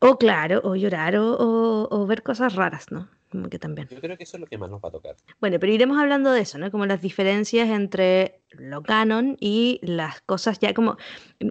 O 0.00 0.18
claro, 0.18 0.60
o 0.64 0.74
llorar, 0.76 1.14
o 1.18 2.06
ver 2.06 2.22
cosas 2.22 2.54
raras, 2.54 2.90
¿no? 2.90 3.08
como 3.30 3.48
que 3.48 3.58
también. 3.58 3.88
Yo 3.88 4.00
creo 4.00 4.16
que 4.16 4.24
eso 4.24 4.36
es 4.36 4.40
lo 4.40 4.46
que 4.46 4.58
más 4.58 4.68
nos 4.70 4.82
va 4.82 4.88
a 4.88 4.92
tocar. 4.92 5.16
Bueno, 5.40 5.58
pero 5.60 5.72
iremos 5.72 5.98
hablando 5.98 6.32
de 6.32 6.40
eso, 6.40 6.58
¿no? 6.58 6.70
Como 6.70 6.86
las 6.86 7.00
diferencias 7.00 7.68
entre 7.68 8.42
lo 8.50 8.82
canon 8.82 9.36
y 9.40 9.78
las 9.82 10.20
cosas 10.22 10.58
ya 10.58 10.74
como, 10.74 10.96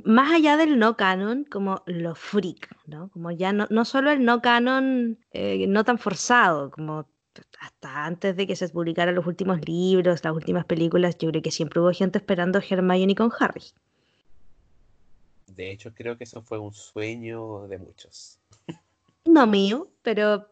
más 0.04 0.32
allá 0.32 0.58
del 0.58 0.78
no 0.78 0.97
canon, 0.97 1.45
como 1.45 1.82
lo 1.86 2.16
freak, 2.16 2.70
¿no? 2.86 3.10
Como 3.10 3.32
ya 3.32 3.54
no, 3.54 3.68
no 3.70 3.86
solo 3.86 4.12
el 4.12 4.24
no 4.26 4.41
canon 4.41 5.18
eh, 5.32 5.66
no 5.68 5.84
tan 5.86 5.97
forzado, 5.97 6.70
como 6.70 7.08
hasta 7.62 8.06
antes 8.06 8.36
de 8.36 8.45
que 8.45 8.56
se 8.58 8.68
publicaran 8.68 9.16
los 9.16 9.26
últimos 9.26 9.66
libros, 9.66 10.24
las 10.24 10.34
últimas 10.34 10.66
películas, 10.66 11.18
yo 11.18 11.30
creo 11.30 11.41
que 11.41 11.52
siempre 11.52 11.80
hubo 11.80 11.91
gente 11.93 12.18
esperando 12.18 12.60
a 12.60 12.64
Hermione 12.68 13.16
con 13.16 13.32
Harry. 13.39 13.64
De 15.60 15.72
hecho, 15.72 15.93
creo 15.93 16.18
que 16.18 16.24
eso 16.24 16.41
fue 16.41 16.57
un 16.57 16.74
sueño 16.74 17.68
de 17.68 17.78
muchos. 17.78 18.39
No 19.26 19.45
mío, 19.45 19.89
pero 20.03 20.47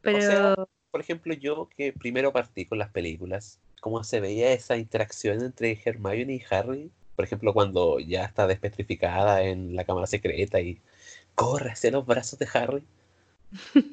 pero... 0.00 0.66
por 0.90 1.02
ejemplo, 1.02 1.34
yo 1.34 1.68
que 1.76 1.92
primero 1.92 2.32
partí 2.32 2.64
con 2.64 2.78
las 2.78 2.88
películas, 2.88 3.58
cómo 3.82 4.02
se 4.02 4.20
veía 4.20 4.52
esa 4.52 4.78
interacción 4.78 5.42
entre 5.42 5.78
Hermione 5.84 6.32
y 6.32 6.42
Harry, 6.48 6.90
por 7.14 7.26
ejemplo, 7.26 7.52
cuando 7.52 8.00
ya 8.00 8.24
está 8.24 8.46
despetrificada 8.46 9.42
en 9.42 9.76
la 9.76 9.84
cámara 9.84 10.06
secreta 10.06 10.62
y 10.62 10.80
corre 11.34 11.72
hacia 11.72 11.90
los 11.90 12.06
brazos 12.06 12.38
de 12.38 12.48
Harry. 12.54 12.82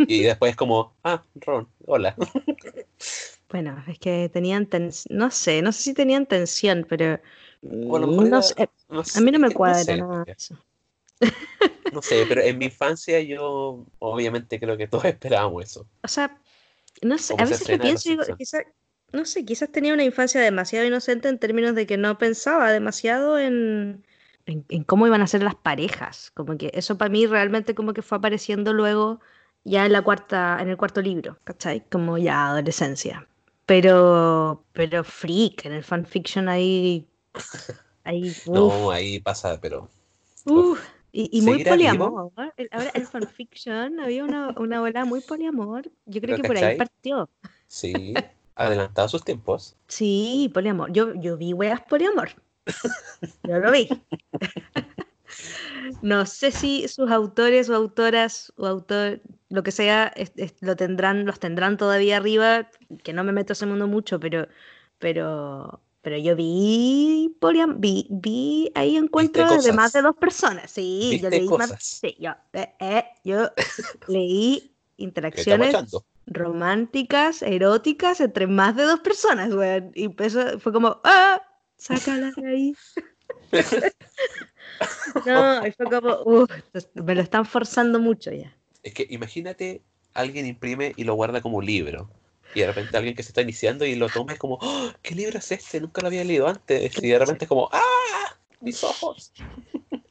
Y 0.08 0.22
después 0.24 0.55
como, 0.55 0.93
ah, 1.03 1.22
Ron, 1.36 1.68
hola. 1.86 2.16
Bueno, 3.49 3.84
es 3.89 3.99
que 3.99 4.30
tenían 4.30 4.68
tensión, 4.68 5.18
no 5.18 5.32
sé, 5.32 5.62
no 5.62 5.74
sé 5.74 5.82
si 5.82 5.93
tenían 5.93 6.26
tensión, 6.26 6.86
pero 6.88 7.20
no, 7.62 7.95
a 7.97 9.22
mí 9.22 9.32
no 9.32 9.39
me 9.39 9.51
cuadra 9.51 9.97
nada 9.97 10.24
eso. 10.28 10.58
No 11.91 12.01
sé, 12.01 12.26
pero 12.28 12.41
en 12.41 12.58
mi 12.58 12.66
infancia 12.66 13.20
yo 13.22 13.86
obviamente 13.99 14.60
creo 14.60 14.78
que 14.78 14.88
todos 14.88 15.05
esperábamos 15.05 15.66
eso. 15.66 15.88
O 16.03 16.08
sea, 16.08 16.38
no 17.01 17.18
sé, 17.18 17.36
a 17.38 17.45
veces 17.45 17.70
lo 17.70 17.80
pienso 17.80 18.10
y 18.10 18.12
digo, 18.12 18.24
no 19.14 19.26
sé, 19.26 19.45
quizás 19.45 19.72
tenía 19.72 19.93
una 19.93 20.03
infancia 20.03 20.41
demasiado 20.41 20.86
inocente 20.86 21.30
en 21.30 21.39
términos 21.39 21.76
de 21.76 21.88
que 21.88 21.97
no 21.97 22.18
pensaba 22.18 22.72
demasiado 22.72 23.39
en, 23.39 24.05
en, 24.45 24.84
cómo 24.84 25.08
iban 25.08 25.22
a 25.22 25.28
ser 25.28 25.43
las 25.43 25.55
parejas. 25.55 26.32
Como 26.32 26.58
que 26.58 26.72
eso 26.74 26.97
para 26.97 27.10
mí 27.10 27.26
realmente 27.26 27.74
como 27.74 27.93
que 27.93 28.01
fue 28.01 28.18
apareciendo 28.18 28.74
luego 28.74 29.22
ya 29.64 29.86
en 29.86 29.93
la 29.93 30.01
cuarta, 30.01 30.58
en 30.62 30.70
el 30.70 30.78
cuarto 30.78 31.01
libro, 31.01 31.39
¿cachai? 31.43 31.84
Como 31.89 32.18
ya 32.18 32.47
adolescencia. 32.47 33.28
Pero, 33.66 34.64
pero 34.74 35.03
freak, 35.03 35.66
en 35.66 35.74
el 35.74 35.84
fanfiction 35.84 36.49
ahí. 36.49 37.08
Ahí 38.04 38.34
no, 38.48 38.92
ahí 38.92 39.20
pasa, 39.20 39.60
pero. 39.60 39.90
Y, 41.12 41.42
muy 41.42 41.64
poliamor. 41.64 42.32
ahora 42.36 42.92
el 42.94 43.08
fanfiction 43.08 44.00
había 44.00 44.24
una, 44.24 44.50
una 44.58 44.82
ola 44.82 45.04
muy 45.06 45.22
poliamor. 45.22 45.90
Yo 46.06 46.22
creo 46.22 46.38
que 46.38 46.44
por 46.44 46.58
ahí 46.58 46.78
partió. 46.78 47.30
Sí, 47.68 48.14
adelantado 48.56 49.08
sus 49.10 49.24
tiempos. 49.24 49.76
Sí, 49.88 50.52
poliamor. 50.54 50.92
Yo, 50.92 51.16
yo 51.16 51.38
vi 51.38 51.54
weas 51.54 51.82
poliamor. 51.82 52.30
Yo 53.44 53.60
lo 53.60 53.72
vi. 53.72 53.90
no 56.02 56.26
sé 56.26 56.52
si 56.52 56.88
sus 56.88 57.10
autores 57.12 57.70
o 57.70 57.76
autoras 57.76 58.54
o 58.58 58.68
autor, 58.68 59.22
lo 59.50 59.64
que 59.64 59.72
sea, 59.72 60.14
lo 60.62 60.76
tendrán, 60.76 61.26
los 61.26 61.40
tendrán 61.40 61.78
todavía 61.78 62.18
arriba, 62.18 62.70
que 63.04 63.14
no 63.14 63.24
me 63.24 63.32
meto 63.32 63.54
ese 63.54 63.66
mundo 63.66 63.88
mucho, 63.88 64.20
pero, 64.20 64.48
pero 65.00 65.82
pero 66.08 66.20
yo 66.20 66.38
vi, 66.38 67.36
vi, 67.80 68.08
vi 68.10 68.72
ahí 68.76 68.95
encuentros 68.95 69.66
de 69.66 69.74
más 69.74 69.91
de 69.91 70.01
dos 70.01 70.16
personas. 70.16 70.72
Sí, 70.72 71.20
yo 71.22 71.30
leí 71.30 71.49
más, 71.49 71.74
sí, 71.80 72.16
yo, 72.18 72.32
eh, 72.53 72.74
eh, 72.80 73.03
yo 73.26 73.51
leí 74.08 74.72
interacciones 74.95 75.76
románticas, 76.26 77.41
eróticas 77.41 78.22
entre 78.22 78.47
más 78.47 78.78
de 78.78 78.84
dos 78.84 79.01
personas, 79.01 79.53
güey. 79.53 79.84
Y 79.95 80.10
eso 80.24 80.58
fue 80.62 80.72
como, 80.72 81.01
¡ah! 81.03 81.41
Sácala 81.76 82.32
de 82.38 82.47
ahí. 82.47 82.76
no, 85.26 85.68
y 85.68 85.72
fue 85.74 85.86
como, 85.88 86.22
uff, 86.24 86.49
me 86.93 87.16
lo 87.16 87.22
están 87.22 87.45
forzando 87.45 87.99
mucho 87.99 88.32
ya. 88.32 88.55
Es 88.82 88.93
que 88.93 89.05
imagínate, 89.10 89.82
alguien 90.14 90.45
imprime 90.45 90.93
y 90.95 91.03
lo 91.03 91.16
guarda 91.16 91.41
como 91.41 91.62
libro 91.62 92.10
y 92.54 92.62
de 92.62 92.68
repente 92.68 92.98
alguien 92.98 93.16
que 93.16 93.24
se 93.24 93.30
está 93.30 93.41
iniciando 93.41 93.86
y 93.86 93.95
lo 93.95 94.10
toma 94.10 94.34
es 94.34 94.39
como, 94.39 94.58
¡Oh! 94.62 94.91
¿qué 95.02 95.16
libro 95.16 95.39
es 95.39 95.52
este? 95.52 95.80
Nunca 95.82 96.02
lo 96.02 96.08
había 96.08 96.24
leído 96.24 96.48
antes. 96.48 96.91
Y 97.02 97.10
de 97.10 97.20
repente 97.20 97.45
es 97.45 97.50
como, 97.50 97.70
¡ah! 97.72 98.38
Mis 98.62 98.84
ojos. 98.84 99.32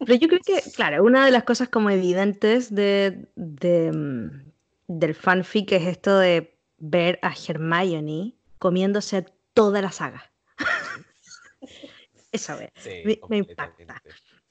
Pero 0.07 0.15
yo 0.15 0.29
creo 0.29 0.41
que, 0.45 0.71
claro, 0.73 1.03
una 1.03 1.25
de 1.25 1.33
las 1.33 1.45
cosas 1.45 1.69
como 1.69 1.91
evidentes 1.91 2.73
de, 2.73 3.27
de 3.35 3.91
mm, 3.93 4.47
del 4.89 5.15
fanfic 5.15 5.73
es 5.73 5.87
esto 5.87 6.19
de 6.19 6.57
ver 6.79 7.19
a 7.23 7.35
Hermione 7.35 8.35
comiéndose 8.59 9.27
toda 9.53 9.83
la 9.83 9.91
saga. 9.91 10.31
Esa 12.33 12.57
vez. 12.57 12.71
me, 13.29 13.39
impacta. 13.39 14.03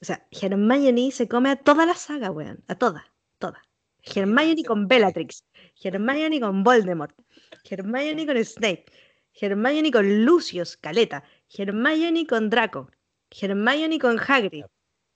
O 0.01 0.05
sea, 0.05 0.27
Hermione 0.31 1.11
se 1.11 1.27
come 1.27 1.49
a 1.49 1.55
toda 1.55 1.86
la 1.86 1.95
saga, 1.95 2.31
weón. 2.31 2.63
A 2.67 2.75
toda, 2.75 3.05
toda. 3.38 3.61
Hermione 4.03 4.63
con 4.63 4.88
Bellatrix. 4.88 5.45
Hermione 5.82 6.39
con 6.39 6.63
Voldemort. 6.63 7.15
Hermione 7.69 8.26
con 8.26 8.43
Snape, 8.43 8.86
Hermione 9.34 9.91
con 9.91 10.26
Lucius, 10.26 10.78
Caleta, 10.78 11.23
Hermione 11.57 12.26
con 12.26 12.49
Draco, 12.49 12.89
Hermione 13.30 13.99
con 13.99 14.19
Hagrid. 14.19 14.65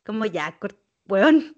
Como 0.03 0.25
ya, 0.25 0.57
weón. 1.07 1.55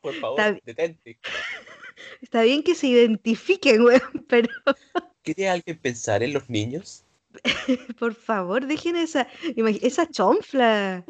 Por 0.00 0.14
favor, 0.14 0.60
detente. 0.64 1.18
Está 2.20 2.42
bien 2.42 2.62
que 2.62 2.74
se 2.74 2.88
identifiquen, 2.88 3.82
weón, 3.82 4.00
pero. 4.28 4.48
¿Quiere 5.22 5.48
alguien 5.48 5.78
pensar 5.78 6.22
en 6.22 6.32
los 6.32 6.48
niños? 6.48 7.04
Por 7.98 8.14
favor, 8.14 8.66
dejen 8.66 8.96
esa, 8.96 9.28
esa 9.82 10.08
chonfla. 10.10 11.04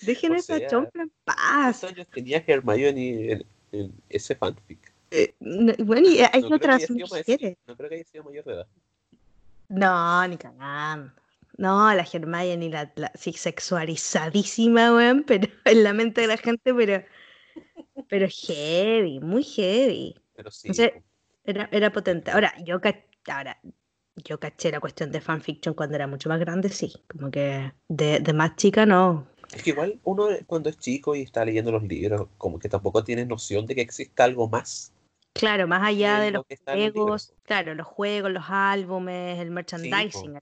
Dejen 0.00 0.34
esa 0.34 0.64
chonfla 0.66 1.02
en 1.02 1.12
paz. 1.24 1.80
¿Cuántos 1.80 1.84
años 1.84 2.06
tenía 2.12 2.42
Hermione 2.46 3.32
en, 3.32 3.46
en 3.72 3.92
ese 4.08 4.34
fanfic? 4.34 4.85
Eh, 5.10 5.34
bueno, 5.38 6.08
y 6.08 6.18
hay 6.20 6.42
otras 6.44 6.90
mujeres. 6.90 7.56
No 7.66 7.76
creo 7.76 7.88
que 7.88 7.94
haya 7.96 8.04
sido 8.04 8.24
mayor 8.24 8.44
de 8.44 8.52
edad. 8.52 8.66
No, 9.68 10.28
ni 10.28 10.36
cagando. 10.36 11.12
No, 11.58 11.92
la 11.94 12.06
Hermione, 12.10 12.68
la, 12.68 12.92
la 12.96 13.10
sí, 13.14 13.32
sexualizadísima, 13.32 14.94
weón, 14.94 15.24
pero 15.26 15.48
en 15.64 15.84
la 15.84 15.92
mente 15.92 16.20
de 16.22 16.26
la 16.26 16.36
gente, 16.36 16.74
pero, 16.74 17.02
pero 18.08 18.26
heavy, 18.28 19.20
muy 19.20 19.42
heavy. 19.42 20.14
Pero 20.34 20.50
sí. 20.50 20.68
era, 21.44 21.68
era 21.72 21.92
potente. 21.92 22.30
Ahora, 22.30 22.52
yo 22.62 22.78
ahora, 23.28 23.58
yo 24.16 24.38
caché 24.38 24.70
la 24.70 24.80
cuestión 24.80 25.10
de 25.10 25.20
fanfiction 25.20 25.74
cuando 25.74 25.96
era 25.96 26.06
mucho 26.06 26.28
más 26.28 26.40
grande, 26.40 26.68
sí. 26.68 26.92
Como 27.08 27.30
que 27.30 27.72
de, 27.88 28.20
de 28.20 28.32
más 28.34 28.56
chica 28.56 28.84
no. 28.84 29.26
Es 29.54 29.62
que 29.62 29.70
igual 29.70 29.98
uno 30.04 30.28
cuando 30.46 30.68
es 30.68 30.78
chico 30.78 31.14
y 31.14 31.22
está 31.22 31.44
leyendo 31.44 31.72
los 31.72 31.84
libros, 31.84 32.28
como 32.36 32.58
que 32.58 32.68
tampoco 32.68 33.02
tiene 33.02 33.24
noción 33.24 33.64
de 33.64 33.76
que 33.76 33.80
exista 33.80 34.24
algo 34.24 34.48
más 34.48 34.92
Claro, 35.38 35.66
más 35.66 35.82
allá 35.86 36.20
de 36.20 36.30
los 36.32 36.44
juegos, 36.64 37.34
claro, 37.42 37.74
los 37.74 37.86
juegos, 37.86 38.30
los 38.30 38.44
álbumes, 38.48 39.38
el 39.38 39.50
merchandising, 39.50 40.38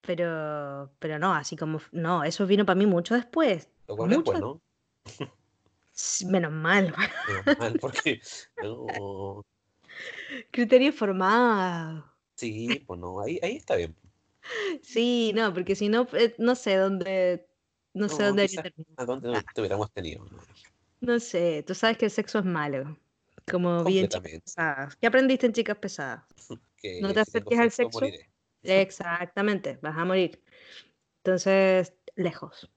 pero, 0.00 0.90
pero 0.98 1.18
no, 1.18 1.34
así 1.34 1.56
como, 1.56 1.80
no, 1.92 2.24
eso 2.24 2.46
vino 2.46 2.64
para 2.64 2.78
mí 2.78 2.86
mucho 2.86 3.14
después. 3.14 3.68
mucho 3.88 4.60
Menos 6.26 6.52
mal. 6.52 6.94
Menos 7.46 7.58
mal, 7.58 7.78
porque 7.78 8.20
no. 8.62 9.44
Criterio 10.50 10.92
formado. 10.92 12.04
Sí, 12.34 12.82
pues 12.86 12.98
no, 12.98 13.20
ahí, 13.20 13.38
ahí 13.42 13.56
está 13.56 13.76
bien. 13.76 13.94
Sí, 14.82 15.32
no, 15.34 15.52
porque 15.54 15.76
si 15.76 15.88
no, 15.88 16.08
eh, 16.14 16.34
no 16.38 16.54
sé 16.54 16.76
dónde, 16.76 17.46
no, 17.94 18.08
sé 18.08 18.24
dónde. 18.24 18.48
A 18.96 19.04
dónde 19.04 19.42
te 19.54 19.60
hubiéramos 19.60 19.90
tenido. 19.92 20.26
No 21.00 21.20
sé, 21.20 21.62
tú 21.66 21.74
sabes 21.74 21.98
que 21.98 22.06
el 22.06 22.10
sexo 22.10 22.38
es 22.38 22.44
malo. 22.44 22.96
Como 23.50 23.84
bien 23.84 24.08
¿Qué 25.00 25.06
aprendiste 25.06 25.46
en 25.46 25.52
chicas 25.52 25.78
pesadas? 25.78 26.24
no 27.00 27.12
te 27.12 27.20
acerques 27.20 27.58
al 27.58 27.70
sexo. 27.70 28.00
Exactamente, 28.62 29.78
vas 29.82 29.96
a 29.96 30.04
morir. 30.04 30.42
Entonces, 31.18 31.94
lejos. 32.14 32.70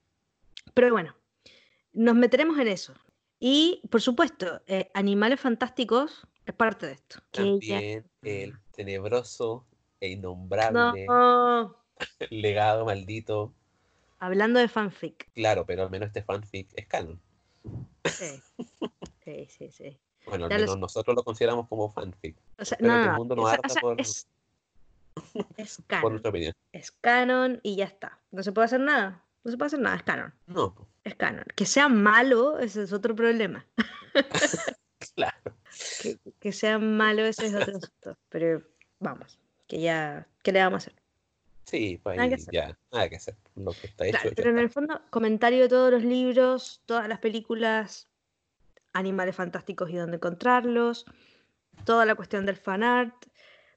Pero 0.74 0.90
bueno, 0.90 1.16
nos 1.92 2.14
meteremos 2.14 2.58
en 2.58 2.68
eso. 2.68 2.94
Y, 3.38 3.82
por 3.90 4.00
supuesto, 4.00 4.62
eh, 4.66 4.90
Animales 4.94 5.40
Fantásticos 5.40 6.26
es 6.44 6.54
parte 6.54 6.86
de 6.86 6.92
esto. 6.92 7.18
También 7.30 8.08
el 8.22 8.54
tenebroso 8.72 9.66
e 10.00 10.10
innombrable 10.10 11.06
legado 12.30 12.84
maldito. 12.84 13.54
Hablando 14.18 14.58
de 14.58 14.68
fanfic. 14.68 15.30
Claro, 15.32 15.66
pero 15.66 15.82
al 15.82 15.90
menos 15.90 16.08
este 16.08 16.22
fanfic 16.22 16.68
es 16.74 16.86
canon. 16.86 17.20
Sí, 18.04 18.42
sí, 19.24 19.46
sí. 19.48 19.70
sí. 19.70 19.98
Bueno, 20.26 20.46
al 20.46 20.50
menos 20.50 20.78
nosotros 20.78 21.16
lo 21.16 21.22
consideramos 21.22 21.68
como 21.68 21.90
fanfic. 21.90 22.36
O 22.58 22.64
sea, 22.64 22.78
no, 22.80 23.02
que 23.02 23.08
el 23.08 23.14
mundo 23.14 23.36
no 23.36 23.46
harta 23.46 23.74
por, 23.80 24.00
es, 24.00 24.26
canon. 25.86 26.22
Es 26.72 26.90
canon 26.90 27.60
y 27.62 27.76
ya 27.76 27.84
está. 27.84 28.18
No 28.30 28.42
se 28.42 28.52
puede 28.52 28.66
hacer 28.66 28.80
nada. 28.80 29.22
No 29.44 29.50
se 29.50 29.56
puede 29.56 29.68
hacer 29.68 29.80
nada, 29.80 29.96
es 29.96 30.02
canon. 30.02 30.34
No. 30.46 30.74
Es 31.04 31.14
canon. 31.14 31.44
Que 31.54 31.66
sea 31.66 31.88
malo, 31.88 32.58
ese 32.58 32.82
es 32.82 32.92
otro 32.92 33.14
problema. 33.14 33.64
claro. 35.14 35.54
Que, 36.02 36.18
que, 36.40 36.52
sea 36.52 36.78
malo, 36.78 37.22
ese 37.24 37.46
es 37.46 37.54
otro 37.54 37.76
asunto. 37.76 38.16
Pero 38.28 38.62
vamos, 38.98 39.38
que 39.68 39.80
ya, 39.80 40.26
¿qué 40.42 40.52
le 40.52 40.60
vamos 40.60 40.86
a 40.86 40.90
hacer? 40.90 41.06
Sí, 41.64 42.00
pues 42.02 42.46
ya, 42.52 42.78
nada 42.92 43.08
que 43.08 43.16
hacer. 43.16 43.36
Lo 43.56 43.72
que 43.72 43.88
está 43.88 44.06
hecho. 44.06 44.18
pero 44.36 44.50
en 44.50 44.58
el 44.58 44.70
fondo, 44.70 45.00
comentario 45.10 45.62
de 45.62 45.68
todos 45.68 45.90
los 45.90 46.04
libros, 46.04 46.80
todas 46.86 47.08
las 47.08 47.18
películas, 47.18 48.08
animales 48.98 49.36
fantásticos 49.36 49.90
y 49.90 49.96
dónde 49.96 50.16
encontrarlos, 50.16 51.06
toda 51.84 52.04
la 52.04 52.14
cuestión 52.14 52.46
del 52.46 52.56
fanart, 52.56 53.14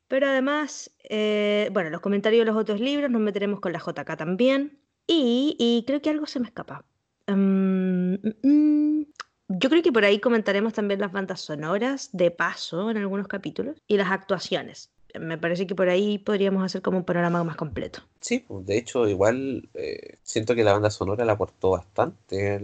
pero 0.08 0.28
además, 0.28 0.92
eh, 1.04 1.70
bueno, 1.72 1.90
los 1.90 2.02
comentarios 2.02 2.42
de 2.42 2.52
los 2.52 2.60
otros 2.60 2.80
libros, 2.80 3.12
nos 3.12 3.22
meteremos 3.22 3.60
con 3.60 3.74
la 3.74 3.80
JK 3.80 4.18
también, 4.18 4.80
y, 5.12 5.84
creo 5.88 6.02
que 6.02 6.12
algo 6.12 6.28
se 6.28 6.40
me 6.40 6.48
escapa. 6.48 6.86
Mm, 7.28 8.14
mm, 8.14 8.48
mm. 8.48 9.06
yo 9.50 9.70
creo 9.70 9.82
que 9.82 9.92
por 9.92 10.06
ahí 10.06 10.20
comentaremos 10.20 10.74
también 10.74 11.00
las 11.00 11.12
bandas 11.12 11.42
sonoras 11.42 12.10
de 12.14 12.32
paso 12.32 12.92
en 12.92 12.98
algunos 12.98 13.28
capítulos 13.28 13.82
y 13.88 13.98
las 13.98 14.12
actuaciones 14.12 14.92
me 15.18 15.38
parece 15.38 15.66
que 15.66 15.76
por 15.76 15.90
ahí 15.90 16.20
podríamos 16.20 16.64
hacer 16.64 16.82
como 16.82 17.00
un 17.00 17.04
panorama 17.04 17.44
más 17.44 17.56
completo. 17.56 18.02
Sí, 18.20 18.44
pues, 18.48 18.66
de 18.66 18.78
hecho, 18.78 19.08
igual 19.08 19.70
eh, 19.74 20.18
siento 20.24 20.54
que 20.54 20.64
la 20.64 20.74
banda 20.74 20.92
sonora 20.92 21.26
la 21.26 21.34
aportó 21.34 21.72
bastante 21.72 22.60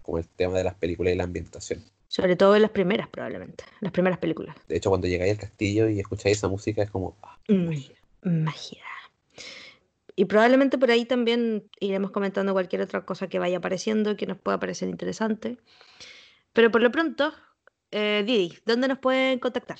como 0.00 0.18
el 0.18 0.26
tema 0.28 0.56
de 0.58 0.64
las 0.64 0.74
películas 0.74 1.12
y 1.12 1.16
la 1.16 1.24
ambientación. 1.24 1.82
Sobre 2.12 2.36
todo 2.36 2.54
en 2.54 2.60
las 2.60 2.72
primeras, 2.72 3.08
probablemente, 3.08 3.64
las 3.80 3.90
primeras 3.90 4.18
películas. 4.18 4.54
De 4.68 4.76
hecho, 4.76 4.90
cuando 4.90 5.06
llegáis 5.06 5.32
al 5.32 5.38
castillo 5.38 5.88
y 5.88 5.98
escucháis 5.98 6.36
esa 6.36 6.48
música 6.48 6.82
es 6.82 6.90
como... 6.90 7.16
Ah, 7.22 7.38
magia. 7.48 7.96
magia. 8.20 8.84
Y 10.14 10.26
probablemente 10.26 10.76
por 10.76 10.90
ahí 10.90 11.06
también 11.06 11.70
iremos 11.80 12.10
comentando 12.10 12.52
cualquier 12.52 12.82
otra 12.82 13.06
cosa 13.06 13.28
que 13.28 13.38
vaya 13.38 13.56
apareciendo, 13.56 14.14
que 14.14 14.26
nos 14.26 14.36
pueda 14.36 14.60
parecer 14.60 14.90
interesante. 14.90 15.56
Pero 16.52 16.70
por 16.70 16.82
lo 16.82 16.92
pronto, 16.92 17.32
eh, 17.90 18.22
Didi, 18.26 18.58
¿dónde 18.66 18.88
nos 18.88 18.98
pueden 18.98 19.38
contactar? 19.38 19.78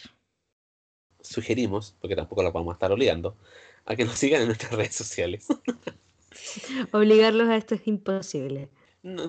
sugerimos, 1.20 1.94
porque 2.00 2.16
tampoco 2.16 2.42
lo 2.42 2.50
vamos 2.50 2.72
a 2.72 2.76
estar 2.76 2.92
obligando, 2.92 3.36
a 3.84 3.94
que 3.94 4.06
nos 4.06 4.18
sigan 4.18 4.40
en 4.40 4.48
nuestras 4.48 4.72
redes 4.72 4.94
sociales. 4.94 5.48
Obligarlos 6.92 7.50
a 7.50 7.56
esto 7.56 7.74
es 7.74 7.86
imposible. 7.86 8.70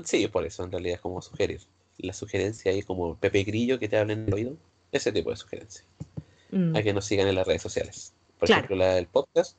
sí, 0.05 0.25
por 0.29 0.45
eso 0.45 0.63
en 0.63 0.71
realidad 0.71 0.95
es 0.95 1.01
como 1.01 1.21
sugerir. 1.21 1.61
La 1.97 2.13
sugerencia 2.13 2.71
ahí 2.71 2.81
como 2.81 3.15
Pepe 3.17 3.43
Grillo 3.43 3.79
que 3.79 3.87
te 3.87 3.97
hablen 3.97 4.21
en 4.21 4.27
el 4.27 4.33
oído, 4.33 4.57
ese 4.91 5.11
tipo 5.11 5.29
de 5.29 5.35
sugerencia. 5.35 5.85
Mm. 6.51 6.75
A 6.75 6.83
que 6.83 6.93
nos 6.93 7.05
sigan 7.05 7.27
en 7.27 7.35
las 7.35 7.47
redes 7.47 7.61
sociales. 7.61 8.13
Por 8.39 8.49
ejemplo, 8.49 8.75
la 8.75 8.95
del 8.95 9.07
podcast 9.07 9.57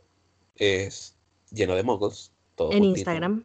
es 0.57 1.17
lleno 1.51 1.75
de 1.75 1.83
mocos. 1.83 2.33
Todo 2.55 2.73
en 2.73 2.85
Instagram. 2.85 3.45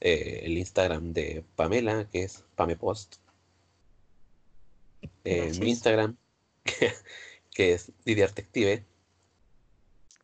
Eh, 0.00 0.40
el 0.44 0.58
Instagram 0.58 1.12
de 1.12 1.44
Pamela, 1.54 2.08
que 2.10 2.24
es 2.24 2.44
Pamepost. 2.56 3.16
Eh, 5.24 5.52
mi 5.60 5.70
Instagram 5.70 6.16
que 7.50 7.72
es 7.72 7.92
Didier 8.04 8.32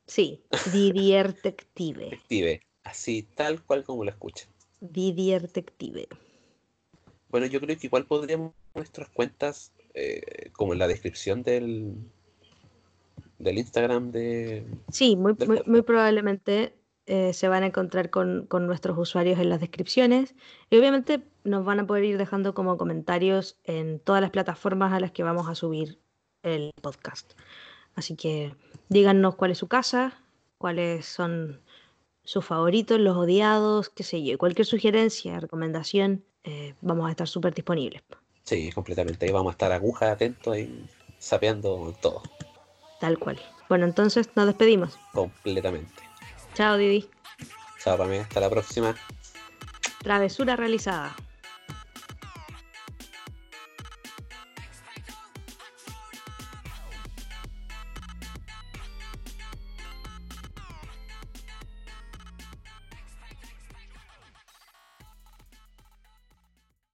Sí, 0.07 0.43
Didier 0.73 2.63
así 2.85 3.23
tal 3.23 3.63
cual 3.63 3.85
como 3.85 4.05
lo 4.05 4.11
escuchan. 4.11 4.49
Didier 4.81 5.49
Bueno, 7.31 7.47
yo 7.47 7.61
creo 7.61 7.79
que 7.79 7.87
igual 7.87 8.07
podríamos 8.07 8.53
nuestras 8.75 9.09
cuentas 9.09 9.73
eh, 9.95 10.51
como 10.53 10.73
en 10.73 10.79
la 10.79 10.89
descripción 10.89 11.43
del 11.43 11.97
del 13.39 13.59
Instagram 13.59 14.11
de... 14.11 14.67
Sí, 14.91 15.17
muy, 15.17 15.35
muy, 15.67 15.83
probablemente 15.83 16.75
eh, 17.07 17.33
se 17.33 17.49
van 17.49 17.63
a 17.63 17.67
encontrar 17.67 18.11
con, 18.11 18.47
con, 18.47 18.67
nuestros 18.67 18.99
usuarios 18.99 19.39
en 19.39 19.49
las 19.49 19.61
descripciones. 19.61 20.35
Y 20.71 20.79
obviamente 20.79 21.23
nos 21.45 21.65
van 21.65 21.81
a 21.81 21.87
poder 21.87 22.05
ir 22.05 22.19
dejando 22.19 22.55
como 22.55 22.77
comentarios 22.77 23.57
en 23.65 24.01
todas 24.01 24.21
las 24.21 24.31
plataformas 24.31 24.93
a 24.93 25.01
las 25.01 25.13
que 25.13 25.23
vamos 25.23 25.49
a 25.49 25.55
subir 25.55 25.99
el 26.43 26.73
podcast. 26.83 27.33
Así 27.95 28.17
que 28.17 28.55
díganos 28.89 29.37
cuál 29.37 29.53
es 29.53 29.59
su 29.59 29.69
casa, 29.69 30.21
cuáles 30.59 31.07
son 31.07 31.61
sus 32.29 32.45
favoritos, 32.45 33.01
los 33.01 33.17
odiados, 33.17 33.89
qué 33.89 34.03
sé 34.03 34.23
yo. 34.23 34.37
Cualquier 34.37 34.67
sugerencia, 34.67 35.41
recomendación, 35.41 36.27
eh, 36.45 36.75
vamos 36.83 37.09
a 37.09 37.11
estar 37.11 37.27
súper 37.27 37.55
disponibles. 37.55 38.03
Sí, 38.43 38.71
completamente. 38.73 39.25
Ahí 39.25 39.33
vamos 39.33 39.51
a 39.51 39.53
estar 39.53 39.73
aguja, 39.73 40.13
atentos 40.13 40.59
y 40.59 40.85
sapeando 41.19 41.95
todo. 42.03 42.23
Tal 43.01 43.19
cual. 43.19 43.41
Bueno, 43.71 43.87
entonces 43.87 44.29
nos 44.37 44.47
despedimos. 44.47 44.99
Completamente. 45.15 46.03
Chao, 46.53 46.77
Didi. 46.77 47.09
Chao, 47.83 47.97
Pamela. 47.97 48.25
Hasta 48.25 48.41
la 48.41 48.51
próxima. 48.51 48.95
Travesura 50.03 50.55
realizada. 50.55 51.17